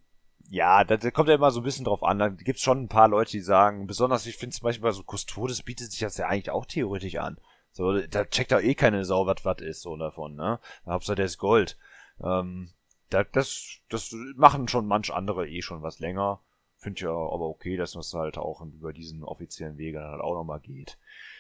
ja, 0.50 0.84
da, 0.84 0.98
kommt 1.12 1.30
ja 1.30 1.36
immer 1.36 1.52
so 1.52 1.62
ein 1.62 1.64
bisschen 1.64 1.86
drauf 1.86 2.04
an. 2.04 2.20
Da 2.20 2.30
gibt's 2.30 2.62
schon 2.62 2.84
ein 2.84 2.88
paar 2.88 3.08
Leute, 3.08 3.32
die 3.32 3.42
sagen, 3.42 3.88
besonders, 3.88 4.26
ich 4.26 4.38
finde 4.38 4.56
zum 4.56 4.66
Beispiel 4.66 4.84
bei 4.84 4.92
so 4.92 5.04
Custodes 5.04 5.64
bietet 5.64 5.92
sich 5.92 6.02
das 6.02 6.18
ja 6.18 6.28
eigentlich 6.28 6.52
auch 6.52 6.66
theoretisch 6.66 7.16
an. 7.16 7.38
So, 7.72 8.00
da 8.02 8.26
checkt 8.26 8.52
da 8.52 8.60
eh 8.60 8.76
keine 8.76 9.04
Sau, 9.04 9.26
was 9.26 9.44
was 9.44 9.58
ist, 9.62 9.82
so 9.82 9.98
davon, 9.98 10.36
ne? 10.36 10.60
Hauptsache 10.86 11.16
der 11.16 11.26
ist 11.26 11.40
Gold. 11.40 11.78
Ähm, 12.24 12.70
da, 13.10 13.24
das, 13.24 13.80
das 13.90 14.16
machen 14.36 14.68
schon 14.68 14.86
manch 14.86 15.12
andere 15.12 15.48
eh 15.50 15.62
schon 15.64 15.82
was 15.82 16.00
länger. 16.00 16.40
Finde 16.84 16.98
ich 16.98 17.04
ja 17.04 17.12
aber 17.12 17.48
okay, 17.48 17.78
dass 17.78 17.96
es 17.96 18.14
halt 18.14 18.38
auch 18.38 18.62
über 18.62 18.92
diesen 18.92 19.24
offiziellen 19.24 19.78
Weg 19.78 19.96
dann 19.96 20.04
halt 20.04 20.22
auch 20.22 20.36
nochmal 20.36 20.60
geht. 20.60 20.98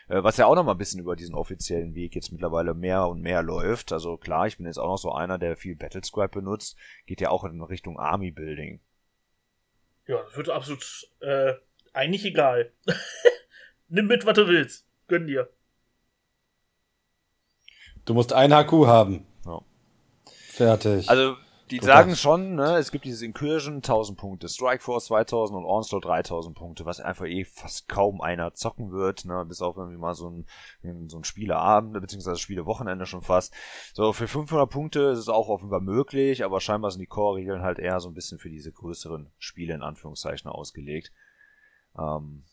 Äh, 0.08 0.23
was 0.23 0.38
ja 0.38 0.45
auch 0.45 0.56
nochmal 0.56 0.75
ein 0.75 0.77
bisschen 0.77 1.01
über 1.01 1.17
diesen 1.17 1.36
offiziellen 1.36 1.95
Weg 1.95 2.15
jetzt 2.15 2.32
mittlerweile 2.32 2.73
mehr 2.73 3.08
und 3.10 3.21
mehr 3.21 3.43
läuft. 3.43 3.91
Also 3.91 4.15
klar, 4.15 4.47
ich 4.47 4.56
bin 4.56 4.65
jetzt 4.65 4.77
auch 4.77 4.88
noch 4.88 4.97
so 4.97 5.12
einer, 5.12 5.38
der 5.38 5.58
viel 5.58 5.75
Battlescribe 5.75 6.39
benutzt. 6.39 6.77
Geht 7.08 7.19
ja 7.19 7.29
auch 7.29 7.43
in 7.43 7.62
Richtung 7.62 7.99
Army 7.99 8.32
Building. 8.32 8.79
Ja, 10.08 10.23
das 10.23 10.38
wird 10.38 10.49
absolut 10.49 11.10
äh, 11.19 11.53
eigentlich 11.91 12.23
egal. 12.23 12.71
Nimm 13.89 14.08
mit, 14.08 14.25
was 14.25 14.36
du 14.36 14.47
willst. 14.47 14.88
Gönn 15.10 15.27
dir. 15.27 15.49
Du 18.06 18.13
musst 18.13 18.32
ein 18.32 18.53
HQ 18.53 18.71
haben. 18.88 19.25
Ja. 19.45 19.62
Fertig. 20.25 21.10
Also, 21.10 21.36
die 21.74 21.80
du 21.80 21.88
sagen 21.88 22.16
schon, 22.16 22.54
ne, 22.54 22.78
es 22.78 22.92
gibt 22.92 23.04
dieses 23.04 23.24
Incursion 23.24 23.78
1000 23.78 24.16
Punkte, 24.16 24.48
Strikeforce 24.48 25.06
2000 25.06 25.58
und 25.58 25.66
Onslaught 25.66 26.06
3000 26.06 26.56
Punkte, 26.56 26.86
was 26.86 27.00
einfach 27.00 27.26
eh 27.26 27.46
fast 27.46 27.90
kaum 27.90 28.22
einer 28.22 28.54
zocken 28.54 28.92
wird, 28.92 29.26
ne, 29.26 29.44
bis 29.44 29.60
auf 29.60 29.76
irgendwie 29.76 29.98
mal 29.98 30.14
so 30.14 30.30
ein, 30.30 30.46
so 31.10 31.18
ein 31.18 31.24
Spieleabend, 31.24 32.00
beziehungsweise 32.00 32.38
Spielewochenende 32.38 33.08
schon 33.08 33.24
fast. 33.24 33.56
So, 33.94 34.14
für 34.14 34.28
500 34.28 34.70
Punkte 34.70 35.00
ist 35.06 35.18
es 35.18 35.30
auch 35.30 35.50
offenbar 35.50 35.82
möglich, 35.82 36.44
aber 36.44 36.62
scheinbar 36.62 36.92
sind 36.92 37.02
die 37.02 37.08
Core-Regeln 37.08 37.64
halt 37.64 37.80
eher 37.80 38.00
so 38.00 38.08
ein 38.08 38.14
bisschen 38.14 38.38
für 38.38 38.52
diese 38.52 38.72
größeren 38.72 39.32
Spiele 39.40 39.74
in 39.74 39.82
Anführungszeichen 39.82 40.52
ausgelegt. 40.52 41.12
Ähm, 41.98 42.44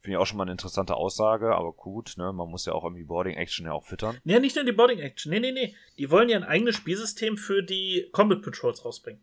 Finde 0.00 0.16
ich 0.16 0.16
auch 0.16 0.26
schon 0.26 0.38
mal 0.38 0.44
eine 0.44 0.52
interessante 0.52 0.94
Aussage, 0.94 1.54
aber 1.54 1.74
gut, 1.74 2.14
ne? 2.16 2.32
Man 2.32 2.48
muss 2.48 2.64
ja 2.64 2.72
auch 2.72 2.84
irgendwie 2.84 3.04
Boarding 3.04 3.36
Action 3.36 3.66
ja 3.66 3.72
auch 3.72 3.84
füttern. 3.84 4.18
Ja, 4.24 4.40
nicht 4.40 4.56
nur 4.56 4.64
die 4.64 4.72
Boarding 4.72 4.98
Action. 4.98 5.30
Nee, 5.30 5.40
nee, 5.40 5.52
nee. 5.52 5.74
Die 5.98 6.10
wollen 6.10 6.30
ja 6.30 6.38
ein 6.38 6.44
eigenes 6.44 6.76
Spielsystem 6.76 7.36
für 7.36 7.62
die 7.62 8.08
Combat 8.12 8.40
Patrols 8.40 8.82
rausbringen. 8.84 9.22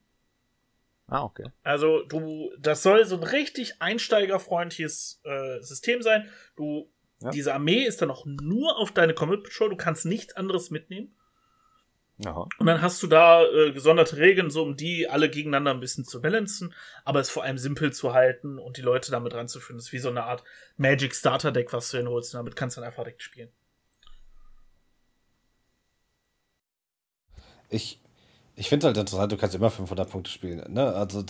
Ah, 1.07 1.23
okay. 1.23 1.45
Also, 1.63 2.03
du, 2.03 2.51
das 2.59 2.83
soll 2.83 3.05
so 3.05 3.15
ein 3.15 3.23
richtig 3.23 3.81
einsteigerfreundliches 3.81 5.21
äh, 5.23 5.61
System 5.61 6.03
sein. 6.03 6.29
Du, 6.55 6.91
ja. 7.21 7.31
diese 7.31 7.55
Armee 7.55 7.83
ist 7.83 8.01
dann 8.03 8.11
auch 8.11 8.25
nur 8.25 8.77
auf 8.77 8.91
deine 8.91 9.15
Combat 9.15 9.43
Patrol. 9.43 9.69
Du 9.69 9.77
kannst 9.77 10.05
nichts 10.05 10.35
anderes 10.35 10.69
mitnehmen. 10.69 11.15
Aha. 12.25 12.47
Und 12.57 12.65
dann 12.65 12.81
hast 12.81 13.03
du 13.03 13.07
da 13.07 13.43
äh, 13.45 13.71
gesonderte 13.71 14.17
Regeln, 14.17 14.49
so 14.49 14.63
um 14.63 14.75
die 14.75 15.07
alle 15.07 15.29
gegeneinander 15.29 15.71
ein 15.71 15.79
bisschen 15.79 16.03
zu 16.03 16.19
balancen, 16.19 16.73
aber 17.05 17.19
es 17.19 17.29
vor 17.29 17.43
allem 17.43 17.59
simpel 17.59 17.93
zu 17.93 18.13
halten 18.13 18.57
und 18.57 18.77
die 18.77 18.81
Leute 18.81 19.11
damit 19.11 19.35
ranzuführen. 19.35 19.77
Das 19.77 19.87
ist 19.87 19.93
wie 19.93 19.99
so 19.99 20.09
eine 20.09 20.23
Art 20.23 20.43
Magic 20.77 21.13
Starter 21.13 21.51
Deck, 21.51 21.71
was 21.73 21.91
du 21.91 21.97
hinholst, 21.97 22.33
und 22.33 22.39
damit 22.39 22.55
kannst 22.55 22.75
du 22.75 22.81
dann 22.81 22.89
einfach 22.89 23.03
direkt 23.03 23.21
spielen. 23.21 23.49
Ich, 27.69 28.01
ich 28.55 28.69
finde 28.69 28.85
es 28.85 28.87
halt 28.87 28.97
interessant, 28.97 29.31
du 29.31 29.37
kannst 29.37 29.55
immer 29.55 29.69
500 29.69 30.09
Punkte 30.09 30.31
spielen. 30.31 30.63
Ne? 30.73 30.87
Also, 30.93 31.23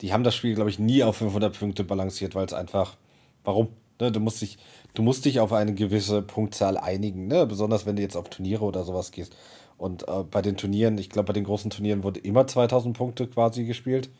die 0.00 0.12
haben 0.12 0.24
das 0.24 0.34
Spiel, 0.34 0.54
glaube 0.54 0.70
ich, 0.70 0.78
nie 0.78 1.02
auf 1.02 1.16
500 1.16 1.58
Punkte 1.58 1.84
balanciert, 1.84 2.34
weil 2.34 2.46
es 2.46 2.54
einfach. 2.54 2.96
Warum? 3.44 3.74
Ne? 4.00 4.10
Du, 4.12 4.20
musst 4.20 4.40
dich, 4.40 4.58
du 4.94 5.02
musst 5.02 5.24
dich 5.24 5.40
auf 5.40 5.52
eine 5.52 5.74
gewisse 5.74 6.22
Punktzahl 6.22 6.78
einigen, 6.78 7.26
ne? 7.26 7.46
besonders 7.46 7.84
wenn 7.84 7.96
du 7.96 8.02
jetzt 8.02 8.16
auf 8.16 8.30
Turniere 8.30 8.64
oder 8.64 8.84
sowas 8.84 9.10
gehst. 9.10 9.36
Und 9.80 10.06
äh, 10.08 10.24
bei 10.30 10.42
den 10.42 10.58
Turnieren, 10.58 10.98
ich 10.98 11.08
glaube, 11.08 11.28
bei 11.28 11.32
den 11.32 11.44
großen 11.44 11.70
Turnieren 11.70 12.02
wurde 12.02 12.20
immer 12.20 12.46
2000 12.46 12.94
Punkte 12.94 13.26
quasi 13.26 13.64
gespielt. 13.64 14.10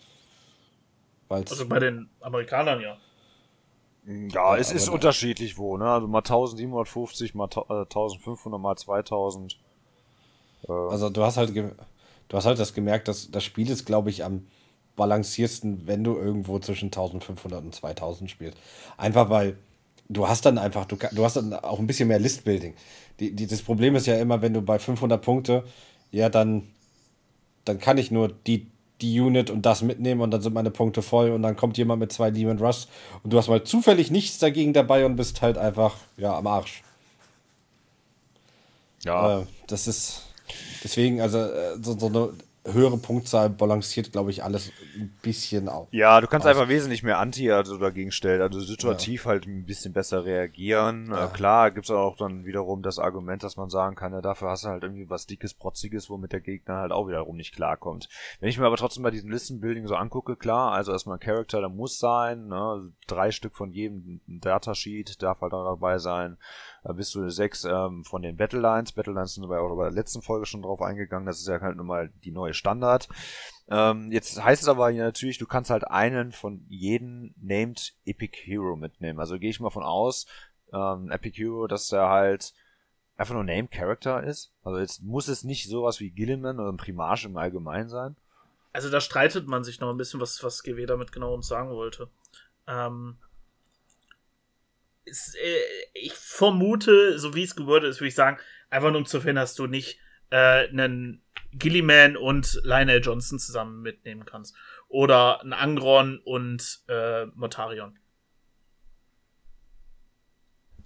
Weil's 1.28 1.50
also 1.50 1.68
bei 1.68 1.78
den 1.78 2.08
Amerikanern 2.22 2.80
ja. 2.80 2.96
Ja, 4.06 4.56
es 4.56 4.72
ist 4.72 4.88
unterschiedlich 4.88 5.58
wo, 5.58 5.76
ne? 5.76 5.84
Also 5.84 6.08
mal 6.08 6.20
1750, 6.20 7.34
mal 7.34 7.44
1500, 7.44 8.58
äh, 8.58 8.62
mal 8.62 8.74
2000. 8.74 9.58
Äh. 10.66 10.72
Also 10.72 11.10
du 11.10 11.22
hast 11.22 11.36
halt, 11.36 11.54
du 11.54 12.36
hast 12.36 12.46
halt 12.46 12.58
das 12.58 12.72
gemerkt, 12.72 13.08
dass 13.08 13.30
das 13.30 13.44
Spiel 13.44 13.68
ist, 13.68 13.84
glaube 13.84 14.08
ich, 14.08 14.24
am 14.24 14.46
balanciersten, 14.96 15.86
wenn 15.86 16.02
du 16.02 16.16
irgendwo 16.16 16.58
zwischen 16.58 16.86
1500 16.86 17.62
und 17.62 17.74
2000 17.74 18.30
spielst. 18.30 18.56
Einfach 18.96 19.28
weil 19.28 19.58
du 20.10 20.28
hast 20.28 20.44
dann 20.44 20.58
einfach, 20.58 20.84
du, 20.84 20.96
du 21.12 21.24
hast 21.24 21.36
dann 21.36 21.54
auch 21.54 21.78
ein 21.78 21.86
bisschen 21.86 22.08
mehr 22.08 22.18
Listbuilding. 22.18 22.74
Die, 23.20 23.30
die, 23.34 23.46
das 23.46 23.62
Problem 23.62 23.94
ist 23.94 24.06
ja 24.06 24.18
immer, 24.18 24.42
wenn 24.42 24.52
du 24.52 24.60
bei 24.60 24.78
500 24.78 25.22
Punkte, 25.22 25.64
ja, 26.10 26.28
dann, 26.28 26.66
dann 27.64 27.78
kann 27.78 27.96
ich 27.96 28.10
nur 28.10 28.28
die, 28.46 28.66
die 29.00 29.20
Unit 29.20 29.50
und 29.50 29.64
das 29.64 29.82
mitnehmen 29.82 30.20
und 30.20 30.32
dann 30.32 30.42
sind 30.42 30.52
meine 30.52 30.70
Punkte 30.70 31.00
voll 31.00 31.30
und 31.30 31.42
dann 31.42 31.56
kommt 31.56 31.78
jemand 31.78 32.00
mit 32.00 32.12
zwei 32.12 32.30
Demon 32.30 32.58
Rush 32.58 32.86
und 33.22 33.32
du 33.32 33.38
hast 33.38 33.48
mal 33.48 33.64
zufällig 33.64 34.10
nichts 34.10 34.38
dagegen 34.38 34.72
dabei 34.72 35.06
und 35.06 35.16
bist 35.16 35.40
halt 35.42 35.56
einfach, 35.56 35.96
ja, 36.16 36.36
am 36.36 36.46
Arsch. 36.46 36.82
Ja. 39.04 39.40
Äh, 39.40 39.46
das 39.68 39.86
ist, 39.86 40.22
deswegen, 40.82 41.20
also, 41.20 41.38
äh, 41.38 41.78
so, 41.80 41.98
so 41.98 42.06
eine 42.06 42.30
höhere 42.64 42.98
Punktzahl 42.98 43.48
balanciert, 43.48 44.12
glaube 44.12 44.30
ich, 44.30 44.44
alles 44.44 44.70
ein 44.94 45.16
bisschen 45.22 45.68
auf. 45.68 45.88
Ja, 45.92 46.20
du 46.20 46.26
kannst 46.26 46.46
aus. 46.46 46.54
einfach 46.54 46.68
wesentlich 46.68 47.02
mehr 47.02 47.18
Anti 47.18 47.50
also 47.50 47.78
dagegen 47.78 48.12
stellen, 48.12 48.42
also 48.42 48.60
situativ 48.60 49.24
ja. 49.24 49.30
halt 49.30 49.46
ein 49.46 49.64
bisschen 49.64 49.92
besser 49.92 50.24
reagieren. 50.24 51.08
Ja. 51.10 51.26
Äh, 51.26 51.28
klar, 51.28 51.70
gibt's 51.70 51.90
auch 51.90 52.16
dann 52.16 52.44
wiederum 52.44 52.82
das 52.82 52.98
Argument, 52.98 53.42
dass 53.42 53.56
man 53.56 53.70
sagen 53.70 53.96
kann, 53.96 54.12
ja, 54.12 54.20
dafür 54.20 54.50
hast 54.50 54.64
du 54.64 54.68
halt 54.68 54.82
irgendwie 54.82 55.08
was 55.08 55.26
dickes, 55.26 55.54
protziges, 55.54 56.10
womit 56.10 56.32
der 56.32 56.40
Gegner 56.40 56.76
halt 56.76 56.92
auch 56.92 57.08
wiederum 57.08 57.36
nicht 57.36 57.54
klarkommt. 57.54 58.08
Wenn 58.40 58.50
ich 58.50 58.58
mir 58.58 58.66
aber 58.66 58.76
trotzdem 58.76 59.02
bei 59.02 59.10
diesem 59.10 59.30
Listenbuilding 59.30 59.86
so 59.86 59.94
angucke, 59.94 60.36
klar, 60.36 60.72
also 60.72 60.92
erstmal 60.92 61.16
ein 61.16 61.20
Character, 61.20 61.60
der 61.60 61.70
muss 61.70 61.98
sein, 61.98 62.48
ne, 62.48 62.92
drei 63.06 63.30
Stück 63.30 63.56
von 63.56 63.72
jedem 63.72 64.20
Datasheet 64.26 65.22
darf 65.22 65.40
halt 65.40 65.54
auch 65.54 65.64
dabei 65.64 65.98
sein. 65.98 66.36
Da 66.82 66.92
bist 66.92 67.14
du 67.14 67.28
sechs 67.28 67.64
ähm, 67.64 68.04
von 68.04 68.22
den 68.22 68.36
Battlelines. 68.36 68.92
Battlelines 68.92 69.34
sind 69.34 69.48
wir 69.48 69.60
auch 69.60 69.76
bei 69.76 69.84
der 69.84 69.92
letzten 69.92 70.22
Folge 70.22 70.46
schon 70.46 70.62
drauf 70.62 70.80
eingegangen. 70.80 71.26
Das 71.26 71.38
ist 71.38 71.46
ja 71.46 71.60
halt 71.60 71.76
nun 71.76 71.86
mal 71.86 72.10
die 72.24 72.30
neue 72.30 72.49
Standard. 72.54 73.08
Ähm, 73.68 74.10
jetzt 74.10 74.42
heißt 74.42 74.62
es 74.62 74.68
aber 74.68 74.90
natürlich, 74.92 75.38
du 75.38 75.46
kannst 75.46 75.70
halt 75.70 75.84
einen 75.84 76.32
von 76.32 76.64
jedem 76.68 77.34
Named 77.40 77.94
Epic 78.04 78.36
Hero 78.44 78.76
mitnehmen. 78.76 79.20
Also 79.20 79.38
gehe 79.38 79.50
ich 79.50 79.60
mal 79.60 79.70
von 79.70 79.84
aus, 79.84 80.26
ähm, 80.72 81.10
Epic 81.10 81.36
Hero, 81.36 81.66
dass 81.66 81.90
er 81.92 82.08
halt 82.08 82.52
einfach 83.16 83.34
nur 83.34 83.44
Named 83.44 83.70
Character 83.70 84.24
ist. 84.24 84.52
Also 84.64 84.78
jetzt 84.78 85.02
muss 85.02 85.28
es 85.28 85.44
nicht 85.44 85.68
sowas 85.68 86.00
wie 86.00 86.10
Gilliman 86.10 86.58
oder 86.58 86.72
ein 86.72 86.78
Primarch 86.78 87.24
im 87.24 87.36
Allgemeinen 87.36 87.88
sein. 87.88 88.16
Also 88.72 88.90
da 88.90 89.00
streitet 89.00 89.46
man 89.46 89.62
sich 89.64 89.80
noch 89.80 89.90
ein 89.90 89.96
bisschen, 89.96 90.20
was, 90.20 90.42
was 90.42 90.62
GW 90.62 90.86
damit 90.86 91.12
genau 91.12 91.34
uns 91.34 91.46
sagen 91.46 91.70
wollte. 91.70 92.08
Ähm, 92.66 93.18
ist, 95.04 95.36
äh, 95.36 95.60
ich 95.94 96.14
vermute, 96.14 97.18
so 97.18 97.34
wie 97.34 97.42
es 97.42 97.56
gewordet 97.56 97.90
ist, 97.90 98.00
würde 98.00 98.08
ich 98.08 98.14
sagen, 98.14 98.38
einfach 98.70 98.90
nur 98.90 98.98
um 98.98 99.06
zu 99.06 99.20
finden, 99.20 99.36
dass 99.36 99.54
du 99.54 99.66
nicht 99.66 99.98
äh, 100.30 100.68
einen 100.68 101.22
Gilliman 101.52 102.16
und 102.16 102.60
Lionel 102.64 103.00
Johnson 103.02 103.38
zusammen 103.38 103.82
mitnehmen 103.82 104.24
kannst. 104.24 104.54
Oder 104.88 105.40
einen 105.40 105.52
Angron 105.52 106.20
und 106.24 106.80
äh, 106.88 107.26
Motarion. 107.26 107.98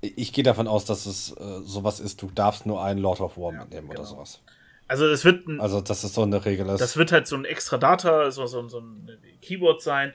Ich 0.00 0.32
gehe 0.32 0.44
davon 0.44 0.68
aus, 0.68 0.84
dass 0.84 1.06
es 1.06 1.32
äh, 1.32 1.60
sowas 1.62 2.00
ist, 2.00 2.20
du 2.20 2.30
darfst 2.30 2.66
nur 2.66 2.82
einen 2.84 3.00
Lord 3.00 3.20
of 3.20 3.38
War 3.38 3.52
ja, 3.52 3.60
mitnehmen 3.60 3.88
genau. 3.88 4.00
oder 4.00 4.08
sowas. 4.08 4.42
Also 4.86 5.06
es 5.06 5.24
wird 5.24 5.48
ein, 5.48 5.60
Also 5.60 5.80
das 5.80 6.04
ist 6.04 6.14
so 6.14 6.22
eine 6.22 6.44
Regel. 6.44 6.66
Das 6.66 6.96
wird 6.96 7.10
halt 7.10 7.26
so 7.26 7.36
ein 7.36 7.46
extra 7.46 7.78
Data, 7.78 8.30
so, 8.30 8.46
so, 8.46 8.68
so 8.68 8.80
ein 8.80 9.18
Keyboard 9.40 9.80
sein. 9.80 10.14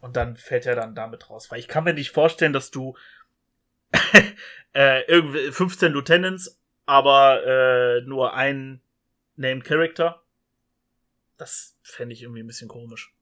Und 0.00 0.16
dann 0.16 0.36
fällt 0.36 0.66
er 0.66 0.74
dann 0.74 0.94
damit 0.94 1.30
raus. 1.30 1.50
Weil 1.50 1.60
ich 1.60 1.68
kann 1.68 1.84
mir 1.84 1.94
nicht 1.94 2.10
vorstellen, 2.10 2.52
dass 2.52 2.70
du 2.70 2.96
äh, 4.72 5.02
irgendwie 5.06 5.52
15 5.52 5.92
Lieutenants, 5.92 6.58
aber 6.86 7.46
äh, 7.46 8.00
nur 8.02 8.34
ein 8.34 8.80
Named 9.40 9.64
Character. 9.64 10.22
Das 11.38 11.78
fände 11.82 12.12
ich 12.12 12.22
irgendwie 12.22 12.42
ein 12.42 12.46
bisschen 12.46 12.68
komisch. 12.68 13.14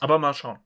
Aber 0.00 0.18
mal 0.18 0.34
schauen. 0.34 0.58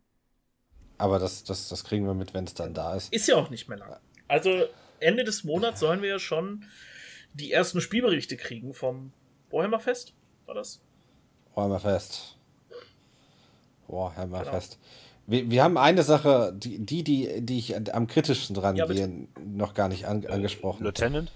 Aber 0.98 1.20
das, 1.20 1.44
das, 1.44 1.68
das 1.68 1.84
kriegen 1.84 2.04
wir 2.04 2.14
mit, 2.14 2.34
wenn 2.34 2.44
es 2.44 2.54
dann 2.54 2.74
da 2.74 2.96
ist. 2.96 3.12
Ist 3.12 3.28
ja 3.28 3.36
auch 3.36 3.50
nicht 3.50 3.68
mehr 3.68 3.78
lang. 3.78 3.96
Also 4.26 4.66
Ende 4.98 5.22
des 5.22 5.44
Monats 5.44 5.78
sollen 5.78 6.02
wir 6.02 6.08
ja 6.08 6.18
schon 6.18 6.64
die 7.34 7.52
ersten 7.52 7.80
Spielberichte 7.80 8.36
kriegen 8.36 8.74
vom 8.74 9.12
Warhammer 9.50 9.78
Fest. 9.78 10.12
War 10.46 10.56
das? 10.56 10.80
Warhammer 11.54 11.78
Fest. 11.78 12.36
Warhammer 13.86 14.40
genau. 14.40 14.50
Fest. 14.50 14.80
Wir, 15.28 15.48
wir 15.50 15.62
haben 15.62 15.78
eine 15.78 16.02
Sache, 16.02 16.52
die, 16.56 16.84
die, 16.84 17.04
die, 17.04 17.42
die 17.42 17.58
ich 17.58 17.94
am 17.94 18.08
kritischsten 18.08 18.56
dran 18.56 18.74
ja, 18.74 18.86
gehe, 18.86 19.28
noch 19.46 19.74
gar 19.74 19.88
nicht 19.88 20.06
an, 20.06 20.26
angesprochen. 20.26 20.82
Lieutenant? 20.82 21.30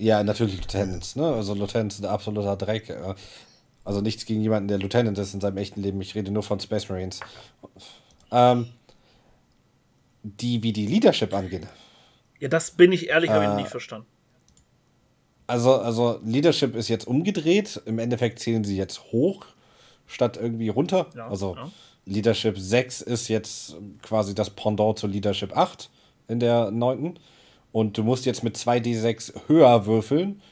Ja, 0.00 0.22
natürlich 0.24 0.56
Lieutenants, 0.56 1.14
ne? 1.14 1.26
Also 1.26 1.52
Lieutenants 1.52 1.96
sind 1.96 2.06
absoluter 2.06 2.56
Dreck. 2.56 2.96
Also 3.84 4.00
nichts 4.00 4.24
gegen 4.24 4.40
jemanden, 4.40 4.68
der 4.68 4.78
Lieutenant 4.78 5.18
ist 5.18 5.34
in 5.34 5.42
seinem 5.42 5.58
echten 5.58 5.82
Leben. 5.82 6.00
Ich 6.00 6.14
rede 6.14 6.30
nur 6.30 6.42
von 6.42 6.58
Space 6.58 6.88
Marines. 6.88 7.20
Ähm, 8.30 8.70
die, 10.22 10.62
wie 10.62 10.72
die 10.72 10.86
Leadership 10.86 11.34
angehen. 11.34 11.66
Ja, 12.38 12.48
das 12.48 12.70
bin 12.70 12.92
ich 12.92 13.10
ehrlich, 13.10 13.28
äh, 13.28 13.34
habe 13.34 13.44
ich 13.44 13.62
nicht 13.62 13.68
verstanden. 13.68 14.06
Also, 15.46 15.74
also 15.74 16.18
Leadership 16.24 16.76
ist 16.76 16.88
jetzt 16.88 17.06
umgedreht. 17.06 17.82
Im 17.84 17.98
Endeffekt 17.98 18.38
zählen 18.38 18.64
sie 18.64 18.78
jetzt 18.78 19.12
hoch 19.12 19.44
statt 20.06 20.38
irgendwie 20.38 20.70
runter. 20.70 21.08
Ja, 21.14 21.28
also 21.28 21.56
ja. 21.56 21.70
Leadership 22.06 22.58
6 22.58 23.02
ist 23.02 23.28
jetzt 23.28 23.76
quasi 24.00 24.34
das 24.34 24.48
Pendant 24.48 24.98
zu 24.98 25.06
Leadership 25.06 25.54
8 25.54 25.90
in 26.28 26.40
der 26.40 26.70
9. 26.70 27.18
Und 27.72 27.96
du 27.96 28.02
musst 28.02 28.26
jetzt 28.26 28.42
mit 28.42 28.56
2d6 28.56 29.48
höher 29.48 29.86
würfeln 29.86 30.42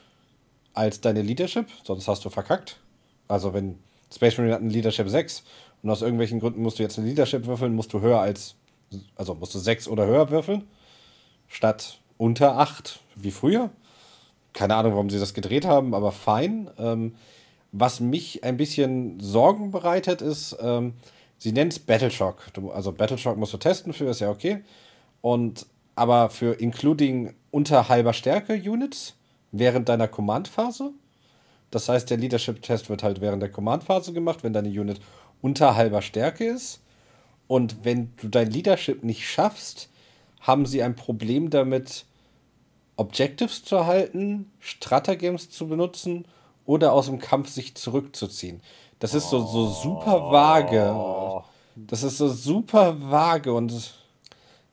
als 0.75 1.01
deine 1.01 1.23
Leadership, 1.23 1.67
sonst 1.85 2.07
hast 2.07 2.25
du 2.25 2.31
verkackt. 2.31 2.79
Also 3.27 3.53
wenn 3.53 3.79
Space 4.15 4.39
Marine 4.39 4.55
hat 4.55 4.63
ein 4.63 4.71
Leadership 4.71 5.09
6 5.09 5.43
und 5.83 5.91
aus 5.91 6.03
irgendwelchen 6.03 6.41
Gründen 6.41 6.63
musst 6.63 6.79
du 6.79 6.83
jetzt 6.83 6.99
eine 6.99 7.09
Leadership 7.09 7.47
würfeln, 7.47 7.75
musst 7.75 7.93
du 7.93 8.01
höher 8.01 8.21
als, 8.21 8.55
also 9.17 9.35
musst 9.35 9.55
du 9.55 9.59
6 9.59 9.89
oder 9.89 10.07
höher 10.07 10.31
würfeln, 10.31 10.69
statt 11.49 11.99
unter 12.17 12.59
8 12.59 13.01
wie 13.17 13.31
früher. 13.31 13.71
Keine 14.53 14.77
Ahnung, 14.77 14.93
warum 14.93 15.11
sie 15.11 15.19
das 15.19 15.35
gedreht 15.35 15.67
haben, 15.67 15.95
aber 15.95 16.13
fein. 16.13 16.71
Ähm, 16.79 17.15
was 17.73 18.01
mich 18.01 18.45
ein 18.45 18.57
bisschen 18.57 19.21
Sorgen 19.21 19.71
bereitet, 19.73 20.23
ist, 20.23 20.57
ähm, 20.61 20.95
sie 21.37 21.53
nennt 21.53 21.73
es 21.73 21.79
Battleshock. 21.79 22.53
Du, 22.55 22.71
also 22.71 22.93
Battleshock 22.93 23.37
musst 23.37 23.53
du 23.53 23.59
testen 23.59 23.93
für, 23.93 24.07
ist 24.07 24.21
ja 24.21 24.31
okay. 24.31 24.63
Und 25.21 25.67
aber 25.99 26.31
für 26.31 26.55
including 26.61 27.35
unter 27.51 27.89
halber 27.89 28.13
Stärke 28.13 28.55
Units 28.55 29.15
während 29.53 29.89
deiner 29.89 30.09
Command-Phase. 30.09 30.93
Das 31.71 31.89
heißt, 31.89 32.09
der 32.09 32.17
Leadership-Test 32.17 32.89
wird 32.89 33.03
halt 33.03 33.21
während 33.21 33.43
der 33.43 33.51
Command-Phase 33.51 34.13
gemacht, 34.13 34.43
wenn 34.43 34.53
deine 34.53 34.69
Unit 34.69 35.01
unter 35.43 35.77
halber 35.77 36.03
Stärke 36.03 36.45
ist. 36.45 36.81
Und 37.47 37.85
wenn 37.85 38.13
du 38.17 38.29
dein 38.29 38.51
Leadership 38.51 39.05
nicht 39.05 39.29
schaffst, 39.29 39.91
haben 40.41 40.67
sie 40.67 40.83
ein 40.83 40.97
Problem 40.97 41.51
damit, 41.51 42.05
Objectives 42.97 43.65
zu 43.65 43.77
erhalten, 43.77 44.51
Stratagems 44.59 45.51
zu 45.51 45.69
benutzen 45.69 46.27
oder 46.65 46.93
aus 46.93 47.07
dem 47.07 47.19
Kampf 47.19 47.49
sich 47.49 47.75
zurückzuziehen. 47.75 48.61
Das 48.99 49.15
ist 49.15 49.31
so, 49.31 49.47
so 49.47 49.69
super 49.69 50.31
vage. 50.31 51.45
Das 51.77 52.03
ist 52.03 52.19
so 52.19 52.29
super 52.29 52.97
vage 53.11 53.53
und 53.53 53.95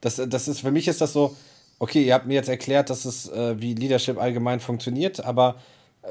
das, 0.05 0.21
das 0.27 0.47
ist, 0.47 0.59
für 0.59 0.71
mich 0.71 0.87
ist 0.87 1.01
das 1.01 1.13
so, 1.13 1.35
okay, 1.79 2.03
ihr 2.03 2.13
habt 2.13 2.27
mir 2.27 2.35
jetzt 2.35 2.49
erklärt, 2.49 2.91
dass 2.91 3.05
es, 3.05 3.27
äh, 3.29 3.59
wie 3.59 3.73
Leadership 3.73 4.21
allgemein 4.21 4.59
funktioniert, 4.59 5.25
aber 5.25 5.55
äh, 6.03 6.07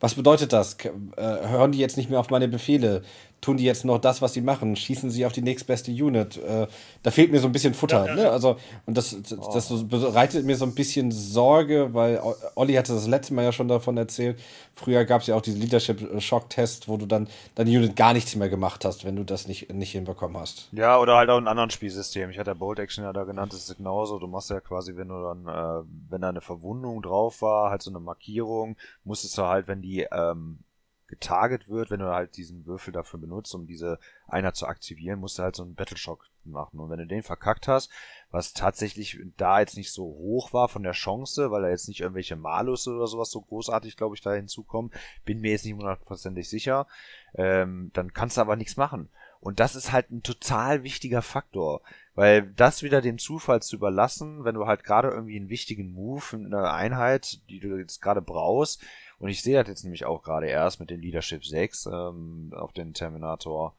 was 0.00 0.14
bedeutet 0.14 0.52
das? 0.52 0.76
Äh, 0.84 0.90
hören 1.16 1.72
die 1.72 1.78
jetzt 1.78 1.96
nicht 1.96 2.10
mehr 2.10 2.18
auf 2.18 2.30
meine 2.30 2.48
Befehle? 2.48 3.02
Tun 3.40 3.56
die 3.56 3.64
jetzt 3.64 3.84
noch 3.84 3.98
das, 3.98 4.20
was 4.20 4.32
sie 4.32 4.40
machen? 4.40 4.74
Schießen 4.74 5.10
sie 5.10 5.24
auf 5.24 5.32
die 5.32 5.42
nächstbeste 5.42 5.92
Unit? 5.92 6.38
Äh, 6.38 6.66
da 7.04 7.10
fehlt 7.12 7.30
mir 7.30 7.38
so 7.38 7.46
ein 7.46 7.52
bisschen 7.52 7.72
Futter. 7.72 8.06
Ja, 8.06 8.16
ja. 8.16 8.22
Ne? 8.22 8.30
Also, 8.30 8.56
und 8.84 8.96
das, 8.96 9.16
das, 9.22 9.38
oh. 9.38 9.52
das 9.54 9.88
bereitet 9.88 10.44
mir 10.44 10.56
so 10.56 10.64
ein 10.64 10.74
bisschen 10.74 11.12
Sorge, 11.12 11.94
weil 11.94 12.20
Olli 12.56 12.74
hatte 12.74 12.94
das 12.94 13.06
letzte 13.06 13.34
Mal 13.34 13.44
ja 13.44 13.52
schon 13.52 13.68
davon 13.68 13.96
erzählt. 13.96 14.40
Früher 14.74 15.04
gab 15.04 15.20
es 15.20 15.28
ja 15.28 15.36
auch 15.36 15.40
diesen 15.40 15.60
Leadership-Shock-Test, 15.60 16.88
wo 16.88 16.96
du 16.96 17.06
dann 17.06 17.28
deine 17.54 17.70
Unit 17.70 17.94
gar 17.94 18.12
nichts 18.12 18.34
mehr 18.34 18.48
gemacht 18.48 18.84
hast, 18.84 19.04
wenn 19.04 19.14
du 19.14 19.24
das 19.24 19.46
nicht, 19.46 19.72
nicht 19.72 19.92
hinbekommen 19.92 20.36
hast. 20.36 20.68
Ja, 20.72 20.98
oder 20.98 21.16
halt 21.16 21.30
auch 21.30 21.38
in 21.38 21.46
anderen 21.46 21.70
Spielsystemen. 21.70 22.30
Ich 22.30 22.38
hatte 22.38 22.50
ja 22.50 22.54
Bolt 22.54 22.80
Action 22.80 23.04
ja 23.04 23.12
da 23.12 23.22
genannt, 23.24 23.52
das 23.52 23.68
ist 23.68 23.76
genauso. 23.76 24.18
Du 24.18 24.26
machst 24.26 24.50
ja 24.50 24.60
quasi, 24.60 24.96
wenn 24.96 25.08
du 25.08 25.22
dann, 25.22 25.46
äh, 25.46 25.84
wenn 26.10 26.20
da 26.22 26.28
eine 26.28 26.40
Verwundung 26.40 27.02
drauf 27.02 27.40
war, 27.40 27.70
halt 27.70 27.82
so 27.82 27.90
eine 27.90 28.00
Markierung, 28.00 28.76
musstest 29.04 29.38
du 29.38 29.42
halt, 29.42 29.68
wenn 29.68 29.80
die 29.80 30.06
ähm, 30.10 30.58
getarget 31.08 31.68
wird, 31.68 31.90
wenn 31.90 32.00
du 32.00 32.12
halt 32.12 32.36
diesen 32.36 32.66
Würfel 32.66 32.92
dafür 32.92 33.18
benutzt, 33.18 33.54
um 33.54 33.66
diese 33.66 33.98
Einheit 34.26 34.56
zu 34.56 34.66
aktivieren, 34.66 35.20
musst 35.20 35.38
du 35.38 35.42
halt 35.42 35.56
so 35.56 35.62
einen 35.62 35.74
Battleshock 35.74 36.26
machen. 36.44 36.78
Und 36.78 36.90
wenn 36.90 36.98
du 36.98 37.06
den 37.06 37.22
verkackt 37.22 37.68
hast, 37.68 37.90
was 38.30 38.52
tatsächlich 38.52 39.18
da 39.36 39.60
jetzt 39.60 39.76
nicht 39.76 39.92
so 39.92 40.04
hoch 40.04 40.52
war 40.52 40.68
von 40.68 40.82
der 40.82 40.92
Chance, 40.92 41.50
weil 41.50 41.62
da 41.62 41.68
jetzt 41.68 41.88
nicht 41.88 42.00
irgendwelche 42.00 42.36
Malus 42.36 42.86
oder 42.86 43.06
sowas 43.06 43.30
so 43.30 43.40
großartig, 43.40 43.96
glaube 43.96 44.14
ich, 44.14 44.22
da 44.22 44.32
hinzukommen, 44.32 44.92
bin 45.24 45.40
mir 45.40 45.52
jetzt 45.52 45.64
nicht 45.64 45.74
hundertprozentig 45.74 46.48
sicher, 46.48 46.86
ähm, 47.34 47.90
dann 47.94 48.12
kannst 48.12 48.36
du 48.36 48.40
aber 48.40 48.56
nichts 48.56 48.76
machen. 48.76 49.08
Und 49.40 49.60
das 49.60 49.76
ist 49.76 49.92
halt 49.92 50.10
ein 50.10 50.22
total 50.22 50.82
wichtiger 50.82 51.22
Faktor, 51.22 51.82
weil 52.14 52.50
das 52.56 52.82
wieder 52.82 53.00
dem 53.00 53.18
Zufall 53.18 53.62
zu 53.62 53.76
überlassen, 53.76 54.44
wenn 54.44 54.56
du 54.56 54.66
halt 54.66 54.82
gerade 54.82 55.08
irgendwie 55.08 55.36
einen 55.36 55.48
wichtigen 55.48 55.92
Move, 55.92 56.24
eine 56.32 56.72
Einheit, 56.72 57.38
die 57.48 57.60
du 57.60 57.78
jetzt 57.78 58.02
gerade 58.02 58.20
brauchst, 58.20 58.82
und 59.18 59.28
ich 59.28 59.42
sehe 59.42 59.58
das 59.58 59.68
jetzt 59.68 59.84
nämlich 59.84 60.04
auch 60.04 60.22
gerade 60.22 60.46
erst 60.46 60.80
mit 60.80 60.90
dem 60.90 61.00
Leadership 61.00 61.44
6 61.44 61.86
ähm, 61.86 62.52
auf 62.56 62.72
den 62.72 62.94
Terminator 62.94 63.76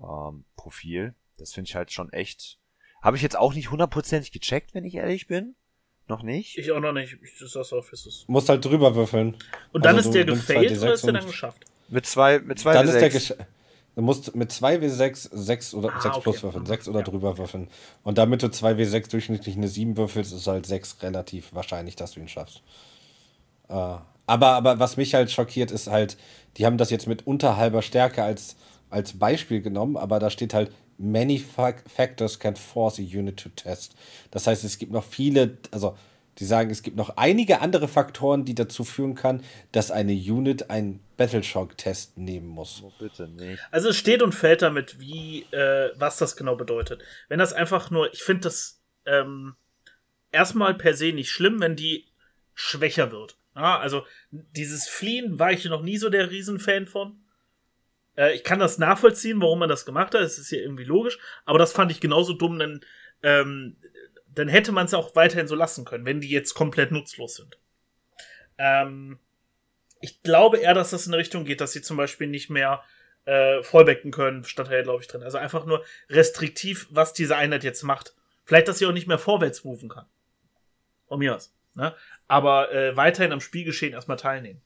ähm, 0.00 0.44
Profil. 0.56 1.14
Das 1.38 1.52
finde 1.52 1.68
ich 1.68 1.76
halt 1.76 1.92
schon 1.92 2.12
echt. 2.12 2.58
Habe 3.00 3.16
ich 3.16 3.22
jetzt 3.22 3.36
auch 3.36 3.54
nicht 3.54 3.70
hundertprozentig 3.70 4.32
gecheckt, 4.32 4.74
wenn 4.74 4.84
ich 4.84 4.94
ehrlich 4.94 5.26
bin. 5.26 5.54
Noch 6.08 6.22
nicht? 6.22 6.58
Ich 6.58 6.72
auch 6.72 6.80
noch 6.80 6.92
nicht. 6.92 7.16
Ich, 7.22 7.38
das 7.38 7.54
ist 7.54 7.72
auf, 7.72 7.92
ist 7.92 8.06
es. 8.06 8.24
Musst 8.26 8.48
halt 8.48 8.64
drüber 8.64 8.94
würfeln. 8.94 9.36
Und 9.72 9.84
dann 9.84 9.96
also 9.96 10.08
ist 10.08 10.14
der 10.14 10.24
gefailt 10.24 10.78
oder 10.78 10.92
ist 10.92 11.04
der 11.04 11.12
dann 11.12 11.26
geschafft? 11.26 11.64
Mit 11.88 12.06
zwei, 12.06 12.40
mit 12.40 12.58
zwei 12.58 12.74
Dann 12.74 12.88
W6. 12.88 13.14
ist 13.14 13.30
der 13.30 13.46
Du 13.94 14.00
musst 14.00 14.34
mit 14.34 14.50
2W6 14.50 15.28
6 15.32 15.74
oder 15.74 15.90
ah, 15.94 16.00
6 16.00 16.14
okay. 16.14 16.22
plus 16.22 16.42
würfeln, 16.42 16.64
6 16.64 16.88
oder 16.88 17.00
ja. 17.00 17.04
drüber 17.04 17.36
würfeln. 17.36 17.68
Und 18.02 18.16
damit 18.16 18.42
du 18.42 18.46
2W6 18.46 19.10
durchschnittlich 19.10 19.56
eine 19.56 19.68
7 19.68 19.98
würfelst, 19.98 20.32
ist 20.32 20.46
halt 20.46 20.64
6 20.64 21.02
relativ 21.02 21.52
wahrscheinlich, 21.52 21.94
dass 21.94 22.12
du 22.12 22.20
ihn 22.20 22.28
schaffst. 22.28 22.62
Äh, 23.68 23.96
aber, 24.26 24.48
aber 24.48 24.78
was 24.78 24.96
mich 24.96 25.14
halt 25.14 25.30
schockiert, 25.30 25.70
ist 25.70 25.88
halt, 25.88 26.16
die 26.56 26.66
haben 26.66 26.78
das 26.78 26.90
jetzt 26.90 27.06
mit 27.06 27.26
unter 27.26 27.56
halber 27.56 27.82
Stärke 27.82 28.22
als, 28.22 28.56
als 28.90 29.18
Beispiel 29.18 29.60
genommen, 29.60 29.96
aber 29.96 30.18
da 30.18 30.30
steht 30.30 30.54
halt, 30.54 30.70
many 30.98 31.38
factors 31.38 32.38
can 32.38 32.56
force 32.56 32.98
a 32.98 33.02
unit 33.02 33.38
to 33.38 33.48
test. 33.50 33.96
Das 34.30 34.46
heißt, 34.46 34.64
es 34.64 34.78
gibt 34.78 34.92
noch 34.92 35.04
viele, 35.04 35.58
also 35.70 35.96
die 36.38 36.44
sagen, 36.44 36.70
es 36.70 36.82
gibt 36.82 36.96
noch 36.96 37.16
einige 37.16 37.60
andere 37.60 37.88
Faktoren, 37.88 38.44
die 38.44 38.54
dazu 38.54 38.84
führen 38.84 39.14
kann, 39.14 39.42
dass 39.72 39.90
eine 39.90 40.12
Unit 40.12 40.70
einen 40.70 41.00
Battleshock-Test 41.18 42.16
nehmen 42.16 42.46
muss. 42.46 42.82
Oh, 42.82 42.92
bitte 42.98 43.28
nicht. 43.28 43.60
Also 43.70 43.90
es 43.90 43.96
steht 43.96 44.22
und 44.22 44.34
fällt 44.34 44.62
damit, 44.62 44.98
wie, 44.98 45.42
äh, 45.50 45.90
was 45.96 46.16
das 46.16 46.36
genau 46.36 46.56
bedeutet. 46.56 47.02
Wenn 47.28 47.38
das 47.38 47.52
einfach 47.52 47.90
nur, 47.90 48.12
ich 48.14 48.22
finde 48.22 48.42
das 48.42 48.82
ähm, 49.04 49.56
erstmal 50.30 50.74
per 50.74 50.94
se 50.94 51.12
nicht 51.12 51.30
schlimm, 51.30 51.60
wenn 51.60 51.76
die 51.76 52.06
schwächer 52.54 53.12
wird. 53.12 53.36
Ja, 53.54 53.78
also 53.78 54.06
dieses 54.30 54.88
Fliehen 54.88 55.38
war 55.38 55.52
ich 55.52 55.64
noch 55.66 55.82
nie 55.82 55.98
so 55.98 56.08
der 56.08 56.30
Riesenfan 56.30 56.86
von. 56.86 57.20
Äh, 58.16 58.34
ich 58.34 58.44
kann 58.44 58.58
das 58.58 58.78
nachvollziehen, 58.78 59.40
warum 59.40 59.58
man 59.58 59.68
das 59.68 59.84
gemacht 59.84 60.14
hat. 60.14 60.22
Es 60.22 60.38
ist 60.38 60.50
ja 60.50 60.58
irgendwie 60.58 60.84
logisch. 60.84 61.18
Aber 61.44 61.58
das 61.58 61.72
fand 61.72 61.90
ich 61.90 62.00
genauso 62.00 62.32
dumm, 62.32 62.58
denn 62.58 62.80
ähm, 63.22 63.76
dann 64.34 64.48
hätte 64.48 64.72
man 64.72 64.86
es 64.86 64.94
auch 64.94 65.14
weiterhin 65.14 65.48
so 65.48 65.54
lassen 65.54 65.84
können, 65.84 66.06
wenn 66.06 66.20
die 66.20 66.30
jetzt 66.30 66.54
komplett 66.54 66.92
nutzlos 66.92 67.36
sind. 67.36 67.58
Ähm, 68.58 69.18
ich 70.00 70.22
glaube 70.22 70.58
eher, 70.58 70.74
dass 70.74 70.90
das 70.90 71.06
in 71.06 71.12
eine 71.12 71.20
Richtung 71.20 71.44
geht, 71.44 71.60
dass 71.60 71.72
sie 71.72 71.82
zum 71.82 71.96
Beispiel 71.96 72.26
nicht 72.26 72.50
mehr 72.50 72.82
äh, 73.24 73.62
Vollbecken 73.62 74.10
können, 74.10 74.44
da 74.56 74.64
ja, 74.64 74.82
glaube 74.82 75.02
ich, 75.02 75.08
drin. 75.08 75.22
Also 75.22 75.38
einfach 75.38 75.64
nur 75.64 75.84
restriktiv, 76.08 76.88
was 76.90 77.12
diese 77.12 77.36
Einheit 77.36 77.64
jetzt 77.64 77.82
macht. 77.82 78.14
Vielleicht, 78.44 78.68
dass 78.68 78.78
sie 78.78 78.86
auch 78.86 78.92
nicht 78.92 79.06
mehr 79.06 79.18
vorwärts 79.18 79.64
moven 79.64 79.88
kann. 79.88 80.06
Von 81.06 81.20
mir 81.20 81.36
aus. 81.36 81.54
Ne? 81.74 81.94
Aber 82.32 82.72
äh, 82.72 82.96
weiterhin 82.96 83.30
am 83.30 83.42
Spielgeschehen 83.42 83.92
erstmal 83.92 84.16
teilnehmen. 84.16 84.62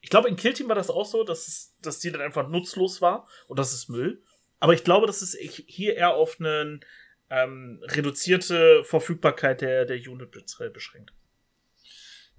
Ich 0.00 0.08
glaube, 0.08 0.30
in 0.30 0.36
Killteam 0.36 0.68
war 0.68 0.74
das 0.74 0.88
auch 0.88 1.04
so, 1.04 1.22
dass, 1.22 1.48
es, 1.48 1.76
dass 1.82 1.98
die 1.98 2.10
dann 2.10 2.22
einfach 2.22 2.48
nutzlos 2.48 3.02
war 3.02 3.28
und 3.46 3.58
das 3.58 3.74
ist 3.74 3.90
Müll. 3.90 4.22
Aber 4.58 4.72
ich 4.72 4.84
glaube, 4.84 5.06
dass 5.06 5.20
es 5.20 5.36
hier 5.36 5.96
eher 5.96 6.14
auf 6.14 6.40
einen 6.40 6.80
ähm, 7.28 7.82
reduzierte 7.82 8.84
Verfügbarkeit 8.84 9.60
der, 9.60 9.84
der 9.84 9.98
Unit 9.98 10.30
beschränkt. 10.72 11.12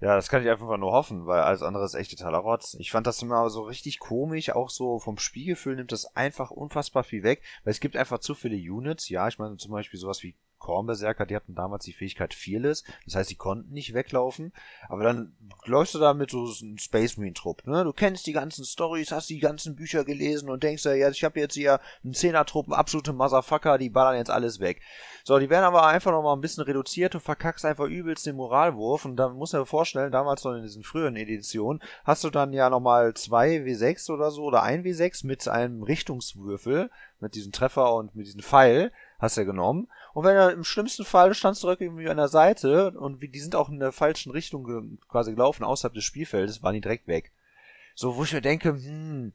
Ja, 0.00 0.16
das 0.16 0.28
kann 0.28 0.42
ich 0.42 0.50
einfach 0.50 0.76
nur 0.78 0.90
hoffen, 0.90 1.26
weil 1.26 1.42
alles 1.42 1.62
andere 1.62 1.84
ist 1.84 1.94
echt 1.94 2.10
totaler 2.10 2.38
Rotz. 2.38 2.74
Ich 2.80 2.90
fand 2.90 3.06
das 3.06 3.22
immer 3.22 3.48
so 3.50 3.62
richtig 3.62 4.00
komisch, 4.00 4.50
auch 4.50 4.68
so 4.68 4.98
vom 4.98 5.16
Spielgefühl 5.16 5.76
nimmt 5.76 5.92
das 5.92 6.16
einfach 6.16 6.50
unfassbar 6.50 7.04
viel 7.04 7.22
weg, 7.22 7.44
weil 7.62 7.70
es 7.70 7.78
gibt 7.78 7.96
einfach 7.96 8.18
zu 8.18 8.34
viele 8.34 8.56
Units. 8.56 9.08
Ja, 9.08 9.28
ich 9.28 9.38
meine 9.38 9.58
zum 9.58 9.70
Beispiel 9.70 10.00
sowas 10.00 10.24
wie 10.24 10.34
Kornberserker, 10.62 11.26
die 11.26 11.36
hatten 11.36 11.54
damals 11.54 11.84
die 11.84 11.92
Fähigkeit 11.92 12.34
Fearless, 12.34 12.84
das 13.04 13.16
heißt, 13.16 13.30
die 13.30 13.36
konnten 13.36 13.72
nicht 13.72 13.94
weglaufen, 13.94 14.52
aber 14.88 15.02
dann 15.02 15.36
läufst 15.64 15.94
du 15.94 15.98
da 15.98 16.14
mit 16.14 16.30
so 16.30 16.48
einem 16.62 16.78
Space 16.78 17.16
Marine 17.16 17.34
Trupp, 17.34 17.66
ne? 17.66 17.82
Du 17.84 17.92
kennst 17.92 18.26
die 18.26 18.32
ganzen 18.32 18.64
Stories, 18.64 19.10
hast 19.10 19.28
die 19.28 19.40
ganzen 19.40 19.74
Bücher 19.74 20.04
gelesen 20.04 20.48
und 20.48 20.62
denkst 20.62 20.84
ja, 20.84 21.10
ich 21.10 21.24
habe 21.24 21.40
jetzt 21.40 21.54
hier 21.54 21.80
einen 22.04 22.14
Zehner 22.14 22.46
Truppen, 22.46 22.72
absolute 22.72 23.12
Motherfucker, 23.12 23.76
die 23.76 23.90
ballern 23.90 24.16
jetzt 24.16 24.30
alles 24.30 24.60
weg. 24.60 24.80
So, 25.24 25.38
die 25.38 25.50
werden 25.50 25.64
aber 25.64 25.86
einfach 25.86 26.12
noch 26.12 26.22
mal 26.22 26.32
ein 26.32 26.40
bisschen 26.40 26.64
reduziert, 26.64 27.14
du 27.14 27.20
verkackst 27.20 27.64
einfach 27.64 27.86
übelst 27.86 28.26
den 28.26 28.36
Moralwurf 28.36 29.04
und 29.04 29.16
dann 29.16 29.38
du 29.38 29.44
dir 29.44 29.66
vorstellen, 29.66 30.12
damals 30.12 30.44
noch 30.44 30.54
in 30.54 30.62
diesen 30.62 30.84
früheren 30.84 31.16
Editionen, 31.16 31.82
hast 32.04 32.24
du 32.24 32.30
dann 32.30 32.52
ja 32.52 32.70
nochmal 32.70 33.14
zwei 33.14 33.58
W6 33.58 34.10
oder 34.10 34.30
so 34.30 34.44
oder 34.44 34.62
ein 34.62 34.84
W6 34.84 35.26
mit 35.26 35.48
einem 35.48 35.82
Richtungswürfel, 35.82 36.90
mit 37.20 37.34
diesem 37.34 37.52
Treffer 37.52 37.94
und 37.94 38.14
mit 38.14 38.26
diesem 38.26 38.42
Pfeil, 38.42 38.92
hast 39.18 39.36
du 39.36 39.42
ja 39.42 39.46
genommen. 39.46 39.88
Und 40.14 40.24
wenn 40.24 40.36
er 40.36 40.52
im 40.52 40.64
schlimmsten 40.64 41.04
Fall 41.04 41.34
standst 41.34 41.62
du 41.62 41.68
irgendwie 41.68 42.08
an 42.08 42.18
der 42.18 42.28
Seite 42.28 42.92
und 42.92 43.22
die 43.22 43.40
sind 43.40 43.54
auch 43.54 43.68
in 43.68 43.80
der 43.80 43.92
falschen 43.92 44.30
Richtung 44.30 44.98
quasi 45.08 45.32
gelaufen, 45.32 45.64
außerhalb 45.64 45.94
des 45.94 46.04
Spielfeldes, 46.04 46.62
waren 46.62 46.74
die 46.74 46.80
direkt 46.80 47.08
weg. 47.08 47.32
So, 47.94 48.16
wo 48.16 48.24
ich 48.24 48.32
mir 48.32 48.42
denke, 48.42 48.70
hm, 48.70 49.32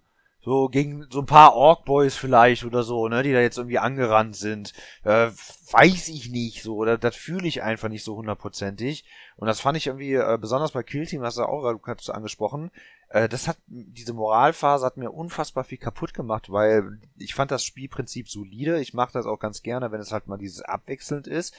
so 0.48 0.70
gegen 0.70 1.06
so 1.12 1.20
ein 1.20 1.26
paar 1.26 1.56
Ork-Boys 1.56 2.16
vielleicht 2.16 2.64
oder 2.64 2.84
so, 2.84 3.10
ne, 3.10 3.22
die 3.22 3.34
da 3.34 3.42
jetzt 3.42 3.58
irgendwie 3.58 3.80
angerannt 3.80 4.34
sind, 4.34 4.72
äh, 5.04 5.30
weiß 5.72 6.08
ich 6.08 6.30
nicht 6.30 6.64
so, 6.64 6.78
oder 6.78 6.98
das 6.98 7.18
fühle 7.18 7.46
ich 7.46 7.64
einfach 7.64 7.90
nicht 7.90 8.06
so 8.06 8.16
hundertprozentig. 8.16 9.04
Und 9.36 9.48
das 9.48 9.60
fand 9.60 9.76
ich 9.76 9.88
irgendwie, 9.88 10.14
äh, 10.14 10.38
besonders 10.40 10.72
bei 10.72 10.84
Killteam, 10.84 11.22
hast 11.22 11.38
du 11.38 11.44
auch 11.44 11.82
gerade 11.82 12.02
angesprochen, 12.14 12.72
äh, 13.10 13.28
das 13.28 13.50
hat, 13.50 13.58
diese 13.68 14.14
Moralphase 14.14 14.86
hat 14.86 14.96
mir 14.96 15.12
unfassbar 15.12 15.66
viel 15.66 15.80
kaputt 15.80 16.14
gemacht, 16.14 16.50
weil 16.50 17.02
ich 17.18 17.36
fand 17.36 17.52
das 17.52 17.66
Spielprinzip 17.66 18.30
solide. 18.30 18.80
Ich 18.80 18.94
mache 18.94 19.12
das 19.12 19.26
auch 19.26 19.40
ganz 19.40 19.64
gerne, 19.64 19.92
wenn 19.92 20.00
es 20.00 20.14
halt 20.14 20.28
mal 20.28 20.38
dieses 20.38 20.62
abwechselnd 20.62 21.28
ist. 21.28 21.58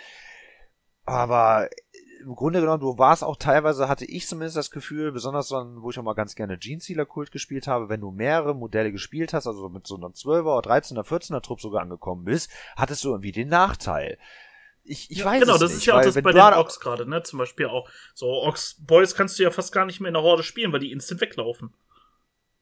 Aber 1.05 1.68
im 2.21 2.35
Grunde 2.35 2.61
genommen, 2.61 2.81
du 2.81 2.99
warst 2.99 3.25
auch 3.25 3.37
teilweise, 3.37 3.89
hatte 3.89 4.05
ich 4.05 4.27
zumindest 4.27 4.57
das 4.57 4.71
Gefühl, 4.71 5.12
besonders 5.12 5.49
dann, 5.49 5.83
wo 5.83 5.91
ich 5.91 5.99
auch 5.99 6.03
mal 6.03 6.14
ganz 6.14 6.35
gerne 6.35 6.59
Gene 6.59 6.81
Sealer 6.81 7.07
Kult 7.07 7.33
gespielt 7.33 7.66
habe, 7.66 7.89
wenn 7.89 8.01
du 8.01 8.11
mehrere 8.11 8.55
Modelle 8.55 8.93
gespielt 8.93 9.33
hast, 9.33 9.47
also 9.47 9.69
mit 9.69 9.87
so 9.87 9.97
einer 9.97 10.09
12er, 10.09 10.64
13er, 10.64 11.05
14er 11.05 11.43
Trupp 11.43 11.61
sogar 11.61 11.83
angekommen 11.83 12.25
bist, 12.25 12.51
hattest 12.77 13.05
du 13.05 13.11
irgendwie 13.11 13.33
den 13.33 13.49
Nachteil 13.49 14.19
ich, 14.89 15.11
ich 15.11 15.19
ja, 15.19 15.25
weiß 15.27 15.41
genau, 15.41 15.55
es 15.55 15.61
das 15.61 15.71
nicht, 15.71 15.81
ist 15.81 15.87
ja 15.87 15.99
auch 15.99 16.03
das 16.03 16.14
bei 16.14 16.33
den 16.33 16.41
Orks 16.41 16.81
gerade, 16.81 17.09
ne? 17.09 17.23
Zum 17.23 17.39
Beispiel 17.39 17.66
auch. 17.66 17.89
So, 18.14 18.27
Orks 18.27 18.77
Boys 18.81 19.14
kannst 19.14 19.39
du 19.39 19.43
ja 19.43 19.51
fast 19.51 19.73
gar 19.73 19.85
nicht 19.85 20.01
mehr 20.01 20.09
in 20.09 20.14
der 20.14 20.23
Horde 20.23 20.43
spielen, 20.43 20.73
weil 20.73 20.81
die 20.81 20.93
instant 20.93 21.21
weglaufen. 21.21 21.75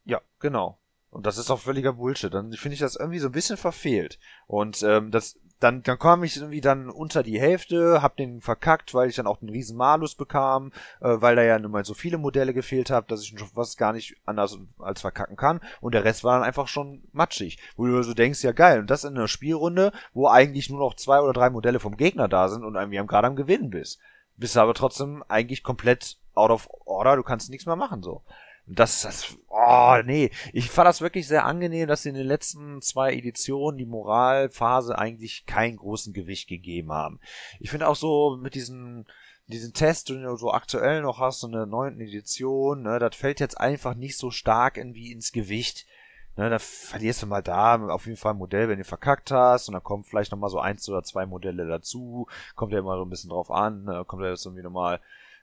Ja, 0.04 0.20
genau. 0.40 0.78
Und 1.10 1.24
das 1.24 1.38
ist 1.38 1.50
auch 1.50 1.60
völliger 1.60 1.94
Bullshit. 1.94 2.34
Dann 2.34 2.52
finde 2.52 2.74
ich 2.74 2.80
das 2.80 2.96
irgendwie 2.96 3.20
so 3.20 3.28
ein 3.28 3.32
bisschen 3.32 3.56
verfehlt. 3.56 4.18
Und 4.46 4.82
ähm, 4.82 5.10
das 5.10 5.38
dann, 5.60 5.82
dann 5.82 5.98
kam 5.98 6.22
ich 6.22 6.36
irgendwie 6.36 6.60
dann 6.60 6.90
unter 6.90 7.22
die 7.22 7.40
Hälfte, 7.40 8.02
hab 8.02 8.16
den 8.16 8.40
verkackt, 8.40 8.92
weil 8.92 9.08
ich 9.08 9.16
dann 9.16 9.26
auch 9.26 9.40
einen 9.40 9.50
riesen 9.50 9.76
Malus 9.76 10.14
bekam, 10.14 10.72
äh, 11.00 11.16
weil 11.20 11.36
da 11.36 11.42
ja 11.42 11.58
nun 11.58 11.70
mal 11.70 11.84
so 11.84 11.94
viele 11.94 12.18
Modelle 12.18 12.52
gefehlt 12.52 12.90
haben, 12.90 13.06
dass 13.06 13.22
ich 13.22 13.28
schon 13.28 13.48
was 13.54 13.76
gar 13.76 13.92
nicht 13.92 14.16
anders 14.26 14.58
als 14.78 15.00
verkacken 15.00 15.36
kann. 15.36 15.60
Und 15.80 15.94
der 15.94 16.04
Rest 16.04 16.24
war 16.24 16.38
dann 16.38 16.46
einfach 16.46 16.68
schon 16.68 17.02
matschig. 17.12 17.58
Wo 17.76 17.86
du 17.86 18.02
so 18.02 18.12
denkst, 18.12 18.42
ja 18.42 18.52
geil, 18.52 18.80
und 18.80 18.90
das 18.90 19.04
in 19.04 19.16
einer 19.16 19.28
Spielrunde, 19.28 19.92
wo 20.12 20.28
eigentlich 20.28 20.68
nur 20.68 20.80
noch 20.80 20.94
zwei 20.94 21.20
oder 21.20 21.32
drei 21.32 21.48
Modelle 21.48 21.80
vom 21.80 21.96
Gegner 21.96 22.28
da 22.28 22.48
sind 22.48 22.64
und 22.64 22.74
irgendwie 22.74 22.98
gerade 23.06 23.26
am 23.26 23.36
Gewinnen 23.36 23.70
bist. 23.70 23.98
Bist 24.36 24.56
aber 24.58 24.74
trotzdem 24.74 25.24
eigentlich 25.28 25.62
komplett 25.62 26.18
out 26.34 26.50
of 26.50 26.68
order, 26.84 27.16
du 27.16 27.22
kannst 27.22 27.48
nichts 27.48 27.64
mehr 27.64 27.76
machen 27.76 28.02
so. 28.02 28.22
Das, 28.68 29.02
das, 29.02 29.36
oh, 29.48 29.96
nee. 30.04 30.30
Ich 30.52 30.70
fand 30.70 30.88
das 30.88 31.00
wirklich 31.00 31.28
sehr 31.28 31.44
angenehm, 31.46 31.86
dass 31.86 32.02
sie 32.02 32.08
in 32.08 32.16
den 32.16 32.26
letzten 32.26 32.82
zwei 32.82 33.14
Editionen 33.14 33.78
die 33.78 33.86
Moralphase 33.86 34.98
eigentlich 34.98 35.46
keinen 35.46 35.76
großen 35.76 36.12
Gewicht 36.12 36.48
gegeben 36.48 36.90
haben. 36.90 37.20
Ich 37.60 37.70
finde 37.70 37.86
auch 37.86 37.94
so 37.94 38.36
mit 38.36 38.56
diesen, 38.56 39.06
diesen 39.46 39.72
Test, 39.72 40.08
den 40.08 40.24
du 40.24 40.36
so 40.36 40.50
aktuell 40.52 41.00
noch 41.00 41.20
hast, 41.20 41.40
so 41.40 41.46
eine 41.46 41.64
neunten 41.64 42.00
Edition, 42.00 42.82
ne, 42.82 42.98
das 42.98 43.14
fällt 43.14 43.38
jetzt 43.38 43.60
einfach 43.60 43.94
nicht 43.94 44.18
so 44.18 44.32
stark 44.32 44.78
irgendwie 44.78 45.12
ins 45.12 45.30
Gewicht. 45.30 45.86
Ne, 46.34 46.50
da 46.50 46.58
verlierst 46.58 47.22
du 47.22 47.26
mal 47.26 47.42
da 47.42 47.76
auf 47.88 48.06
jeden 48.06 48.18
Fall 48.18 48.34
ein 48.34 48.38
Modell, 48.38 48.68
wenn 48.68 48.78
du 48.78 48.84
verkackt 48.84 49.30
hast, 49.30 49.68
und 49.68 49.74
dann 49.74 49.84
kommt 49.84 50.06
vielleicht 50.06 50.32
nochmal 50.32 50.50
so 50.50 50.58
eins 50.58 50.88
oder 50.88 51.04
zwei 51.04 51.24
Modelle 51.24 51.68
dazu, 51.68 52.26
kommt 52.56 52.72
ja 52.72 52.80
immer 52.80 52.96
so 52.96 53.04
ein 53.04 53.10
bisschen 53.10 53.30
drauf 53.30 53.52
an, 53.52 53.84
ne, 53.84 54.04
kommt 54.04 54.22
ja 54.22 54.30
jetzt 54.30 54.44
irgendwie 54.44 54.64
nochmal 54.64 55.00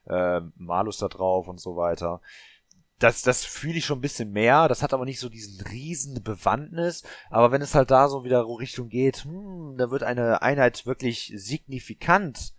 äh, 0.07 0.41
Malus 0.57 0.97
da 0.97 1.07
drauf 1.07 1.47
und 1.47 1.61
so 1.61 1.77
weiter 1.77 2.19
das, 3.03 3.21
das 3.21 3.43
fühle 3.43 3.77
ich 3.77 3.85
schon 3.85 3.99
ein 3.99 4.01
bisschen 4.01 4.31
mehr. 4.31 4.69
Das 4.69 4.81
hat 4.81 4.93
aber 4.93 5.03
nicht 5.03 5.19
so 5.19 5.27
diesen 5.27 5.59
riesen 5.67 6.23
Bewandtnis. 6.23 7.03
Aber 7.29 7.51
wenn 7.51 7.61
es 7.61 7.75
halt 7.75 7.91
da 7.91 8.07
so 8.07 8.23
wieder 8.23 8.45
Richtung 8.47 8.87
geht, 8.87 9.25
hm, 9.25 9.75
da 9.77 9.91
wird 9.91 10.03
eine 10.03 10.41
Einheit 10.41 10.85
wirklich 10.85 11.33
signifikant 11.35 12.53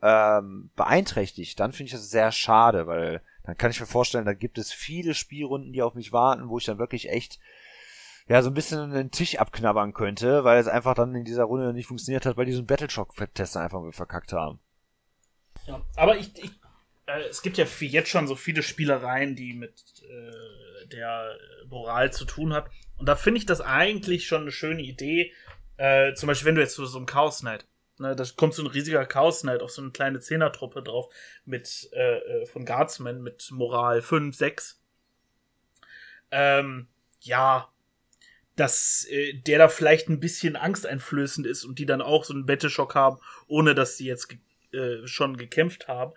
ähm, 0.00 0.70
beeinträchtigt, 0.74 1.60
dann 1.60 1.72
finde 1.72 1.88
ich 1.88 1.92
das 1.92 2.08
sehr 2.08 2.32
schade, 2.32 2.86
weil 2.86 3.22
dann 3.44 3.58
kann 3.58 3.70
ich 3.70 3.80
mir 3.80 3.86
vorstellen, 3.86 4.24
da 4.24 4.32
gibt 4.32 4.56
es 4.56 4.72
viele 4.72 5.12
Spielrunden, 5.12 5.72
die 5.72 5.82
auf 5.82 5.94
mich 5.94 6.12
warten, 6.12 6.48
wo 6.48 6.56
ich 6.56 6.64
dann 6.64 6.78
wirklich 6.78 7.10
echt 7.10 7.38
ja, 8.26 8.40
so 8.40 8.48
ein 8.48 8.54
bisschen 8.54 8.90
den 8.90 9.10
Tisch 9.10 9.38
abknabbern 9.38 9.92
könnte, 9.92 10.44
weil 10.44 10.58
es 10.58 10.66
einfach 10.66 10.94
dann 10.94 11.14
in 11.14 11.24
dieser 11.24 11.44
Runde 11.44 11.74
nicht 11.74 11.86
funktioniert 11.88 12.24
hat, 12.24 12.38
weil 12.38 12.46
die 12.46 12.52
so 12.52 12.58
einen 12.58 12.66
Battleshock-Tester 12.66 13.60
einfach 13.60 13.82
verkackt 13.92 14.32
haben. 14.32 14.60
Ja, 15.66 15.82
aber 15.96 16.16
ich, 16.16 16.34
ich 16.42 16.52
äh, 17.06 17.22
es 17.28 17.42
gibt 17.42 17.58
ja 17.58 17.66
jetzt 17.80 18.08
schon 18.08 18.26
so 18.26 18.36
viele 18.36 18.62
Spielereien, 18.62 19.36
die 19.36 19.54
mit 19.54 19.82
äh, 20.08 20.86
der 20.88 21.36
Moral 21.68 22.12
zu 22.12 22.24
tun 22.24 22.52
hat. 22.52 22.70
Und 22.96 23.08
da 23.08 23.16
finde 23.16 23.38
ich 23.38 23.46
das 23.46 23.60
eigentlich 23.60 24.26
schon 24.26 24.42
eine 24.42 24.52
schöne 24.52 24.82
Idee. 24.82 25.32
Äh, 25.76 26.14
zum 26.14 26.28
Beispiel, 26.28 26.46
wenn 26.46 26.54
du 26.54 26.60
jetzt 26.60 26.74
so, 26.74 26.86
so 26.86 26.98
ein 26.98 27.06
Chaos 27.06 27.40
Knight, 27.40 27.66
ne, 27.98 28.14
da 28.14 28.24
kommt 28.36 28.54
so 28.54 28.62
ein 28.62 28.68
riesiger 28.68 29.04
Chaos 29.06 29.42
Knight 29.42 29.62
auf 29.62 29.70
so 29.70 29.82
eine 29.82 29.90
kleine 29.90 30.20
Zehnertruppe 30.20 30.82
drauf 30.82 31.12
mit 31.44 31.90
äh, 31.92 32.18
äh 32.18 32.46
von 32.46 32.64
Guardsmen 32.64 33.22
mit 33.22 33.48
Moral 33.50 34.02
5, 34.02 34.34
6. 34.34 34.80
Ähm, 36.30 36.88
ja, 37.20 37.68
dass 38.56 39.06
äh, 39.10 39.34
der 39.34 39.58
da 39.58 39.68
vielleicht 39.68 40.08
ein 40.08 40.20
bisschen 40.20 40.56
angsteinflößend 40.56 41.46
ist 41.46 41.64
und 41.64 41.78
die 41.78 41.86
dann 41.86 42.02
auch 42.02 42.24
so 42.24 42.32
einen 42.32 42.46
Battleshock 42.46 42.94
haben, 42.94 43.18
ohne 43.48 43.74
dass 43.74 43.96
sie 43.96 44.06
jetzt 44.06 44.28
ge 44.28 44.38
äh, 44.72 45.06
schon 45.06 45.36
gekämpft 45.36 45.88
haben, 45.88 46.12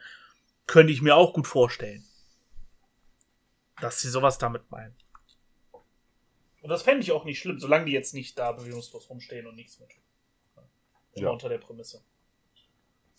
könnte 0.67 0.93
ich 0.93 1.01
mir 1.01 1.15
auch 1.15 1.33
gut 1.33 1.47
vorstellen. 1.47 2.05
Dass 3.81 4.01
sie 4.01 4.09
sowas 4.09 4.37
damit 4.37 4.69
meinen. 4.71 4.95
Und 6.61 6.69
das 6.69 6.83
fände 6.83 7.01
ich 7.01 7.11
auch 7.11 7.23
nicht 7.23 7.39
schlimm, 7.39 7.59
solange 7.59 7.85
die 7.85 7.91
jetzt 7.91 8.13
nicht 8.13 8.37
da 8.37 8.51
bewegungslos 8.51 9.09
rumstehen 9.09 9.47
und 9.47 9.55
nichts 9.55 9.77
tun. 9.77 9.87
Immer 11.13 11.27
ja. 11.27 11.29
unter 11.29 11.49
der 11.49 11.59
Prämisse. 11.59 12.03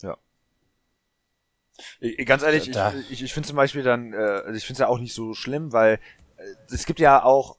Ja. 0.01 0.17
Ganz 2.25 2.43
ehrlich, 2.43 2.69
da. 2.71 2.93
ich, 2.93 3.11
ich, 3.11 3.23
ich 3.23 3.33
finde 3.33 3.47
zum 3.47 3.55
Beispiel 3.55 3.83
dann, 3.83 4.13
äh, 4.13 4.17
also 4.17 4.53
ich 4.53 4.65
finde 4.65 4.73
es 4.73 4.79
ja 4.79 4.87
auch 4.87 4.99
nicht 4.99 5.13
so 5.13 5.33
schlimm, 5.33 5.71
weil 5.73 5.99
äh, 6.37 6.55
es 6.69 6.85
gibt 6.85 6.99
ja 6.99 7.23
auch 7.23 7.57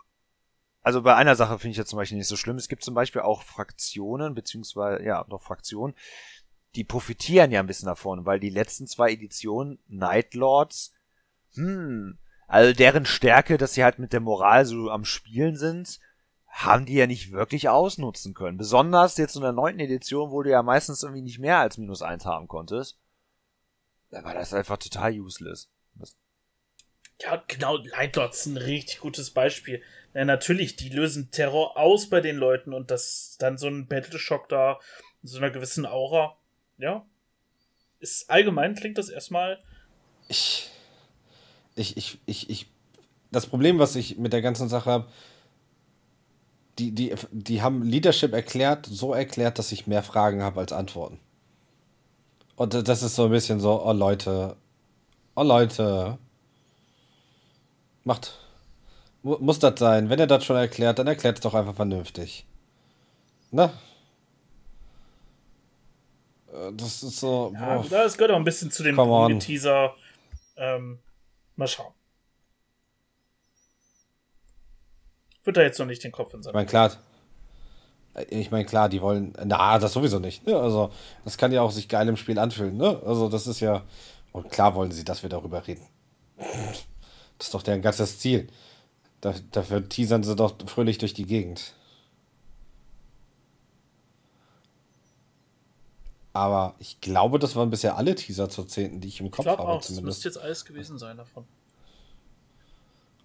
also 0.82 1.02
bei 1.02 1.14
einer 1.14 1.36
Sache 1.36 1.58
finde 1.58 1.72
ich 1.72 1.76
jetzt 1.76 1.90
zum 1.90 1.98
Beispiel 1.98 2.16
nicht 2.16 2.26
so 2.26 2.36
schlimm. 2.36 2.56
Es 2.56 2.68
gibt 2.68 2.82
zum 2.82 2.94
Beispiel 2.94 3.20
auch 3.20 3.42
Fraktionen, 3.42 4.34
beziehungsweise, 4.34 5.04
ja, 5.04 5.24
doch 5.24 5.42
Fraktionen, 5.42 5.94
die 6.74 6.84
profitieren 6.84 7.50
ja 7.50 7.60
ein 7.60 7.66
bisschen 7.66 7.86
davon, 7.86 8.26
weil 8.26 8.40
die 8.40 8.50
letzten 8.50 8.86
zwei 8.86 9.12
Editionen 9.12 9.78
Night 9.88 10.34
Lords, 10.34 10.94
hm, 11.54 12.18
also 12.46 12.72
deren 12.72 13.06
Stärke, 13.06 13.58
dass 13.58 13.74
sie 13.74 13.84
halt 13.84 13.98
mit 13.98 14.12
der 14.12 14.20
Moral 14.20 14.64
so 14.66 14.90
am 14.90 15.04
Spielen 15.04 15.56
sind, 15.56 16.00
haben 16.46 16.84
die 16.84 16.94
ja 16.94 17.06
nicht 17.06 17.32
wirklich 17.32 17.68
ausnutzen 17.68 18.34
können. 18.34 18.58
Besonders 18.58 19.16
jetzt 19.16 19.36
in 19.36 19.42
der 19.42 19.52
neunten 19.52 19.80
Edition, 19.80 20.30
wo 20.30 20.42
du 20.42 20.50
ja 20.50 20.62
meistens 20.62 21.02
irgendwie 21.02 21.22
nicht 21.22 21.38
mehr 21.38 21.58
als 21.58 21.78
minus 21.78 22.02
eins 22.02 22.26
haben 22.26 22.48
konntest. 22.48 22.98
Da 24.10 24.24
war 24.24 24.34
das 24.34 24.52
einfach 24.52 24.76
total 24.76 25.12
useless. 25.12 25.70
Das 25.94 26.16
ja, 27.22 27.42
genau, 27.46 27.76
Lightlords 27.76 28.40
ist 28.40 28.46
ein 28.46 28.56
richtig 28.56 29.00
gutes 29.00 29.30
Beispiel. 29.30 29.82
Ja, 30.14 30.24
natürlich, 30.24 30.76
die 30.76 30.88
lösen 30.88 31.30
Terror 31.30 31.76
aus 31.76 32.08
bei 32.08 32.20
den 32.20 32.36
Leuten 32.36 32.72
und 32.72 32.90
das 32.90 33.36
dann 33.38 33.58
so 33.58 33.68
ein 33.68 33.86
Battleshock 33.86 34.48
da, 34.48 34.80
so 35.22 35.38
einer 35.38 35.50
gewissen 35.50 35.84
Aura, 35.84 36.39
ja. 36.80 37.04
Ist 37.98 38.30
allgemein 38.30 38.74
klingt 38.74 38.98
das 38.98 39.08
erstmal. 39.08 39.58
Ich. 40.28 40.70
Ich, 41.74 41.96
ich, 41.96 42.18
ich, 42.26 42.50
ich. 42.50 42.66
Das 43.30 43.46
Problem, 43.46 43.78
was 43.78 43.94
ich 43.94 44.18
mit 44.18 44.32
der 44.32 44.42
ganzen 44.42 44.68
Sache 44.68 44.90
habe, 44.90 45.06
die, 46.78 46.92
die, 46.92 47.14
die 47.30 47.62
haben 47.62 47.82
Leadership 47.82 48.32
erklärt, 48.32 48.86
so 48.86 49.12
erklärt, 49.12 49.58
dass 49.58 49.70
ich 49.70 49.86
mehr 49.86 50.02
Fragen 50.02 50.42
habe 50.42 50.60
als 50.60 50.72
Antworten. 50.72 51.20
Und 52.56 52.74
das 52.88 53.02
ist 53.02 53.14
so 53.14 53.26
ein 53.26 53.30
bisschen 53.30 53.60
so, 53.60 53.84
oh 53.84 53.92
Leute, 53.92 54.56
oh 55.34 55.42
Leute, 55.42 56.18
macht, 58.04 58.38
muss 59.22 59.58
das 59.58 59.78
sein. 59.78 60.08
Wenn 60.08 60.18
er 60.18 60.26
das 60.26 60.44
schon 60.44 60.56
erklärt, 60.56 60.98
dann 60.98 61.06
erklärt 61.06 61.36
es 61.36 61.42
doch 61.42 61.54
einfach 61.54 61.74
vernünftig. 61.74 62.46
Ne? 63.50 63.72
Äh, 66.52 66.72
das 66.72 67.02
ist 67.02 67.20
so. 67.20 67.52
Ja, 67.54 67.82
das 67.82 68.16
gehört 68.16 68.32
auch 68.32 68.36
ein 68.36 68.44
bisschen 68.44 68.70
zu 68.70 68.82
dem 68.82 69.40
Teaser. 69.40 69.94
Ähm, 70.56 70.98
mal 71.56 71.68
schauen. 71.68 71.92
Wird 75.44 75.56
da 75.56 75.62
jetzt 75.62 75.78
noch 75.78 75.86
nicht 75.86 76.04
den 76.04 76.12
Kopf 76.12 76.34
in 76.34 76.42
seinem. 76.42 76.52
Ich 76.52 76.54
meine, 76.54 76.66
klar. 76.66 76.92
Ich 78.28 78.50
meine, 78.50 78.64
klar, 78.64 78.88
die 78.88 79.00
wollen. 79.00 79.32
Na, 79.44 79.78
das 79.78 79.92
sowieso 79.92 80.18
nicht. 80.18 80.46
Ne? 80.46 80.56
Also, 80.56 80.90
das 81.24 81.38
kann 81.38 81.52
ja 81.52 81.62
auch 81.62 81.70
sich 81.70 81.88
geil 81.88 82.08
im 82.08 82.16
Spiel 82.16 82.38
anfühlen. 82.38 82.76
Ne? 82.76 83.00
Also, 83.06 83.28
das 83.28 83.46
ist 83.46 83.60
ja. 83.60 83.82
Und 84.32 84.50
klar 84.50 84.74
wollen 84.74 84.92
sie, 84.92 85.04
dass 85.04 85.22
wir 85.22 85.30
darüber 85.30 85.66
reden. 85.66 85.86
Das 87.38 87.46
ist 87.46 87.54
doch 87.54 87.62
deren 87.62 87.82
ganzes 87.82 88.18
Ziel. 88.18 88.48
Da, 89.20 89.34
dafür 89.52 89.88
teasern 89.88 90.22
sie 90.22 90.36
doch 90.36 90.54
fröhlich 90.66 90.98
durch 90.98 91.14
die 91.14 91.26
Gegend. 91.26 91.74
Aber 96.32 96.74
ich 96.78 97.00
glaube, 97.00 97.38
das 97.38 97.56
waren 97.56 97.70
bisher 97.70 97.96
alle 97.96 98.14
Teaser 98.14 98.48
zur 98.48 98.68
10., 98.68 99.00
die 99.00 99.08
ich 99.08 99.20
im 99.20 99.30
Kopf 99.30 99.46
ich 99.46 99.50
habe. 99.50 99.62
Auch, 99.62 99.80
zumindest. 99.80 99.90
Das 99.90 100.02
müsste 100.04 100.28
jetzt 100.28 100.38
alles 100.38 100.64
gewesen 100.64 100.98
sein 100.98 101.16
davon. 101.16 101.44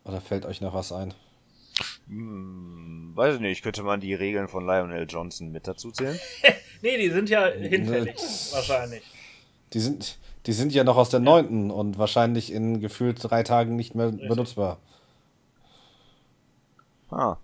Oder 0.04 0.22
fällt 0.22 0.46
euch 0.46 0.62
noch 0.62 0.74
was 0.74 0.92
ein? 0.92 1.14
Hm, 2.08 3.12
weiß 3.16 3.36
ich 3.36 3.42
nicht, 3.42 3.64
könnte 3.64 3.84
man 3.84 4.00
die 4.00 4.14
Regeln 4.14 4.48
von 4.48 4.66
Lionel 4.66 5.06
Johnson 5.10 5.52
mit 5.52 5.68
dazu 5.68 5.92
zählen? 5.92 6.20
nee, 6.82 6.98
die 6.98 7.10
sind 7.10 7.30
ja 7.30 7.48
hinfällig, 7.48 8.16
wahrscheinlich. 8.52 9.04
Die 9.74 9.80
sind, 9.80 10.18
die 10.46 10.54
sind 10.54 10.74
ja 10.74 10.84
noch 10.84 10.98
aus 10.98 11.10
der 11.10 11.20
neunten 11.20 11.70
ja. 11.70 11.76
und 11.76 11.98
wahrscheinlich 11.98 12.52
in 12.52 12.80
gefühlt 12.80 13.18
drei 13.22 13.44
Tagen 13.44 13.76
nicht 13.76 13.96
mehr 13.96 14.08
Richtig. 14.08 14.30
benutzbar. 14.30 14.80
Ah. 17.10 17.38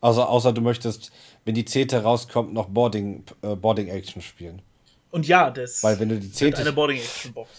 Also, 0.00 0.22
außer 0.22 0.52
du 0.52 0.60
möchtest, 0.60 1.12
wenn 1.44 1.54
die 1.54 1.64
zehnte 1.64 2.02
rauskommt, 2.02 2.52
noch 2.52 2.68
Boarding, 2.68 3.24
äh, 3.42 3.56
Boarding 3.56 3.88
Action 3.88 4.22
spielen. 4.22 4.62
Und 5.10 5.26
ja, 5.26 5.50
das 5.50 5.82
Weil 5.82 5.98
wenn 5.98 6.08
du 6.08 6.18
die 6.18 6.30
zehnte. 6.30 6.60
Eine 6.60 6.72
Boarding 6.72 6.98
Action 6.98 7.32
Box. 7.32 7.50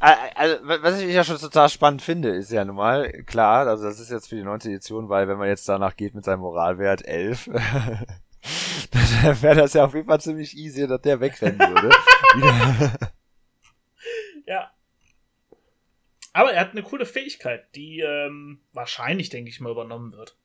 Also, 0.00 0.56
was 0.66 1.00
ich 1.00 1.14
ja 1.14 1.24
schon 1.24 1.38
total 1.38 1.68
spannend 1.70 2.02
finde, 2.02 2.30
ist 2.30 2.50
ja 2.50 2.62
nun 2.64 2.76
mal, 2.76 3.10
klar, 3.24 3.66
also 3.66 3.84
das 3.84 4.00
ist 4.00 4.10
jetzt 4.10 4.28
für 4.28 4.36
die 4.36 4.42
neunte 4.42 4.68
Edition, 4.68 5.08
weil 5.08 5.28
wenn 5.28 5.38
man 5.38 5.48
jetzt 5.48 5.66
danach 5.66 5.96
geht 5.96 6.14
mit 6.14 6.24
seinem 6.24 6.40
Moralwert 6.40 7.06
11, 7.06 7.46
dann 8.90 9.42
wäre 9.42 9.54
das 9.54 9.72
ja 9.72 9.86
auf 9.86 9.94
jeden 9.94 10.06
Fall 10.06 10.20
ziemlich 10.20 10.56
easy, 10.58 10.86
dass 10.86 11.00
der 11.00 11.20
wegrennen 11.20 11.58
würde. 11.58 11.90
ja. 14.46 14.70
Aber 16.34 16.52
er 16.52 16.60
hat 16.60 16.72
eine 16.72 16.82
coole 16.82 17.06
Fähigkeit, 17.06 17.74
die 17.74 18.00
ähm, 18.00 18.60
wahrscheinlich, 18.74 19.30
denke 19.30 19.48
ich 19.48 19.60
mal, 19.60 19.70
übernommen 19.70 20.12
wird. 20.12 20.36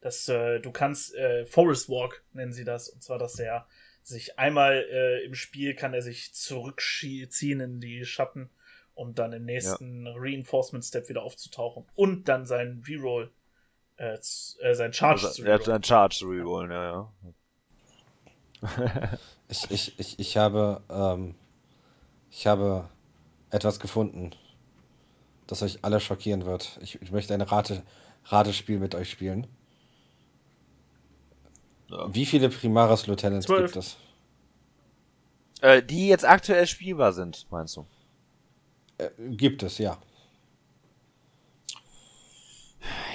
Das, 0.00 0.28
äh, 0.28 0.60
du 0.60 0.70
kannst 0.72 1.14
äh, 1.14 1.46
Forest 1.46 1.88
Walk 1.88 2.24
nennen 2.32 2.52
sie 2.52 2.64
das, 2.64 2.88
und 2.88 3.02
zwar, 3.02 3.18
dass 3.18 3.38
er 3.38 3.66
sich 4.02 4.38
einmal 4.38 4.86
äh, 4.90 5.24
im 5.24 5.34
Spiel 5.34 5.74
kann 5.74 5.92
er 5.92 6.02
sich 6.02 6.32
zurückziehen 6.34 7.60
in 7.60 7.80
die 7.80 8.04
Schatten, 8.04 8.50
um 8.94 9.14
dann 9.14 9.32
im 9.32 9.44
nächsten 9.44 10.06
ja. 10.06 10.14
Reinforcement 10.16 10.84
Step 10.84 11.08
wieder 11.08 11.22
aufzutauchen 11.22 11.86
und 11.94 12.28
dann 12.28 12.46
seinen 12.46 12.82
Reroll, 12.86 13.30
äh, 13.96 14.14
äh, 14.14 14.74
sein 14.74 14.92
Charge 14.92 15.26
also, 15.26 15.34
zu 15.34 15.42
rerollen. 15.42 15.52
Er 15.52 15.58
hat 15.58 15.64
seinen 15.66 15.84
Charge 15.84 16.16
zu 16.16 16.28
rerollen, 16.28 16.70
ja, 16.70 16.84
ja 16.84 17.12
ich, 19.48 19.70
ich, 19.70 19.98
ich, 19.98 20.18
ich 20.18 20.36
habe, 20.36 20.82
ähm, 20.90 21.34
ich 22.30 22.46
habe 22.46 22.88
etwas 23.50 23.80
gefunden, 23.80 24.30
das 25.46 25.62
euch 25.62 25.78
alle 25.82 26.00
schockieren 26.00 26.44
wird. 26.44 26.78
Ich, 26.82 27.00
ich 27.00 27.10
möchte 27.10 27.34
ein 27.34 27.40
Rate, 27.40 27.82
Ratespiel 28.26 28.78
mit 28.78 28.94
euch 28.94 29.10
spielen. 29.10 29.46
Ja. 31.90 32.14
Wie 32.14 32.26
viele 32.26 32.48
Primaris 32.48 33.06
Lieutenants 33.06 33.46
12. 33.46 33.64
gibt 33.64 33.76
es? 33.76 33.96
Äh, 35.60 35.82
die 35.82 36.08
jetzt 36.08 36.24
aktuell 36.24 36.66
spielbar 36.66 37.12
sind, 37.12 37.46
meinst 37.50 37.76
du? 37.76 37.86
Äh, 38.98 39.10
gibt 39.30 39.62
es, 39.62 39.78
ja. 39.78 39.98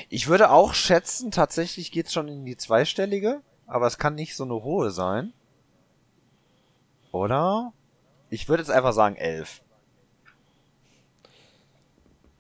Ich 0.09 0.27
würde 0.27 0.51
auch 0.51 0.73
schätzen, 0.73 1.31
tatsächlich 1.31 1.91
geht 1.91 2.07
es 2.07 2.13
schon 2.13 2.27
in 2.27 2.45
die 2.45 2.57
zweistellige 2.57 3.41
aber 3.67 3.87
es 3.87 3.97
kann 3.97 4.15
nicht 4.15 4.35
so 4.35 4.43
eine 4.43 4.63
hohe 4.63 4.91
sein. 4.91 5.33
Oder? 7.11 7.73
Ich 8.29 8.49
würde 8.49 8.61
jetzt 8.63 8.71
einfach 8.71 8.93
sagen 8.93 9.15
elf. 9.15 9.61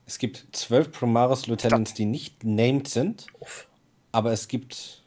Es 0.05 0.19
gibt 0.19 0.47
zwölf 0.51 0.91
Primaris 0.91 1.47
Lieutenants, 1.47 1.93
die 1.93 2.05
nicht 2.05 2.43
named 2.43 2.87
sind. 2.87 3.27
Aber 4.11 4.31
es 4.31 4.47
gibt 4.47 5.03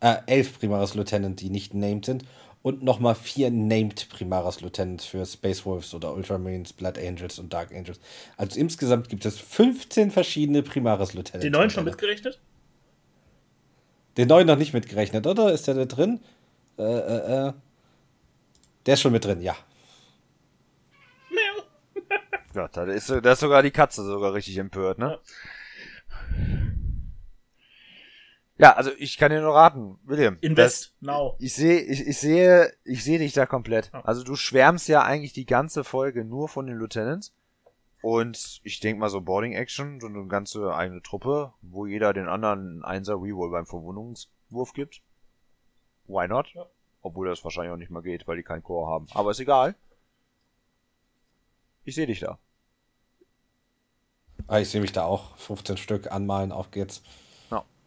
äh, 0.00 0.16
elf 0.26 0.58
Primaris 0.58 0.94
Lieutenants, 0.94 1.40
die 1.40 1.50
nicht 1.50 1.74
named 1.74 2.04
sind. 2.04 2.24
Und 2.62 2.82
nochmal 2.82 3.14
vier 3.14 3.50
named 3.50 4.08
Primaris 4.10 4.60
Lieutenants 4.60 5.06
für 5.06 5.24
Space 5.24 5.64
Wolves 5.64 5.94
oder 5.94 6.12
Ultramarines, 6.12 6.74
Blood 6.74 6.98
Angels 6.98 7.38
und 7.38 7.52
Dark 7.52 7.72
Angels. 7.72 7.98
Also 8.36 8.60
insgesamt 8.60 9.08
gibt 9.08 9.24
es 9.24 9.38
15 9.38 10.10
verschiedene 10.10 10.62
Primaris 10.62 11.14
Lieutenants. 11.14 11.42
Die 11.42 11.50
neun 11.50 11.70
schon 11.70 11.84
mitgerechnet? 11.84 12.38
Den 14.18 14.28
neuen 14.28 14.46
noch 14.46 14.58
nicht 14.58 14.74
mitgerechnet, 14.74 15.26
oder? 15.26 15.52
Ist 15.52 15.68
der 15.68 15.74
da 15.74 15.84
drin? 15.86 16.20
Äh, 16.78 16.82
äh, 16.82 17.48
äh. 17.48 17.52
Der 18.84 18.94
ist 18.94 19.00
schon 19.00 19.12
mit 19.12 19.24
drin, 19.24 19.40
ja. 19.40 19.56
Ja, 22.54 22.66
da 22.66 22.84
ist, 22.84 23.08
da 23.08 23.32
ist 23.32 23.40
sogar 23.40 23.62
die 23.62 23.70
Katze 23.70 24.04
sogar 24.04 24.34
richtig 24.34 24.58
empört, 24.58 24.98
ne? 24.98 25.20
Ja, 28.60 28.74
also 28.74 28.90
ich 28.98 29.16
kann 29.16 29.30
dir 29.30 29.40
nur 29.40 29.54
raten, 29.54 29.98
William. 30.04 30.36
Invest 30.42 30.94
now. 31.00 31.34
Ich 31.38 31.54
sehe, 31.54 31.80
ich, 31.80 32.06
ich 32.06 32.18
sehe, 32.18 32.70
ich 32.84 33.02
sehe 33.02 33.18
dich 33.18 33.32
da 33.32 33.46
komplett. 33.46 33.90
Ja. 33.92 34.02
Also 34.02 34.22
du 34.22 34.36
schwärmst 34.36 34.86
ja 34.86 35.02
eigentlich 35.02 35.32
die 35.32 35.46
ganze 35.46 35.82
Folge 35.82 36.26
nur 36.26 36.46
von 36.48 36.66
den 36.66 36.76
Lieutenants. 36.76 37.34
Und 38.02 38.60
ich 38.62 38.80
denk 38.80 38.98
mal 38.98 39.08
so 39.08 39.22
Boarding 39.22 39.52
Action, 39.52 40.00
so 40.00 40.08
eine 40.08 40.26
ganze 40.26 40.74
eigene 40.74 41.00
Truppe, 41.00 41.54
wo 41.62 41.86
jeder 41.86 42.12
den 42.12 42.28
anderen 42.28 42.58
einen 42.58 42.84
Einser 42.84 43.14
Reroll 43.14 43.50
beim 43.50 43.66
Verwundungswurf 43.66 44.74
gibt. 44.74 45.02
Why 46.06 46.28
not? 46.28 46.52
Ja. 46.54 46.66
Obwohl 47.00 47.28
das 47.28 47.42
wahrscheinlich 47.44 47.72
auch 47.72 47.78
nicht 47.78 47.90
mal 47.90 48.02
geht, 48.02 48.28
weil 48.28 48.36
die 48.36 48.42
keinen 48.42 48.62
Core 48.62 48.90
haben. 48.90 49.06
Aber 49.14 49.30
ist 49.30 49.40
egal. 49.40 49.74
Ich 51.84 51.94
sehe 51.94 52.06
dich 52.06 52.20
da. 52.20 52.38
Ah, 54.46 54.58
ich 54.58 54.68
sehe 54.68 54.82
mich 54.82 54.92
da 54.92 55.04
auch. 55.04 55.36
15 55.38 55.78
Stück 55.78 56.12
anmalen, 56.12 56.52
auf 56.52 56.70
geht's. 56.70 57.02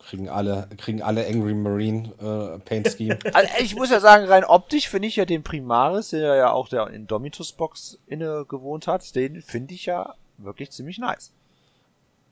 Ja. 0.04 0.10
Kriegen 0.10 0.30
alle, 0.30 0.68
kriegen 0.78 1.02
alle 1.02 1.26
Angry 1.28 1.54
Marine 1.54 2.10
äh, 2.20 2.60
Paint 2.60 2.90
Scheme. 2.90 3.18
Also 3.34 3.50
ich 3.60 3.76
muss 3.76 3.90
ja 3.90 4.00
sagen, 4.00 4.26
rein 4.26 4.44
optisch 4.44 4.90
finde 4.90 5.08
ich 5.08 5.16
ja 5.16 5.26
den 5.26 5.44
Primaris, 5.44 6.10
der 6.10 6.36
ja 6.36 6.52
auch 6.52 6.68
der 6.68 6.88
Indomitus-Box 6.88 8.00
inne 8.08 8.46
gewohnt 8.48 8.88
hat, 8.88 9.16
den 9.16 9.42
finde 9.42 9.74
ich 9.74 9.86
ja 9.86 10.16
wirklich 10.38 10.72
ziemlich 10.72 10.98
nice. 10.98 11.32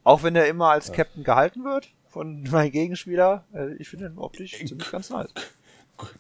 Auch 0.03 0.23
wenn 0.23 0.35
er 0.35 0.47
immer 0.47 0.69
als 0.69 0.91
Captain 0.91 1.23
gehalten 1.23 1.63
wird 1.63 1.89
von 2.09 2.43
meinem 2.51 2.71
Gegenspieler, 2.71 3.45
äh, 3.53 3.73
ich 3.75 3.89
finde 3.89 4.07
ihn 4.07 4.17
optisch 4.17 4.57
ziemlich 4.65 4.91
ganz 4.91 5.09
nice. 5.09 5.33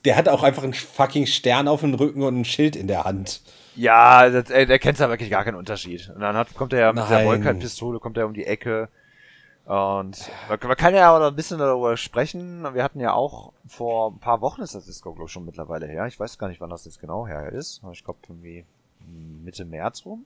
Der 0.05 0.15
hat 0.15 0.29
auch 0.29 0.43
einfach 0.43 0.63
einen 0.63 0.73
fucking 0.73 1.25
Stern 1.25 1.67
auf 1.67 1.81
dem 1.81 1.95
Rücken 1.95 2.21
und 2.21 2.41
ein 2.41 2.45
Schild 2.45 2.75
in 2.75 2.87
der 2.87 3.03
Hand. 3.03 3.41
Ja, 3.75 4.29
das, 4.29 4.49
ey, 4.49 4.65
der 4.65 4.79
kennt 4.79 4.99
ja 4.99 5.09
wirklich 5.09 5.29
gar 5.29 5.43
keinen 5.43 5.55
Unterschied. 5.55 6.11
Und 6.13 6.21
dann 6.21 6.35
hat, 6.35 6.53
kommt 6.55 6.73
er 6.73 6.79
ja 6.79 6.93
mit 6.93 7.09
der 7.09 7.17
Nein. 7.17 7.25
Volkheit-Pistole, 7.25 7.99
kommt 7.99 8.17
er 8.17 8.25
um 8.25 8.33
die 8.33 8.45
Ecke. 8.45 8.89
Und 9.65 10.29
man, 10.49 10.59
kann 10.75 10.95
ja 10.95 11.15
auch 11.15 11.19
noch 11.19 11.27
ein 11.27 11.35
bisschen 11.35 11.59
darüber 11.59 11.95
sprechen. 11.95 12.63
Wir 12.73 12.83
hatten 12.83 12.99
ja 12.99 13.13
auch 13.13 13.53
vor 13.67 14.11
ein 14.11 14.19
paar 14.19 14.41
Wochen 14.41 14.61
ist 14.61 14.75
das 14.75 14.87
jetzt, 14.87 15.03
glaube 15.03 15.23
ich, 15.23 15.31
schon 15.31 15.45
mittlerweile 15.45 15.87
her. 15.87 16.07
Ich 16.07 16.19
weiß 16.19 16.37
gar 16.37 16.47
nicht, 16.47 16.61
wann 16.61 16.69
das 16.69 16.85
jetzt 16.85 16.99
genau 16.99 17.27
her 17.27 17.51
ist. 17.51 17.79
Aber 17.83 17.91
Ich 17.91 18.03
glaube 18.03 18.19
irgendwie 18.27 18.65
Mitte 19.43 19.65
März 19.65 20.05
rum. 20.05 20.25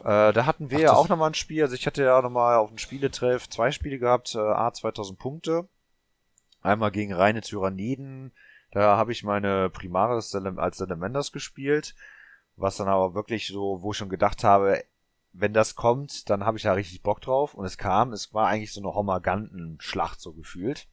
Äh, 0.00 0.32
da 0.32 0.46
hatten 0.46 0.70
wir 0.70 0.78
Ach, 0.78 0.82
ja 0.82 0.92
auch 0.92 1.08
nochmal 1.08 1.30
ein 1.30 1.34
Spiel. 1.34 1.62
Also 1.62 1.74
ich 1.74 1.86
hatte 1.86 2.04
ja 2.04 2.22
nochmal 2.22 2.56
auf 2.56 2.68
dem 2.68 2.78
Spieletreff 2.78 3.48
zwei 3.48 3.70
Spiele 3.70 3.98
gehabt, 3.98 4.34
äh, 4.34 4.38
A 4.38 4.72
2000 4.72 5.18
Punkte. 5.18 5.68
Einmal 6.62 6.90
gegen 6.90 7.12
reine 7.12 7.40
Tyranniden. 7.40 8.32
Da 8.70 8.96
habe 8.96 9.12
ich 9.12 9.24
meine 9.24 9.68
Primaris 9.70 10.34
als 10.34 10.76
Salamanders 10.78 11.32
gespielt. 11.32 11.94
Was 12.56 12.76
dann 12.76 12.88
aber 12.88 13.14
wirklich 13.14 13.48
so, 13.48 13.82
wo 13.82 13.92
ich 13.92 13.96
schon 13.96 14.10
gedacht 14.10 14.44
habe, 14.44 14.84
wenn 15.32 15.52
das 15.52 15.74
kommt, 15.74 16.28
dann 16.28 16.44
habe 16.44 16.56
ich 16.56 16.64
da 16.64 16.72
richtig 16.72 17.02
Bock 17.02 17.20
drauf. 17.20 17.54
Und 17.54 17.64
es 17.64 17.78
kam, 17.78 18.12
es 18.12 18.34
war 18.34 18.48
eigentlich 18.48 18.72
so 18.72 18.80
eine 18.80 18.94
Homaganten-Schlacht 18.94 20.20
so 20.20 20.32
gefühlt. 20.32 20.88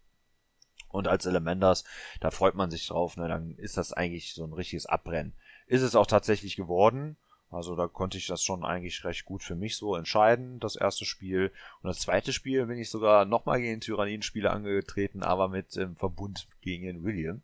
Und 0.90 1.08
als 1.08 1.26
Elemenders, 1.26 1.84
da 2.22 2.32
freut 2.32 2.56
man 2.56 2.72
sich 2.72 2.88
drauf, 2.88 3.18
ne? 3.18 3.28
Dann 3.28 3.56
ist 3.58 3.78
das 3.78 3.94
eigentlich 3.94 4.34
so 4.34 4.44
ein 4.44 4.54
richtiges 4.54 4.86
Abbrennen. 4.86 5.34
Ist 5.66 5.82
es 5.82 5.96
auch 5.96 6.08
tatsächlich 6.08 6.56
geworden. 6.56 7.18
Also 7.50 7.76
da 7.76 7.88
konnte 7.88 8.18
ich 8.18 8.28
das 8.28 8.44
schon 8.44 8.66
eigentlich 8.66 9.06
recht 9.06 9.26
gut 9.26 9.42
für 9.42 9.56
mich 9.56 9.78
so 9.78 9.96
entscheiden, 9.96 10.60
das 10.60 10.76
erste 10.76 11.06
Spiel. 11.06 11.52
Und 11.82 11.88
das 11.88 12.00
zweite 12.00 12.34
Spiel 12.34 12.66
bin 12.66 12.78
ich 12.78 12.90
sogar 12.90 13.26
nochmal 13.26 13.60
gegen 13.60 13.76
den 13.76 13.82
Tyranniden-Spieler 13.82 14.52
angetreten, 14.52 15.24
aber 15.24 15.48
mit 15.48 15.78
ähm, 15.78 15.96
Verbund 15.96 16.48
gegen 16.62 16.86
den 16.86 17.04
William. 17.04 17.42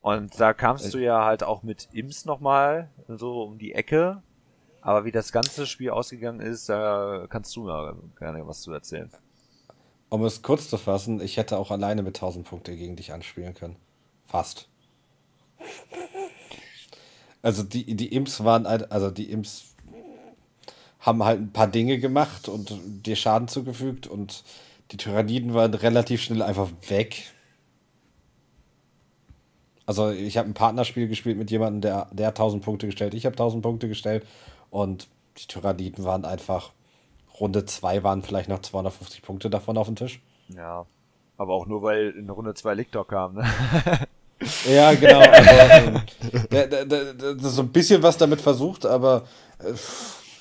Und 0.00 0.38
da 0.38 0.52
kamst 0.52 0.94
du 0.94 0.98
ja 0.98 1.24
halt 1.24 1.42
auch 1.42 1.62
mit 1.62 1.88
Ims 1.92 2.26
nochmal 2.26 2.92
so 3.08 3.42
um 3.42 3.58
die 3.58 3.72
Ecke. 3.72 4.22
Aber 4.86 5.04
wie 5.04 5.10
das 5.10 5.32
ganze 5.32 5.66
Spiel 5.66 5.90
ausgegangen 5.90 6.38
ist, 6.38 6.68
da 6.68 7.26
kannst 7.28 7.56
du 7.56 7.64
mir 7.64 7.96
gerne 8.20 8.46
was 8.46 8.60
zu 8.60 8.70
erzählen. 8.70 9.10
Um 10.10 10.24
es 10.24 10.42
kurz 10.42 10.70
zu 10.70 10.78
fassen, 10.78 11.20
ich 11.20 11.38
hätte 11.38 11.58
auch 11.58 11.72
alleine 11.72 12.04
mit 12.04 12.14
1000 12.14 12.46
Punkte 12.46 12.76
gegen 12.76 12.94
dich 12.94 13.12
anspielen 13.12 13.52
können. 13.52 13.74
Fast. 14.26 14.68
Also 17.42 17.64
die, 17.64 17.96
die 17.96 18.14
Imps 18.14 18.44
waren, 18.44 18.68
halt- 18.68 18.92
also 18.92 19.10
die 19.10 19.28
Imps 19.28 19.74
haben 21.00 21.24
halt 21.24 21.40
ein 21.40 21.52
paar 21.52 21.66
Dinge 21.66 21.98
gemacht 21.98 22.48
und 22.48 22.72
dir 23.04 23.16
Schaden 23.16 23.48
zugefügt 23.48 24.06
und 24.06 24.44
die 24.92 24.98
Tyranniden 24.98 25.52
waren 25.52 25.74
relativ 25.74 26.22
schnell 26.22 26.42
einfach 26.42 26.70
weg. 26.86 27.24
Also 29.84 30.10
ich 30.10 30.36
habe 30.36 30.48
ein 30.48 30.54
Partnerspiel 30.54 31.08
gespielt 31.08 31.38
mit 31.38 31.50
jemandem, 31.50 31.80
der, 31.80 32.08
der 32.12 32.28
hat 32.28 32.38
1000 32.38 32.62
Punkte 32.64 32.86
gestellt, 32.86 33.14
ich 33.14 33.26
habe 33.26 33.34
1000 33.34 33.64
Punkte 33.64 33.88
gestellt 33.88 34.24
und 34.70 35.08
die 35.38 35.46
Tyranniden 35.46 36.04
waren 36.04 36.24
einfach, 36.24 36.72
Runde 37.40 37.64
2 37.64 38.02
waren 38.02 38.22
vielleicht 38.22 38.48
noch 38.48 38.60
250 38.60 39.22
Punkte 39.22 39.50
davon 39.50 39.76
auf 39.76 39.86
dem 39.86 39.96
Tisch. 39.96 40.20
Ja. 40.48 40.86
Aber 41.36 41.52
auch 41.54 41.66
nur, 41.66 41.82
weil 41.82 42.10
in 42.10 42.30
Runde 42.30 42.54
2 42.54 42.74
Lictor 42.74 43.06
kam, 43.06 43.34
ne? 43.34 43.44
Ja, 44.68 44.92
genau. 44.94 45.20
Also, 45.20 45.50
ähm, 45.50 46.02
der, 46.50 46.66
der, 46.66 46.84
der, 46.84 47.38
so 47.38 47.62
ein 47.62 47.68
bisschen 47.68 48.02
was 48.02 48.18
damit 48.18 48.40
versucht, 48.40 48.84
aber 48.84 49.26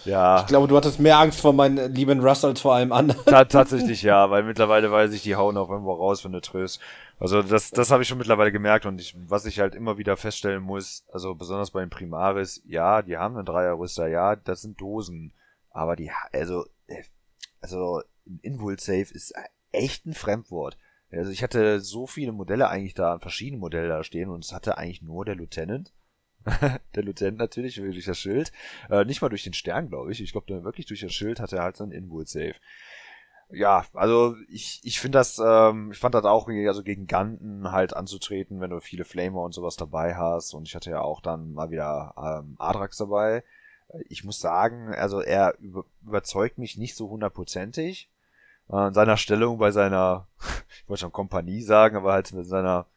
Ja. 0.05 0.41
ich 0.41 0.47
glaube, 0.47 0.67
du 0.67 0.77
hattest 0.77 0.99
mehr 0.99 1.17
Angst 1.17 1.41
vor 1.41 1.53
meinen 1.53 1.93
lieben 1.93 2.19
Russ 2.19 2.45
als 2.45 2.61
vor 2.61 2.75
allem 2.75 2.91
anderen. 2.91 3.23
Ta 3.25 3.45
tatsächlich 3.45 4.01
ja, 4.01 4.29
weil 4.29 4.43
mittlerweile 4.43 4.91
weiß 4.91 5.13
ich, 5.13 5.23
die 5.23 5.35
hauen 5.35 5.57
auf 5.57 5.69
irgendwo 5.69 5.93
raus 5.93 6.21
für 6.21 6.27
eine 6.27 6.41
Trös. 6.41 6.79
Also 7.19 7.41
das, 7.41 7.71
das 7.71 7.91
habe 7.91 8.03
ich 8.03 8.09
schon 8.09 8.17
mittlerweile 8.17 8.51
gemerkt 8.51 8.85
und 8.85 8.99
ich, 8.99 9.15
was 9.27 9.45
ich 9.45 9.59
halt 9.59 9.75
immer 9.75 9.97
wieder 9.97 10.17
feststellen 10.17 10.63
muss, 10.63 11.05
also 11.11 11.35
besonders 11.35 11.71
bei 11.71 11.81
den 11.81 11.89
Primaris, 11.89 12.61
ja, 12.65 13.01
die 13.01 13.17
haben 13.17 13.35
einen 13.35 13.45
Dreierrüster, 13.45 14.07
ja, 14.07 14.35
das 14.35 14.61
sind 14.61 14.79
Dosen, 14.79 15.33
aber 15.71 15.95
die, 15.95 16.11
also, 16.33 16.65
äh, 16.87 17.03
also 17.61 18.01
ein 18.27 18.39
Invul 18.41 18.79
Safe 18.79 19.07
ist 19.11 19.33
echt 19.71 20.05
ein 20.05 20.13
Fremdwort. 20.13 20.77
Also 21.11 21.31
ich 21.31 21.43
hatte 21.43 21.79
so 21.79 22.07
viele 22.07 22.31
Modelle 22.31 22.67
eigentlich 22.69 22.93
da, 22.93 23.19
verschiedene 23.19 23.59
Modelle 23.59 23.87
da 23.87 24.03
stehen 24.03 24.29
und 24.29 24.43
es 24.43 24.53
hatte 24.53 24.77
eigentlich 24.77 25.01
nur 25.01 25.25
der 25.25 25.35
Lieutenant. 25.35 25.93
der 26.95 27.03
Lieutenant 27.03 27.37
natürlich 27.37 27.75
durch 27.75 28.05
das 28.05 28.19
Schild. 28.19 28.51
Äh, 28.89 29.05
nicht 29.05 29.21
mal 29.21 29.29
durch 29.29 29.43
den 29.43 29.53
Stern, 29.53 29.89
glaube 29.89 30.11
ich. 30.11 30.21
Ich 30.21 30.31
glaube, 30.31 30.63
wirklich 30.63 30.85
durch 30.85 31.01
das 31.01 31.13
Schild 31.13 31.39
hatte 31.39 31.57
er 31.57 31.63
halt 31.63 31.77
so 31.77 31.83
ein 31.83 31.91
Invul 31.91 32.27
Safe 32.27 32.55
ja, 33.49 33.85
also 33.93 34.35
ich, 34.49 34.81
ich 34.83 34.99
finde 34.99 35.19
das, 35.19 35.39
ähm, 35.39 35.91
ich 35.91 35.99
fand 35.99 36.15
das 36.15 36.25
auch, 36.25 36.47
also 36.47 36.83
gegen 36.83 37.07
Ganten 37.07 37.71
halt 37.71 37.95
anzutreten, 37.95 38.59
wenn 38.59 38.71
du 38.71 38.79
viele 38.79 39.05
Flamer 39.05 39.41
und 39.41 39.53
sowas 39.53 39.75
dabei 39.75 40.15
hast. 40.15 40.53
Und 40.53 40.67
ich 40.67 40.75
hatte 40.75 40.89
ja 40.89 41.01
auch 41.01 41.21
dann 41.21 41.53
mal 41.53 41.69
wieder 41.69 42.13
ähm, 42.17 42.55
Adrax 42.57 42.97
dabei. 42.97 43.43
Ich 44.09 44.23
muss 44.23 44.39
sagen, 44.39 44.93
also 44.95 45.21
er 45.21 45.57
über, 45.59 45.85
überzeugt 46.03 46.57
mich 46.57 46.77
nicht 46.77 46.95
so 46.95 47.09
hundertprozentig. 47.09 48.09
Äh, 48.69 48.87
in 48.87 48.93
seiner 48.93 49.17
Stellung 49.17 49.57
bei 49.59 49.71
seiner, 49.71 50.27
ich 50.83 50.89
wollte 50.89 51.01
schon 51.01 51.11
Kompanie 51.11 51.61
sagen, 51.61 51.97
aber 51.97 52.13
halt 52.13 52.33
mit 52.33 52.47
seiner 52.47 52.87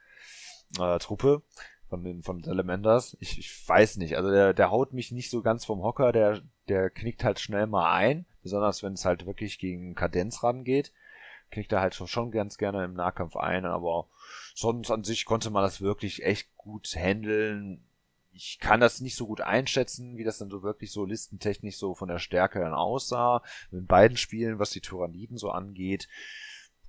äh, 0.78 0.98
Truppe 0.98 1.42
von 1.88 2.04
den 2.04 2.22
von 2.22 2.42
Salamanders. 2.42 3.16
Ich, 3.20 3.38
ich 3.38 3.68
weiß 3.68 3.96
nicht, 3.96 4.16
also 4.16 4.30
der, 4.30 4.54
der 4.54 4.70
haut 4.70 4.92
mich 4.92 5.10
nicht 5.10 5.30
so 5.30 5.42
ganz 5.42 5.64
vom 5.64 5.82
Hocker, 5.82 6.12
der, 6.12 6.42
der 6.68 6.90
knickt 6.90 7.24
halt 7.24 7.40
schnell 7.40 7.66
mal 7.66 7.92
ein, 7.92 8.26
besonders 8.42 8.82
wenn 8.82 8.92
es 8.92 9.04
halt 9.04 9.26
wirklich 9.26 9.58
gegen 9.58 9.94
Kadenz 9.94 10.42
rangeht. 10.42 10.92
Knickt 11.50 11.72
er 11.72 11.80
halt 11.80 11.94
schon, 11.94 12.06
schon 12.06 12.30
ganz 12.30 12.58
gerne 12.58 12.84
im 12.84 12.92
Nahkampf 12.92 13.36
ein, 13.36 13.64
aber 13.64 14.06
sonst 14.54 14.90
an 14.90 15.02
sich 15.02 15.24
konnte 15.24 15.50
man 15.50 15.62
das 15.62 15.80
wirklich 15.80 16.22
echt 16.24 16.54
gut 16.56 16.94
handeln. 16.94 17.84
Ich 18.32 18.58
kann 18.60 18.80
das 18.80 19.00
nicht 19.00 19.16
so 19.16 19.26
gut 19.26 19.40
einschätzen, 19.40 20.18
wie 20.18 20.24
das 20.24 20.38
dann 20.38 20.50
so 20.50 20.62
wirklich 20.62 20.92
so 20.92 21.06
listentechnisch 21.06 21.78
so 21.78 21.94
von 21.94 22.08
der 22.08 22.18
Stärke 22.18 22.60
dann 22.60 22.74
aussah. 22.74 23.42
In 23.72 23.86
beiden 23.86 24.18
Spielen, 24.18 24.58
was 24.58 24.70
die 24.70 24.82
Tyranniden 24.82 25.38
so 25.38 25.50
angeht, 25.50 26.06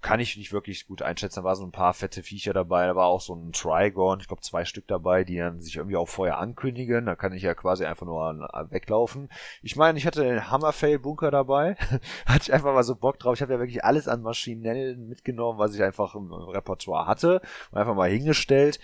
kann 0.02 0.20
ich 0.20 0.38
nicht 0.38 0.54
wirklich 0.54 0.88
gut 0.88 1.02
einschätzen. 1.02 1.40
Da 1.40 1.44
war 1.44 1.56
so 1.56 1.64
ein 1.66 1.72
paar 1.72 1.94
fette 1.94 2.24
Viecher 2.24 2.54
dabei, 2.54 2.88
da 2.88 2.96
war 2.96 3.08
auch 3.08 3.22
so 3.22 3.34
ein 3.34 3.52
Trigon, 3.52 4.20
ich 4.20 4.28
glaube 4.28 4.42
zwei 4.42 4.64
Stück 4.66 4.88
dabei, 4.88 5.24
die 5.24 5.38
dann 5.38 5.60
sich 5.60 5.76
irgendwie 5.76 5.98
auch 5.98 6.08
vorher 6.08 6.38
ankündigen. 6.38 7.06
Da 7.06 7.16
kann 7.16 7.34
ich 7.34 7.44
ja 7.44 7.54
quasi 7.54 7.86
einfach 7.86 8.06
nur 8.06 8.50
weglaufen. 8.70 9.30
Ich 9.62 9.76
meine, 9.76 9.98
ich 9.98 10.06
hatte 10.06 10.24
den 10.24 10.50
Hammerfail-Bunker 10.50 11.32
dabei. 11.32 11.76
hatte 12.26 12.44
ich 12.44 12.54
einfach 12.54 12.74
mal 12.74 12.84
so 12.84 12.96
Bock 12.96 13.20
drauf. 13.20 13.36
Ich 13.36 13.42
habe 13.42 13.54
ja 13.54 13.60
wirklich 13.60 13.84
alles 13.84 14.08
an 14.08 14.22
Maschinellen 14.22 15.08
mitgenommen, 15.08 15.60
was 15.60 15.76
ich 15.76 15.84
einfach 15.84 16.16
im 16.16 16.32
Repertoire 16.32 17.06
hatte. 17.06 17.42
Und 17.72 17.78
einfach 17.78 17.96
mal 17.96 18.10
hingestellt 18.10 18.80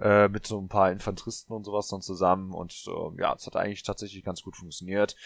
äh, 0.00 0.28
mit 0.28 0.46
so 0.46 0.60
ein 0.60 0.68
paar 0.68 0.90
Infanteristen 0.90 1.52
und 1.54 1.64
sowas 1.64 1.88
dann 1.88 2.02
zusammen. 2.02 2.52
Und 2.52 2.84
äh, 2.86 3.20
ja, 3.20 3.34
es 3.34 3.46
hat 3.46 3.56
eigentlich 3.56 3.82
tatsächlich 3.82 4.24
ganz 4.24 4.42
gut 4.42 4.56
funktioniert. 4.56 5.16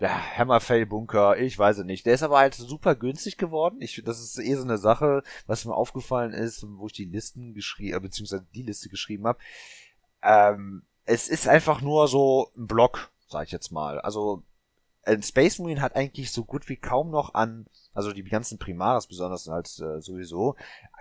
Der 0.00 0.36
Hammerfell-Bunker, 0.36 1.38
ich 1.38 1.58
weiß 1.58 1.78
es 1.78 1.84
nicht. 1.84 2.06
Der 2.06 2.14
ist 2.14 2.22
aber 2.22 2.38
halt 2.38 2.54
super 2.54 2.94
günstig 2.94 3.36
geworden. 3.36 3.80
Ich, 3.80 4.02
das 4.04 4.20
ist 4.20 4.38
eh 4.38 4.54
so 4.54 4.62
eine 4.62 4.78
Sache, 4.78 5.22
was 5.46 5.64
mir 5.64 5.74
aufgefallen 5.74 6.32
ist, 6.32 6.66
wo 6.68 6.86
ich 6.86 6.92
die 6.92 7.04
Listen 7.04 7.54
geschrieben, 7.54 8.02
beziehungsweise 8.02 8.46
die 8.54 8.62
Liste 8.62 8.88
geschrieben 8.88 9.26
habe. 9.26 9.38
Ähm, 10.22 10.82
es 11.04 11.28
ist 11.28 11.48
einfach 11.48 11.80
nur 11.80 12.08
so 12.08 12.50
ein 12.56 12.66
Block, 12.66 13.10
sag 13.28 13.46
ich 13.46 13.52
jetzt 13.52 13.70
mal. 13.70 14.00
Also 14.00 14.42
ein 15.06 15.22
Space 15.22 15.58
Marine 15.58 15.80
hat 15.80 15.94
eigentlich 15.94 16.32
so 16.32 16.44
gut 16.44 16.68
wie 16.68 16.76
kaum 16.76 17.10
noch 17.10 17.34
an, 17.34 17.66
also 17.94 18.12
die 18.12 18.24
ganzen 18.24 18.58
Primaris 18.58 19.06
besonders 19.06 19.48
halt 19.48 19.66
äh, 19.78 20.00
sowieso, 20.00 20.56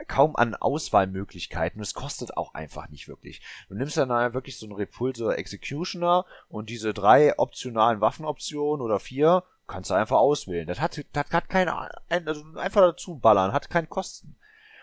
kaum 0.07 0.35
an 0.35 0.53
Auswahlmöglichkeiten. 0.55 1.81
Es 1.81 1.93
kostet 1.93 2.37
auch 2.37 2.53
einfach 2.53 2.89
nicht 2.89 3.07
wirklich. 3.07 3.41
Du 3.67 3.75
nimmst 3.75 3.97
dann 3.97 4.33
wirklich 4.33 4.57
so 4.57 4.67
einen 4.67 4.75
Repulsor 4.75 5.37
Executioner 5.37 6.25
und 6.49 6.69
diese 6.69 6.93
drei 6.93 7.37
optionalen 7.37 7.99
Waffenoptionen 7.99 8.85
oder 8.85 8.99
vier 8.99 9.43
kannst 9.67 9.89
du 9.89 9.95
einfach 9.95 10.17
auswählen. 10.17 10.67
Das 10.67 10.79
hat, 10.79 11.03
das 11.13 11.31
hat 11.31 11.49
keine, 11.49 11.75
also 12.09 12.43
einfach 12.55 12.81
dazu 12.81 13.17
ballern, 13.17 13.53
hat 13.53 13.69
keine 13.69 13.87
Kosten. 13.87 14.35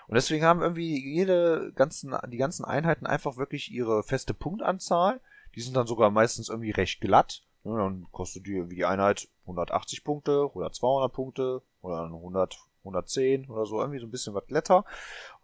Und 0.09 0.17
deswegen 0.17 0.45
haben 0.45 0.63
irgendwie 0.63 1.01
jede 1.01 1.73
ganzen, 1.75 2.15
die 2.29 2.37
ganzen 2.37 2.65
Einheiten 2.65 3.07
einfach 3.07 3.37
wirklich 3.37 3.71
ihre 3.71 4.03
feste 4.03 4.35
Punktanzahl. 4.35 5.21
Die 5.55 5.61
sind 5.61 5.77
dann 5.77 5.87
sogar 5.87 6.11
meistens 6.11 6.49
irgendwie 6.49 6.73
recht 6.73 7.01
glatt. 7.01 7.43
Ja, 7.65 7.77
dann 7.77 8.07
kostet 8.11 8.47
die 8.47 8.57
irgendwie 8.57 8.77
die 8.77 8.85
Einheit 8.85 9.29
180 9.43 10.05
Punkte 10.05 10.53
oder 10.55 10.73
200 10.73 11.13
Punkte 11.13 11.63
oder 11.81 12.05
100, 12.05 12.59
110 12.81 13.49
oder 13.49 13.67
so, 13.67 13.81
irgendwie 13.81 14.01
so 14.01 14.07
ein 14.07 14.11
bisschen 14.11 14.35
was 14.35 14.47
glatter. 14.47 14.85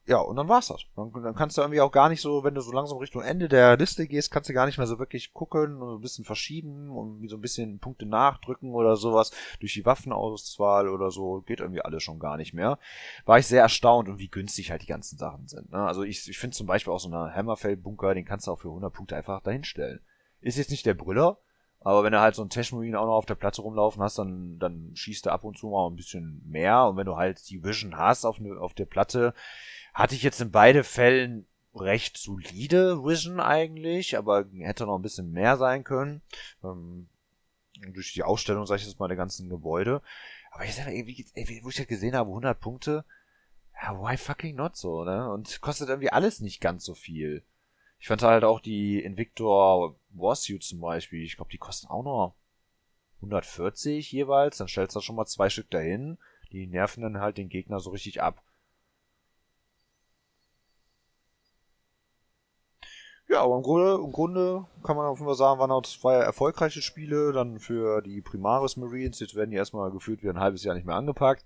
Ja, 0.09 0.21
und 0.21 0.37
dann 0.37 0.49
war's 0.49 0.69
das. 0.69 0.87
Dann, 0.97 1.13
dann 1.13 1.35
kannst 1.35 1.59
du 1.59 1.61
irgendwie 1.61 1.83
auch 1.83 1.93
gar 1.93 2.09
nicht 2.09 2.23
so, 2.23 2.43
wenn 2.43 2.55
du 2.55 2.63
so 2.63 2.73
langsam 2.73 2.97
Richtung 2.97 3.21
Ende 3.21 3.47
der 3.47 3.77
Liste 3.77 4.07
gehst, 4.09 4.31
kannst 4.31 4.49
du 4.49 4.55
gar 4.55 4.65
nicht 4.65 4.79
mehr 4.79 4.87
so 4.87 4.99
wirklich 4.99 5.35
gucken 5.35 5.83
und 5.83 5.97
ein 5.97 6.01
bisschen 6.01 6.25
verschieben 6.25 6.89
und 6.91 7.21
wie 7.21 7.29
so 7.29 7.37
ein 7.37 7.43
bisschen 7.43 7.79
Punkte 7.79 8.07
nachdrücken 8.07 8.73
oder 8.73 8.97
sowas 8.97 9.33
durch 9.61 9.75
die 9.75 9.85
Waffenauswahl 9.85 10.89
oder 10.89 11.11
so. 11.11 11.43
Geht 11.43 11.61
irgendwie 11.61 11.83
alles 11.83 12.03
schon 12.03 12.21
gar 12.21 12.39
nicht 12.39 12.55
mehr. 12.55 12.79
War 13.27 13.39
ich 13.39 13.47
sehr 13.47 13.61
erstaunt 13.61 14.09
und 14.09 14.19
wie 14.19 14.31
günstig 14.31 14.71
halt 14.71 14.81
die 14.81 14.87
ganzen 14.87 15.19
Sachen 15.19 15.47
sind. 15.47 15.71
Ne? 15.73 15.79
Also 15.79 16.05
ich, 16.05 16.27
ich 16.27 16.39
finde 16.39 16.57
zum 16.57 16.67
Beispiel 16.67 16.93
auch 16.95 17.01
so 17.01 17.11
eine 17.11 17.35
Hammerfell-Bunker, 17.35 18.15
den 18.15 18.25
kannst 18.25 18.47
du 18.47 18.53
auch 18.53 18.61
für 18.61 18.69
100 18.69 18.91
Punkte 18.91 19.15
einfach 19.15 19.43
dahinstellen. 19.43 20.01
Ist 20.41 20.57
jetzt 20.57 20.71
nicht 20.71 20.87
der 20.87 20.95
Brüller, 20.95 21.37
aber 21.81 22.03
wenn 22.03 22.13
du 22.13 22.21
halt 22.21 22.35
so 22.35 22.43
einen 22.43 22.51
Tashmarine 22.51 22.99
auch 22.99 23.07
noch 23.07 23.17
auf 23.17 23.27
der 23.27 23.37
Platte 23.37 23.63
rumlaufen 23.63 24.03
hast, 24.03 24.19
dann, 24.19 24.59
dann 24.59 24.91
schießt 24.95 25.27
er 25.27 25.33
ab 25.33 25.45
und 25.45 25.57
zu 25.57 25.69
mal 25.69 25.89
ein 25.89 25.97
bisschen 25.97 26.43
mehr. 26.45 26.87
Und 26.87 26.97
wenn 26.97 27.07
du 27.07 27.17
halt 27.17 27.49
die 27.49 27.63
Vision 27.63 27.97
hast 27.97 28.25
auf, 28.25 28.41
ne, 28.41 28.59
auf 28.59 28.75
der 28.75 28.87
Platte, 28.87 29.33
hatte 29.95 30.15
ich 30.15 30.23
jetzt 30.23 30.41
in 30.41 30.51
beide 30.51 30.83
Fällen 30.85 31.47
recht 31.75 32.19
solide 32.19 33.05
Vision 33.05 33.41
eigentlich, 33.41 34.17
aber 34.17 34.47
hätte 34.59 34.87
noch 34.87 34.97
ein 34.97 35.03
bisschen 35.03 35.31
mehr 35.31 35.57
sein 35.57 35.85
können. 35.85 36.23
Ähm, 36.65 37.09
durch 37.93 38.13
die 38.13 38.25
Ausstellung, 38.25 38.67
sag 38.67 38.77
ich 38.81 38.87
jetzt 38.87 38.99
mal, 38.99 39.09
der 39.09 39.17
ganzen 39.17 39.49
Gebäude. 39.49 40.03
Aber 40.51 40.65
ich 40.65 40.75
sag, 40.75 40.89
ey, 40.89 41.07
wie, 41.07 41.61
wo 41.63 41.69
ich 41.69 41.79
halt 41.79 41.89
gesehen 41.89 42.17
habe, 42.17 42.31
100 42.31 42.59
Punkte, 42.59 43.05
ja, 43.81 43.95
why 44.01 44.17
fucking 44.17 44.57
not 44.57 44.77
so, 44.77 45.05
ne? 45.05 45.31
Und 45.31 45.61
kostet 45.61 45.89
irgendwie 45.89 46.11
alles 46.11 46.41
nicht 46.41 46.61
ganz 46.61 46.85
so 46.85 46.95
viel. 46.95 47.45
Ich 47.99 48.07
fand 48.07 48.23
halt 48.23 48.45
auch 48.45 48.61
die 48.61 49.03
Invictor 49.03 49.97
Warsuit 50.11 50.63
zum 50.63 50.81
Beispiel, 50.81 51.25
ich 51.25 51.37
glaube, 51.37 51.51
die 51.51 51.59
kosten 51.59 51.89
auch 51.89 52.05
noch 52.05 52.35
140 53.17 54.11
jeweils, 54.13 54.59
dann 54.59 54.69
stellst 54.69 54.95
du 54.95 55.01
schon 55.01 55.17
mal 55.17 55.27
zwei 55.27 55.51
Stück 55.51 55.71
dahin, 55.71 56.19
die 56.53 56.67
nerven 56.67 57.03
dann 57.03 57.21
halt 57.21 57.37
den 57.37 57.49
Gegner 57.49 57.81
so 57.81 57.91
richtig 57.91 58.23
ab. 58.23 58.43
Ja, 63.29 63.43
aber 63.43 63.57
im 63.57 63.63
Grunde, 63.63 64.03
im 64.03 64.11
Grunde 64.11 64.65
kann 64.83 64.97
man 64.97 65.05
auf 65.05 65.19
jeden 65.19 65.27
Fall 65.27 65.37
sagen, 65.37 65.61
waren 65.61 65.71
auch 65.71 65.83
zwei 65.83 66.15
erfolgreiche 66.15 66.81
Spiele. 66.81 67.33
Dann 67.33 67.59
für 67.59 68.01
die 68.01 68.23
Primaris 68.23 68.79
Marines. 68.79 69.21
Jetzt 69.21 69.35
werden 69.35 69.51
die 69.51 69.57
erstmal 69.57 69.91
gefühlt 69.91 70.23
wie 70.23 70.31
ein 70.31 70.41
halbes 70.41 70.65
Jahr 70.65 70.75
nicht 70.75 70.87
mehr 70.87 70.97
angepackt. 70.97 71.45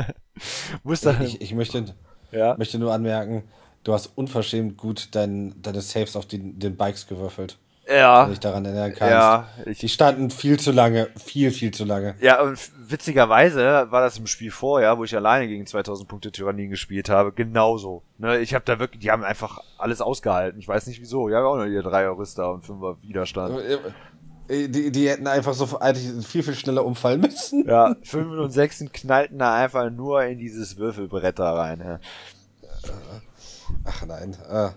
Muss 0.82 1.02
dann 1.02 1.20
ich, 1.20 1.42
ich 1.42 1.54
möchte, 1.54 1.94
ja? 2.30 2.56
möchte 2.56 2.78
nur 2.78 2.94
anmerken, 2.94 3.44
du 3.84 3.92
hast 3.92 4.12
unverschämt 4.16 4.76
gut 4.76 5.08
dein, 5.14 5.54
deine 5.62 5.80
Saves 5.80 6.16
auf 6.16 6.26
den, 6.26 6.58
den 6.58 6.76
Bikes 6.76 7.06
gewürfelt. 7.06 7.58
Ja. 7.88 8.26
Wenn 8.26 8.32
ich 8.32 8.40
daran 8.40 8.64
erinnern 8.64 8.94
kann. 8.94 9.10
Ja. 9.10 9.48
Ich, 9.66 9.78
die 9.78 9.88
standen 9.88 10.30
viel 10.30 10.58
zu 10.58 10.70
lange, 10.70 11.08
viel, 11.16 11.50
viel 11.50 11.72
zu 11.72 11.84
lange. 11.84 12.14
Ja, 12.20 12.40
und 12.40 12.56
witzigerweise 12.78 13.88
war 13.90 14.02
das 14.02 14.18
im 14.18 14.28
Spiel 14.28 14.52
vorher, 14.52 14.98
wo 14.98 15.04
ich 15.04 15.14
alleine 15.16 15.48
gegen 15.48 15.66
2000 15.66 16.08
Punkte 16.08 16.30
Tyrannien 16.30 16.70
gespielt 16.70 17.08
habe, 17.08 17.32
genauso. 17.32 18.02
Ne, 18.18 18.38
ich 18.38 18.54
habe 18.54 18.64
da 18.64 18.78
wirklich, 18.78 19.00
die 19.00 19.10
haben 19.10 19.24
einfach 19.24 19.58
alles 19.78 20.00
ausgehalten. 20.00 20.60
Ich 20.60 20.68
weiß 20.68 20.86
nicht 20.86 21.00
wieso. 21.00 21.28
Ja, 21.28 21.44
auch 21.44 21.56
nur 21.56 21.66
hier 21.66 21.82
drei 21.82 22.08
Rister 22.08 22.52
und 22.52 22.64
fünfer 22.64 22.96
Widerstand. 23.02 23.58
Äh, 24.48 24.68
die, 24.68 24.92
die 24.92 25.08
hätten 25.08 25.26
einfach 25.26 25.54
so 25.54 25.78
eigentlich 25.80 26.26
viel, 26.26 26.44
viel 26.44 26.54
schneller 26.54 26.84
umfallen 26.84 27.20
müssen. 27.20 27.66
Ja, 27.66 27.96
5 28.02 28.30
und 28.38 28.50
6 28.50 28.84
knallten 28.92 29.38
da 29.38 29.54
einfach 29.54 29.90
nur 29.90 30.22
in 30.24 30.38
dieses 30.38 30.76
Würfelbrett 30.76 31.38
da 31.38 31.52
rein. 31.54 31.80
Ja. 31.80 31.98
Ach 33.84 34.06
nein. 34.06 34.36
Äh. 34.48 34.70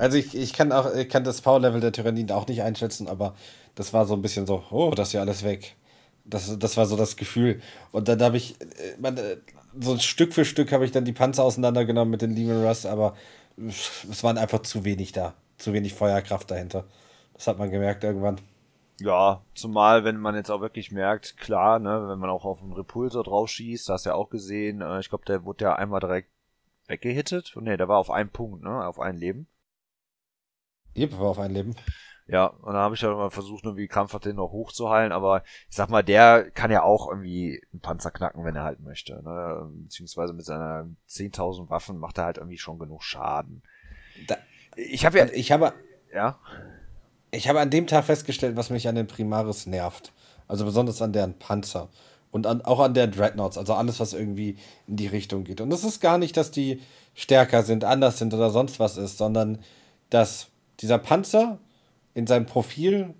Also 0.00 0.18
ich, 0.18 0.36
ich 0.36 0.52
kann 0.52 0.72
auch, 0.72 0.94
ich 0.94 1.08
kann 1.08 1.24
das 1.24 1.40
Power-Level 1.40 1.80
der 1.80 1.92
Tyranniden 1.92 2.36
auch 2.36 2.46
nicht 2.46 2.62
einschätzen, 2.62 3.08
aber 3.08 3.34
das 3.74 3.92
war 3.92 4.04
so 4.04 4.14
ein 4.14 4.22
bisschen 4.22 4.46
so, 4.46 4.64
oh, 4.70 4.90
das 4.94 5.08
ist 5.08 5.12
ja 5.14 5.20
alles 5.20 5.44
weg. 5.44 5.76
Das, 6.24 6.58
das 6.58 6.76
war 6.76 6.84
so 6.84 6.96
das 6.96 7.16
Gefühl. 7.16 7.62
Und 7.90 8.08
dann 8.08 8.20
habe 8.20 8.36
ich, 8.36 8.60
äh, 8.60 8.96
man, 8.98 9.16
äh, 9.16 9.38
so 9.80 9.96
Stück 9.98 10.34
für 10.34 10.44
Stück 10.44 10.72
habe 10.72 10.84
ich 10.84 10.92
dann 10.92 11.04
die 11.04 11.12
Panzer 11.12 11.44
auseinandergenommen 11.44 12.10
mit 12.10 12.22
den 12.22 12.34
Lehman 12.34 12.64
Russ, 12.66 12.86
aber 12.86 13.14
es 13.56 14.22
waren 14.22 14.38
einfach 14.38 14.60
zu 14.60 14.84
wenig 14.84 15.12
da. 15.12 15.34
Zu 15.56 15.72
wenig 15.72 15.94
Feuerkraft 15.94 16.50
dahinter. 16.50 16.84
Das 17.34 17.46
hat 17.46 17.58
man 17.58 17.70
gemerkt 17.70 18.04
irgendwann. 18.04 18.40
Ja, 19.00 19.42
zumal, 19.54 20.04
wenn 20.04 20.16
man 20.16 20.34
jetzt 20.34 20.50
auch 20.50 20.60
wirklich 20.60 20.90
merkt, 20.90 21.36
klar, 21.36 21.78
ne, 21.78 22.08
wenn 22.08 22.18
man 22.18 22.30
auch 22.30 22.44
auf 22.44 22.60
einen 22.60 22.72
Repulsor 22.72 23.22
drauf 23.22 23.48
schießt, 23.48 23.88
hast 23.88 24.06
du 24.06 24.10
ja 24.10 24.16
auch 24.16 24.28
gesehen, 24.28 24.80
äh, 24.80 24.98
ich 24.98 25.08
glaube, 25.08 25.24
der 25.24 25.44
wurde 25.44 25.66
ja 25.66 25.76
einmal 25.76 26.00
direkt 26.00 26.30
weggehittet. 26.88 27.54
Ne, 27.60 27.76
der 27.76 27.88
war 27.88 27.98
auf 27.98 28.10
einem 28.10 28.30
Punkt, 28.30 28.62
ne, 28.62 28.86
auf 28.86 28.98
ein 28.98 29.16
Leben. 29.16 29.46
Jep, 30.94 31.18
war 31.18 31.28
auf 31.28 31.38
ein 31.38 31.52
Leben. 31.52 31.76
Ja, 32.26 32.46
und 32.46 32.74
dann 32.74 32.82
habe 32.82 32.94
ich 32.94 33.00
ja 33.00 33.14
mal 33.14 33.30
versucht, 33.30 33.64
irgendwie 33.64 33.88
krampfhaft 33.88 34.26
den 34.26 34.36
noch 34.36 34.50
hochzuheilen, 34.50 35.12
aber 35.12 35.42
ich 35.70 35.76
sag 35.76 35.88
mal, 35.88 36.02
der 36.02 36.50
kann 36.50 36.70
ja 36.70 36.82
auch 36.82 37.08
irgendwie 37.08 37.62
einen 37.72 37.80
Panzer 37.80 38.10
knacken, 38.10 38.44
wenn 38.44 38.54
er 38.54 38.64
halt 38.64 38.80
möchte. 38.80 39.22
Ne? 39.22 39.70
Beziehungsweise 39.84 40.34
mit 40.34 40.44
seiner 40.44 40.90
10.000 41.08 41.70
Waffen 41.70 41.98
macht 41.98 42.18
er 42.18 42.24
halt 42.24 42.36
irgendwie 42.36 42.58
schon 42.58 42.78
genug 42.78 43.02
Schaden. 43.02 43.62
Da, 44.26 44.36
ich 44.76 45.06
habe 45.06 45.18
ja, 45.18 45.26
ich 45.32 45.52
habe, 45.52 45.72
ja, 46.12 46.38
ich 47.30 47.48
habe 47.48 47.60
an 47.60 47.70
dem 47.70 47.86
Tag 47.86 48.04
festgestellt, 48.04 48.56
was 48.56 48.68
mich 48.68 48.88
an 48.88 48.94
den 48.94 49.06
Primaris 49.06 49.66
nervt. 49.66 50.12
Also 50.46 50.66
besonders 50.66 51.00
an 51.00 51.14
deren 51.14 51.38
Panzer. 51.38 51.88
Und 52.30 52.46
an, 52.46 52.60
auch 52.62 52.80
an 52.80 52.94
der 52.94 53.06
Dreadnoughts, 53.06 53.56
also 53.56 53.74
alles, 53.74 54.00
was 54.00 54.12
irgendwie 54.12 54.56
in 54.86 54.96
die 54.96 55.06
Richtung 55.06 55.44
geht. 55.44 55.60
Und 55.60 55.72
es 55.72 55.82
ist 55.82 56.00
gar 56.00 56.18
nicht, 56.18 56.36
dass 56.36 56.50
die 56.50 56.82
stärker 57.14 57.62
sind, 57.62 57.84
anders 57.84 58.18
sind 58.18 58.34
oder 58.34 58.50
sonst 58.50 58.78
was 58.78 58.96
ist, 58.96 59.18
sondern 59.18 59.58
dass 60.10 60.48
dieser 60.80 60.98
Panzer 60.98 61.58
in 62.14 62.26
seinem 62.26 62.46
Profil 62.46 63.14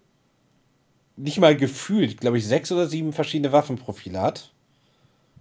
nicht 1.16 1.38
mal 1.38 1.56
gefühlt, 1.56 2.20
glaube 2.20 2.38
ich, 2.38 2.46
sechs 2.46 2.70
oder 2.70 2.86
sieben 2.86 3.12
verschiedene 3.12 3.52
Waffenprofile 3.52 4.20
hat. 4.20 4.52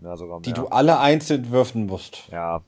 Ja. 0.01 0.15
Die 0.39 0.53
du 0.53 0.67
alle 0.67 0.99
einzeln 0.99 1.51
würfen 1.51 1.85
musst. 1.85 2.23
Ja. 2.31 2.61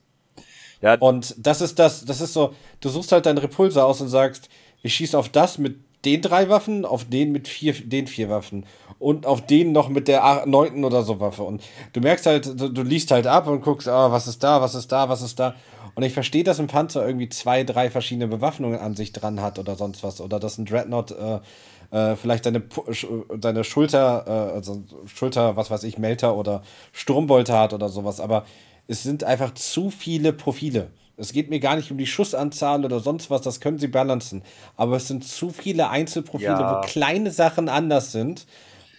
ja. 0.80 0.94
Und 0.98 1.34
das 1.38 1.60
ist 1.60 1.78
das, 1.78 2.04
das 2.04 2.20
ist 2.20 2.32
so, 2.32 2.54
du 2.80 2.88
suchst 2.88 3.12
halt 3.12 3.26
deinen 3.26 3.38
Repulsor 3.38 3.84
aus 3.84 4.00
und 4.00 4.08
sagst, 4.08 4.48
ich 4.82 4.94
schieße 4.94 5.18
auf 5.18 5.28
das 5.28 5.58
mit 5.58 5.78
den 6.04 6.22
drei 6.22 6.48
Waffen, 6.48 6.84
auf 6.84 7.04
den 7.04 7.32
mit 7.32 7.48
vier, 7.48 7.74
den 7.74 8.06
vier 8.06 8.28
Waffen 8.30 8.64
und 8.98 9.26
auf 9.26 9.44
den 9.44 9.72
noch 9.72 9.88
mit 9.88 10.08
der 10.08 10.44
neunten 10.46 10.84
oder 10.84 11.02
so 11.02 11.20
Waffe. 11.20 11.42
Und 11.42 11.62
du 11.92 12.00
merkst 12.00 12.26
halt, 12.26 12.60
du, 12.60 12.68
du 12.68 12.82
liest 12.82 13.10
halt 13.10 13.26
ab 13.26 13.46
und 13.46 13.62
guckst, 13.62 13.88
ah, 13.88 14.10
was 14.10 14.26
ist 14.26 14.42
da, 14.42 14.60
was 14.60 14.74
ist 14.74 14.92
da, 14.92 15.08
was 15.08 15.22
ist 15.22 15.38
da. 15.38 15.54
Und 15.94 16.02
ich 16.02 16.12
verstehe, 16.12 16.44
dass 16.44 16.60
ein 16.60 16.66
Panzer 16.66 17.06
irgendwie 17.06 17.28
zwei, 17.28 17.64
drei 17.64 17.90
verschiedene 17.90 18.28
Bewaffnungen 18.28 18.78
an 18.78 18.94
sich 18.94 19.12
dran 19.12 19.40
hat 19.40 19.58
oder 19.58 19.74
sonst 19.74 20.02
was. 20.02 20.20
Oder 20.20 20.38
dass 20.38 20.58
ein 20.58 20.64
Dreadnought 20.64 21.10
äh, 21.10 21.40
äh, 21.90 22.16
vielleicht 22.16 22.44
seine, 22.44 22.62
seine 23.40 23.64
Schulter, 23.64 24.24
äh, 24.26 24.54
also 24.54 24.84
Schulter, 25.06 25.56
was 25.56 25.70
weiß 25.70 25.82
ich, 25.84 25.98
Melter 25.98 26.36
oder 26.36 26.62
Sturmbolter 26.92 27.58
hat 27.58 27.72
oder 27.72 27.88
sowas. 27.88 28.20
Aber 28.20 28.44
es 28.86 29.02
sind 29.02 29.24
einfach 29.24 29.54
zu 29.54 29.90
viele 29.90 30.32
Profile. 30.32 30.90
Es 31.20 31.32
geht 31.32 31.50
mir 31.50 31.60
gar 31.60 31.76
nicht 31.76 31.90
um 31.90 31.98
die 31.98 32.06
Schussanzahl 32.06 32.84
oder 32.84 33.00
sonst 33.00 33.30
was, 33.30 33.42
das 33.42 33.60
können 33.60 33.78
sie 33.78 33.88
balancen. 33.88 34.42
Aber 34.76 34.96
es 34.96 35.08
sind 35.08 35.24
zu 35.24 35.50
viele 35.50 35.90
Einzelprofile, 35.90 36.50
ja. 36.50 36.82
wo 36.82 36.86
kleine 36.86 37.30
Sachen 37.30 37.68
anders 37.68 38.12
sind 38.12 38.46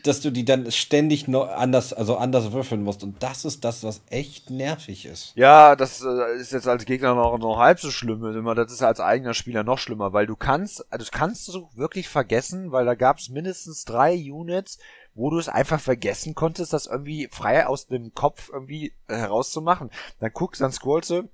dass 0.04 0.22
du 0.22 0.32
die 0.32 0.46
dann 0.46 0.72
ständig 0.72 1.28
noch 1.28 1.50
anders, 1.50 1.94
also 1.94 2.18
anders 2.18 2.52
würfeln 2.52 2.84
musst. 2.84 3.04
Und 3.04 3.22
das 3.22 3.46
ist 3.46 3.64
das, 3.64 3.84
was 3.84 4.02
echt 4.10 4.50
nervig 4.50 5.06
ist. 5.06 5.34
Ja, 5.36 5.76
das 5.76 6.02
äh, 6.02 6.40
ist 6.40 6.52
jetzt 6.52 6.68
als 6.68 6.86
Gegner 6.86 7.16
noch, 7.16 7.38
noch 7.38 7.58
halb 7.58 7.80
so 7.80 7.92
schlimm. 7.92 8.22
Das 8.56 8.72
ist 8.72 8.82
als 8.82 9.00
eigener 9.00 9.34
Spieler 9.34 9.64
noch 9.64 9.78
schlimmer, 9.78 10.14
weil 10.14 10.26
du 10.26 10.36
kannst, 10.36 10.92
also 10.92 11.04
das 11.06 11.12
kannst 11.12 11.48
du 11.48 11.70
wirklich 11.76 12.10
vergessen, 12.10 12.72
weil 12.72 12.86
da 12.86 12.96
gab 12.96 13.20
es 13.20 13.30
mindestens 13.30 13.86
drei 13.86 14.14
Units, 14.16 14.80
wo 15.14 15.30
du 15.30 15.38
es 15.38 15.50
einfach 15.50 15.80
vergessen 15.80 16.36
konntest, 16.36 16.74
das 16.74 16.88
irgendwie 16.88 17.28
frei 17.32 17.68
aus 17.68 17.88
dem 17.88 18.14
Kopf 18.14 18.50
irgendwie 18.52 18.94
herauszumachen. 19.08 19.92
Dann 20.20 20.32
guckst, 20.34 20.62
dann 20.62 20.72
scrollst 20.72 21.10
du 21.10 21.30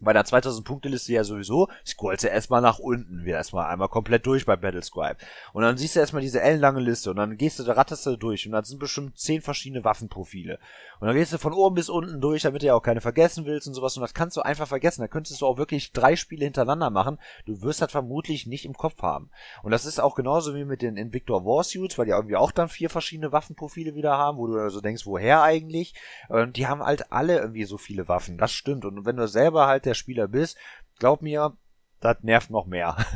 bei 0.00 0.12
der 0.12 0.24
2000 0.24 0.66
Punkte 0.66 0.88
Liste 0.88 1.12
ja 1.12 1.24
sowieso, 1.24 1.68
scrollst 1.84 2.24
du 2.24 2.28
erstmal 2.28 2.60
nach 2.60 2.78
unten, 2.78 3.24
wieder 3.24 3.36
erstmal 3.36 3.70
einmal 3.70 3.88
komplett 3.88 4.26
durch 4.26 4.44
bei 4.46 4.56
Battlescribe. 4.56 5.16
Und 5.52 5.62
dann 5.62 5.76
siehst 5.76 5.96
du 5.96 6.00
erstmal 6.00 6.22
diese 6.22 6.40
ellenlange 6.40 6.80
Liste 6.80 7.10
und 7.10 7.16
dann 7.16 7.36
gehst 7.36 7.58
du, 7.58 7.64
da 7.64 7.72
ratterst 7.72 8.06
du 8.06 8.16
durch 8.16 8.46
und 8.46 8.52
dann 8.52 8.64
sind 8.64 8.78
bestimmt 8.78 9.18
zehn 9.18 9.40
verschiedene 9.40 9.84
Waffenprofile. 9.84 10.58
Und 11.00 11.08
dann 11.08 11.16
gehst 11.16 11.32
du 11.32 11.38
von 11.38 11.52
oben 11.52 11.74
bis 11.74 11.88
unten 11.88 12.20
durch, 12.20 12.42
damit 12.42 12.62
du 12.62 12.66
ja 12.66 12.74
auch 12.74 12.82
keine 12.82 13.00
vergessen 13.00 13.44
willst 13.44 13.68
und 13.68 13.74
sowas 13.74 13.96
und 13.96 14.00
das 14.00 14.14
kannst 14.14 14.36
du 14.36 14.42
einfach 14.42 14.66
vergessen. 14.66 15.02
Da 15.02 15.08
könntest 15.08 15.40
du 15.40 15.46
auch 15.46 15.58
wirklich 15.58 15.92
drei 15.92 16.16
Spiele 16.16 16.44
hintereinander 16.44 16.90
machen. 16.90 17.18
Du 17.44 17.62
wirst 17.62 17.82
das 17.82 17.92
vermutlich 17.92 18.46
nicht 18.46 18.64
im 18.64 18.74
Kopf 18.74 19.02
haben. 19.02 19.30
Und 19.62 19.70
das 19.70 19.84
ist 19.84 20.00
auch 20.00 20.14
genauso 20.14 20.54
wie 20.54 20.64
mit 20.64 20.82
den 20.82 20.96
Invictor 20.96 21.44
Warsuits, 21.44 21.98
weil 21.98 22.06
die 22.06 22.12
irgendwie 22.12 22.36
auch 22.36 22.52
dann 22.52 22.68
vier 22.68 22.90
verschiedene 22.90 23.32
Waffenprofile 23.32 23.94
wieder 23.94 24.16
haben, 24.16 24.38
wo 24.38 24.46
du 24.46 24.58
also 24.58 24.80
denkst, 24.80 25.06
woher 25.06 25.42
eigentlich? 25.42 25.94
Und 26.28 26.56
die 26.56 26.66
haben 26.66 26.82
halt 26.82 27.12
alle 27.12 27.38
irgendwie 27.38 27.64
so 27.64 27.78
viele 27.78 28.08
Waffen. 28.08 28.38
Das 28.38 28.52
stimmt. 28.52 28.84
Und 28.84 29.04
wenn 29.04 29.16
du 29.16 29.28
selber 29.28 29.66
halt 29.66 29.84
der 29.84 29.94
Spieler 29.94 30.28
bist, 30.28 30.56
glaub 30.98 31.22
mir, 31.22 31.56
das 32.00 32.22
nervt 32.22 32.50
noch 32.50 32.66
mehr. 32.66 32.96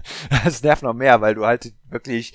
Das 0.44 0.62
nervt 0.62 0.82
noch 0.82 0.94
mehr, 0.94 1.20
weil 1.20 1.34
du 1.34 1.44
halt 1.44 1.74
wirklich, 1.88 2.34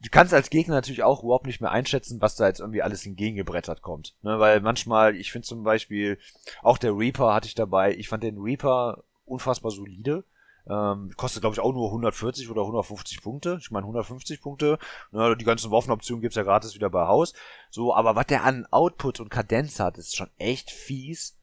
du 0.00 0.08
kannst 0.10 0.34
als 0.34 0.50
Gegner 0.50 0.74
natürlich 0.74 1.02
auch 1.02 1.22
überhaupt 1.22 1.46
nicht 1.46 1.60
mehr 1.60 1.70
einschätzen, 1.70 2.20
was 2.20 2.36
da 2.36 2.46
jetzt 2.46 2.60
irgendwie 2.60 2.82
alles 2.82 3.06
entgegengebrettert 3.06 3.82
kommt. 3.82 4.16
Ne, 4.22 4.38
weil 4.38 4.60
manchmal, 4.60 5.16
ich 5.16 5.32
finde 5.32 5.46
zum 5.46 5.62
Beispiel, 5.62 6.18
auch 6.62 6.78
der 6.78 6.96
Reaper 6.96 7.34
hatte 7.34 7.48
ich 7.48 7.54
dabei, 7.54 7.94
ich 7.94 8.08
fand 8.08 8.22
den 8.22 8.38
Reaper 8.38 9.04
unfassbar 9.24 9.70
solide. 9.70 10.24
Ähm, 10.68 11.12
kostet, 11.16 11.40
glaube 11.40 11.54
ich, 11.54 11.60
auch 11.60 11.72
nur 11.72 11.86
140 11.86 12.50
oder 12.50 12.62
150 12.62 13.22
Punkte. 13.22 13.58
Ich 13.60 13.70
meine, 13.70 13.84
150 13.84 14.40
Punkte. 14.40 14.78
Ne, 15.10 15.36
die 15.36 15.44
ganzen 15.44 15.70
Waffenoptionen 15.70 16.20
gibt's 16.20 16.36
ja 16.36 16.42
gratis 16.42 16.74
wieder 16.74 16.90
bei 16.90 17.06
Haus. 17.06 17.32
So, 17.70 17.94
aber 17.94 18.14
was 18.14 18.26
der 18.26 18.44
an 18.44 18.66
Output 18.70 19.20
und 19.20 19.30
Kadenz 19.30 19.80
hat, 19.80 19.98
ist 19.98 20.16
schon 20.16 20.30
echt 20.38 20.70
fies. 20.70 21.38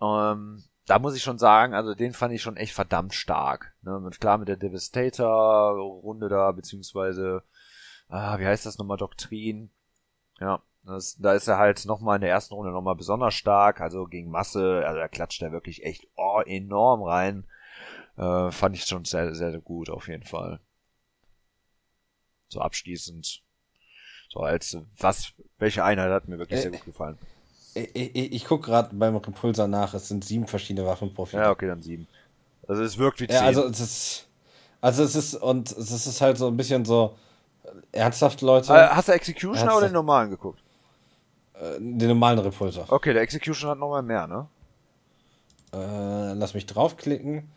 Ähm, 0.00 0.64
da 0.86 0.98
muss 0.98 1.14
ich 1.14 1.22
schon 1.22 1.38
sagen, 1.38 1.74
also 1.74 1.94
den 1.94 2.12
fand 2.12 2.34
ich 2.34 2.42
schon 2.42 2.56
echt 2.56 2.74
verdammt 2.74 3.14
stark. 3.14 3.74
Ne? 3.82 4.10
Klar 4.18 4.38
mit 4.38 4.48
der 4.48 4.56
Devastator-Runde 4.56 6.28
da, 6.28 6.50
beziehungsweise, 6.52 7.42
ah, 8.12 8.38
wie 8.38 8.46
heißt 8.46 8.66
das 8.66 8.78
nochmal, 8.78 8.98
Doktrin. 8.98 9.70
Ja, 10.38 10.62
das, 10.84 11.16
da 11.18 11.32
ist 11.32 11.48
er 11.48 11.58
halt 11.58 11.84
nochmal 11.86 12.16
in 12.16 12.22
der 12.22 12.30
ersten 12.30 12.54
Runde 12.54 12.72
nochmal 12.72 12.94
besonders 12.94 13.34
stark, 13.34 13.80
also 13.80 14.04
gegen 14.06 14.30
Masse, 14.30 14.82
also 14.86 14.98
da 14.98 15.08
klatscht 15.08 15.42
er 15.42 15.52
wirklich 15.52 15.84
echt 15.84 16.06
oh, 16.16 16.40
enorm 16.44 17.02
rein. 17.02 17.44
Äh, 18.16 18.50
fand 18.50 18.76
ich 18.76 18.84
schon 18.84 19.04
sehr, 19.04 19.34
sehr 19.34 19.58
gut 19.60 19.88
auf 19.88 20.08
jeden 20.08 20.24
Fall. 20.24 20.60
So 22.48 22.60
abschließend. 22.60 23.42
So 24.28 24.40
als 24.40 24.76
was, 24.98 25.32
welche 25.58 25.84
Einheit 25.84 26.10
hat 26.10 26.28
mir 26.28 26.38
wirklich 26.38 26.60
Äh, 26.60 26.62
sehr 26.62 26.70
gut 26.72 26.84
gefallen. 26.84 27.18
Ich, 27.74 27.94
ich, 27.94 28.32
ich 28.32 28.44
gucke 28.44 28.66
gerade 28.66 28.94
beim 28.94 29.16
Repulsor 29.16 29.66
nach, 29.66 29.94
es 29.94 30.08
sind 30.08 30.24
sieben 30.24 30.46
verschiedene 30.46 30.86
Waffenprofile. 30.86 31.42
Ja, 31.42 31.50
okay, 31.50 31.68
dann 31.68 31.82
sieben. 31.82 32.06
Also 32.68 32.82
es 32.82 32.98
wirkt 32.98 33.20
wie 33.20 33.26
zehn. 33.26 33.36
Ja, 33.36 33.42
also 33.42 33.64
es 33.66 33.80
ist. 33.80 34.28
Also 34.80 35.04
es 35.04 35.14
ist, 35.14 35.34
und 35.36 35.70
es 35.70 35.90
ist 35.90 36.20
halt 36.20 36.36
so 36.36 36.48
ein 36.48 36.56
bisschen 36.56 36.84
so. 36.84 37.16
Ernsthaft, 37.92 38.40
Leute. 38.42 38.72
äh, 38.72 38.88
hast 38.88 39.08
du 39.08 39.12
Executioner 39.12 39.56
Ernsthaft? 39.58 39.76
oder 39.78 39.88
den 39.88 39.94
normalen 39.94 40.30
geguckt? 40.30 40.62
äh, 41.54 41.78
den 41.78 42.08
normalen 42.08 42.38
Repulsor. 42.40 42.86
Okay, 42.90 43.12
der 43.12 43.22
Execution 43.22 43.70
hat 43.70 43.78
nochmal 43.78 44.02
mehr, 44.02 44.26
ne? 44.26 44.46
Äh, 45.72 46.32
lass 46.34 46.54
mich 46.54 46.66
draufklicken. 46.66 47.50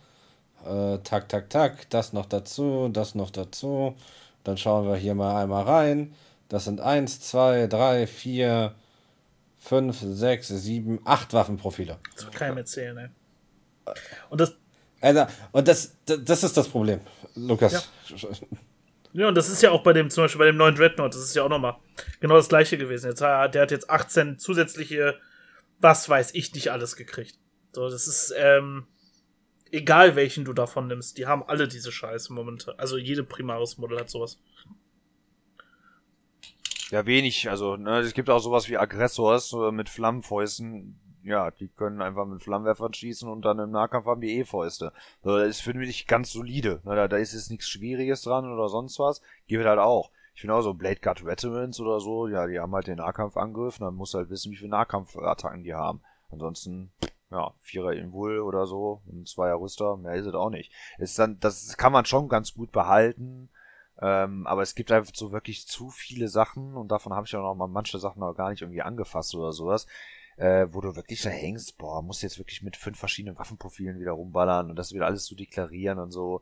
Äh, 0.66 1.00
tak, 1.00 1.28
tak, 1.30 1.50
tak. 1.50 1.90
Das 1.90 2.14
noch 2.14 2.26
dazu, 2.26 2.90
das 2.90 3.16
noch 3.16 3.30
dazu. 3.32 3.96
Dann 4.44 4.58
schauen 4.58 4.88
wir 4.88 4.96
hier 4.96 5.16
mal 5.16 5.42
einmal 5.42 5.64
rein. 5.64 6.14
Das 6.50 6.66
sind 6.66 6.80
1, 6.82 7.22
2, 7.22 7.68
3, 7.68 8.08
4, 8.08 8.74
5, 9.58 10.00
6, 10.02 10.48
7, 10.48 11.00
8 11.04 11.34
Waffenprofile. 11.34 11.98
Das 12.16 12.30
kann 12.32 12.50
ich 12.50 12.54
mir 12.54 12.60
erzählen, 12.62 12.98
ey. 12.98 13.94
Und 14.30 14.40
das, 14.42 14.54
Also, 15.02 15.26
und 15.52 15.68
das, 15.68 15.96
das, 16.06 16.20
das 16.24 16.44
ist 16.44 16.56
das 16.58 16.68
Problem, 16.68 17.02
Lukas. 17.36 17.90
ja, 18.08 18.18
und 19.24 19.36
das 19.36 19.50
ist 19.50 19.62
ja 19.62 19.72
auch 19.72 19.82
bei 19.82 19.94
dem, 19.94 20.10
zum 20.10 20.26
Beispiel 20.26 20.40
bei 20.40 20.46
dem 20.46 20.58
neuen 20.58 20.76
Dreadnought, 20.76 21.14
das 21.14 21.22
ist 21.22 21.36
ja 21.36 21.44
auch 21.44 21.50
nochmal 21.50 21.78
genau 22.20 22.36
das 22.36 22.50
gleiche 22.50 22.78
gewesen. 22.78 23.08
Jetzt, 23.08 23.22
der 23.22 23.50
hat 23.50 23.72
jetzt 23.72 23.90
18 23.90 24.40
zusätzliche, 24.40 25.18
was 25.80 26.10
weiß 26.10 26.34
ich, 26.34 26.54
nicht 26.54 26.72
alles 26.72 26.98
gekriegt. 26.98 27.38
So, 27.72 27.90
das 27.90 28.08
ist, 28.08 28.34
ähm, 28.38 28.88
egal 29.72 30.16
welchen 30.16 30.44
du 30.44 30.54
davon 30.54 30.88
nimmst, 30.88 31.18
die 31.18 31.28
haben 31.28 31.44
alle 31.44 31.68
diese 31.68 31.92
Scheiße 31.92 32.34
momentan. 32.34 32.76
Also 32.78 32.98
jede 32.98 33.24
Primaris-Modell 33.24 34.00
hat 34.00 34.10
sowas. 34.10 34.42
Ja, 36.92 37.06
wenig. 37.06 37.50
Also, 37.50 37.78
ne, 37.78 38.00
es 38.00 38.14
gibt 38.14 38.30
auch 38.30 38.40
sowas 38.40 38.70
wie 38.70 38.78
Aggressors 38.78 39.54
äh, 39.54 39.72
mit 39.72 39.90
Flammenfäusten. 39.90 41.00
Ja, 41.26 41.50
die 41.50 41.68
können 41.68 42.04
einfach 42.04 42.26
mit 42.26 42.44
Flammenwerfern 42.44 42.94
schießen 42.94 43.28
und 43.28 43.44
dann 43.44 43.58
im 43.58 43.72
Nahkampf 43.72 44.06
haben 44.06 44.22
die 44.22 44.38
E-Fäuste. 44.38 44.94
So, 45.24 45.36
das 45.36 45.48
ist 45.48 45.62
für 45.62 45.74
mich 45.74 46.06
ganz 46.06 46.32
solide. 46.32 46.82
Da, 46.86 47.08
da 47.08 47.18
ist 47.18 47.34
jetzt 47.34 47.50
nichts 47.50 47.68
Schwieriges 47.68 48.22
dran 48.22 48.46
oder 48.52 48.70
sonst 48.70 49.00
was. 49.00 49.22
Gibt 49.48 49.66
halt 49.66 49.80
auch. 49.80 50.12
Ich 50.36 50.42
finde 50.42 50.54
auch 50.54 50.62
so 50.62 50.76
Blade 50.76 51.00
Guard 51.02 51.26
Veterans 51.26 51.80
oder 51.80 52.00
so, 52.00 52.28
ja, 52.28 52.46
die 52.46 52.60
haben 52.60 52.76
halt 52.76 52.88
den 52.88 52.98
Nahkampfangriff, 52.98 53.80
dann 53.80 53.96
musst 53.96 54.14
du 54.14 54.20
halt 54.20 54.30
wissen, 54.30 54.52
wie 54.52 54.58
viele 54.58 54.70
Nahkampfattacken 54.70 55.64
die 55.64 55.74
haben. 55.74 56.02
Ansonsten, 56.30 56.92
ja, 57.32 57.54
Vierer 57.62 57.94
Invul 57.94 58.42
oder 58.42 58.68
so, 58.68 59.02
und 59.08 59.28
Zweier 59.28 59.60
Rüster, 59.60 59.98
mehr 59.98 60.16
ist 60.16 60.26
es 60.26 60.34
auch 60.36 60.50
nicht. 60.50 60.72
Ist 61.00 61.18
dann, 61.18 61.40
das 61.40 61.78
kann 61.78 61.94
man 61.94 62.06
schon 62.06 62.28
ganz 62.28 62.54
gut 62.54 62.72
behalten. 62.72 63.50
Ähm, 64.02 64.46
aber 64.46 64.62
es 64.62 64.76
gibt 64.76 64.92
einfach 64.92 65.14
so 65.16 65.32
wirklich 65.32 65.68
zu 65.68 65.90
viele 65.90 66.28
Sachen 66.28 66.76
und 66.76 66.90
davon 66.90 67.14
habe 67.14 67.26
ich 67.26 67.36
auch 67.36 67.42
noch 67.42 67.56
mal 67.56 67.68
manche 67.68 67.98
Sachen 67.98 68.20
noch 68.20 68.34
gar 68.34 68.50
nicht 68.50 68.62
irgendwie 68.62 68.82
angefasst 68.82 69.34
oder 69.36 69.54
sowas, 69.54 69.88
äh, 70.38 70.68
wo 70.72 70.82
du 70.82 70.96
wirklich 70.96 71.22
da 71.22 71.30
hängst, 71.30 71.78
boah, 71.78 72.02
musst 72.02 72.24
jetzt 72.24 72.38
wirklich 72.38 72.62
mit 72.62 72.78
fünf 72.78 73.00
verschiedenen 73.00 73.38
Waffenprofilen 73.38 74.00
wieder 74.00 74.12
rumballern 74.12 74.70
und 74.70 74.76
das 74.76 74.94
wieder 74.94 75.06
alles 75.06 75.26
zu 75.26 75.36
deklarieren 75.36 76.00
und 76.00 76.12
so. 76.12 76.42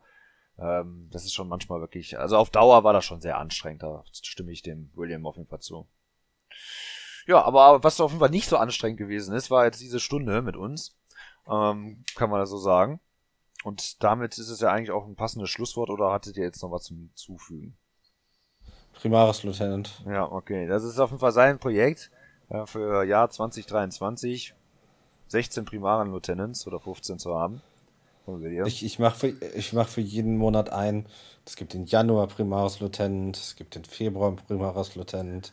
Ähm, 0.57 1.09
das 1.11 1.25
ist 1.25 1.33
schon 1.33 1.47
manchmal 1.47 1.79
wirklich, 1.79 2.17
also 2.17 2.37
auf 2.37 2.49
Dauer 2.49 2.83
war 2.83 2.93
das 2.93 3.05
schon 3.05 3.21
sehr 3.21 3.37
anstrengend, 3.37 3.83
da 3.83 4.03
stimme 4.11 4.51
ich 4.51 4.61
dem 4.61 4.91
William 4.95 5.25
auf 5.25 5.37
jeden 5.37 5.49
Fall 5.49 5.61
zu. 5.61 5.87
Ja, 7.25 7.41
aber 7.41 7.83
was 7.83 8.01
auf 8.01 8.11
jeden 8.11 8.19
Fall 8.19 8.29
nicht 8.29 8.49
so 8.49 8.57
anstrengend 8.57 8.97
gewesen 8.97 9.33
ist, 9.33 9.49
war 9.49 9.65
jetzt 9.65 9.81
diese 9.81 9.99
Stunde 9.99 10.41
mit 10.41 10.55
uns, 10.55 10.95
ähm, 11.47 12.03
kann 12.15 12.29
man 12.29 12.39
das 12.39 12.49
so 12.49 12.57
sagen. 12.57 12.99
Und 13.63 14.03
damit 14.03 14.37
ist 14.37 14.49
es 14.49 14.59
ja 14.59 14.71
eigentlich 14.71 14.91
auch 14.91 15.07
ein 15.07 15.15
passendes 15.15 15.49
Schlusswort 15.49 15.89
oder 15.89 16.11
hattet 16.11 16.35
ihr 16.35 16.43
jetzt 16.43 16.61
noch 16.61 16.71
was 16.71 16.83
zum 16.83 16.97
Hinzufügen? 16.97 17.77
Primaris 18.93 19.43
Lieutenant. 19.43 20.03
Ja, 20.05 20.29
okay. 20.29 20.67
Das 20.67 20.83
ist 20.83 20.99
auf 20.99 21.11
jeden 21.11 21.19
Fall 21.19 21.31
sein 21.31 21.59
Projekt 21.59 22.11
ja, 22.53 22.65
für 22.65 23.03
Jahr 23.03 23.29
2023. 23.29 24.53
16 25.27 25.65
Primaren 25.65 26.11
Lieutenants 26.11 26.67
oder 26.67 26.79
15 26.79 27.17
zu 27.17 27.35
haben. 27.35 27.61
Ich, 28.65 28.85
ich 28.85 28.99
mache 28.99 29.17
für, 29.19 29.45
ich 29.55 29.73
mach 29.73 29.87
für 29.87 30.01
jeden 30.01 30.37
Monat 30.37 30.71
ein. 30.71 31.07
Es 31.45 31.55
gibt 31.57 31.73
den 31.73 31.85
Januar 31.85 32.27
Primaris 32.27 32.79
Lieutenant, 32.79 33.35
es 33.35 33.55
gibt 33.55 33.75
den 33.75 33.83
Februar 33.83 34.33
Primaris 34.35 34.95
Lieutenant. 34.95 35.51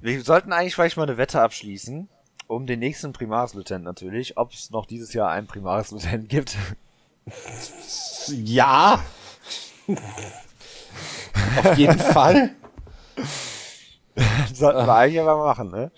Wir 0.00 0.20
sollten 0.22 0.52
eigentlich 0.52 0.74
vielleicht 0.74 0.96
mal 0.96 1.04
eine 1.04 1.16
Wette 1.16 1.40
abschließen. 1.40 2.08
Um 2.46 2.66
den 2.66 2.78
nächsten 2.80 3.12
Primaris 3.12 3.52
Lieutenant 3.52 3.84
natürlich, 3.84 4.38
ob 4.38 4.52
es 4.52 4.70
noch 4.70 4.86
dieses 4.86 5.12
Jahr 5.12 5.30
einen 5.30 5.46
Primaris 5.46 5.90
Lieutenant 5.90 6.28
gibt. 6.28 6.56
Ja! 8.28 9.04
Auf 11.58 11.76
jeden 11.76 11.98
Fall. 11.98 12.50
sollten 14.52 14.86
wir 14.86 14.94
eigentlich 14.94 15.20
aber 15.20 15.44
machen, 15.44 15.70
ne? 15.70 15.90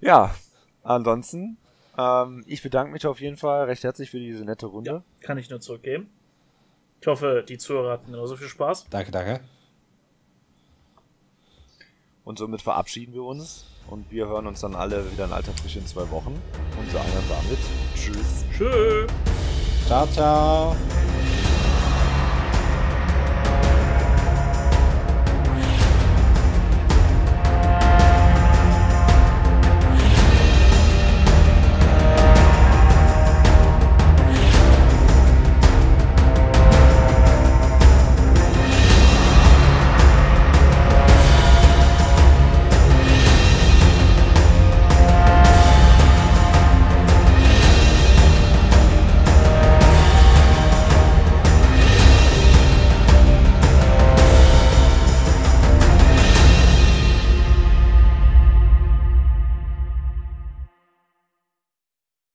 Ja, 0.00 0.34
ansonsten, 0.82 1.56
ähm, 1.98 2.44
ich 2.46 2.62
bedanke 2.62 2.92
mich 2.92 3.06
auf 3.06 3.20
jeden 3.20 3.36
Fall 3.36 3.64
recht 3.64 3.84
herzlich 3.84 4.10
für 4.10 4.18
diese 4.18 4.44
nette 4.44 4.66
Runde. 4.66 4.90
Ja, 4.90 5.02
kann 5.20 5.38
ich 5.38 5.50
nur 5.50 5.60
zurückgeben. 5.60 6.10
Ich 7.00 7.06
hoffe, 7.06 7.44
die 7.46 7.58
Zuhörer 7.58 7.92
hatten 7.92 8.10
genauso 8.10 8.36
viel 8.36 8.48
Spaß. 8.48 8.86
Danke, 8.90 9.10
danke. 9.10 9.40
Und 12.24 12.38
somit 12.38 12.62
verabschieden 12.62 13.14
wir 13.14 13.22
uns. 13.22 13.66
Und 13.88 14.10
wir 14.10 14.26
hören 14.26 14.48
uns 14.48 14.60
dann 14.60 14.74
alle 14.74 15.10
wieder 15.12 15.26
in 15.26 15.32
alter 15.32 15.52
Frische 15.52 15.78
in 15.78 15.86
zwei 15.86 16.10
Wochen. 16.10 16.42
Und 16.78 16.90
sagen 16.90 17.08
dann 17.14 17.38
damit 17.38 17.58
Tschüss. 17.94 18.44
Tschüss. 18.52 19.06
Ciao, 19.86 20.06
ciao. 20.08 20.76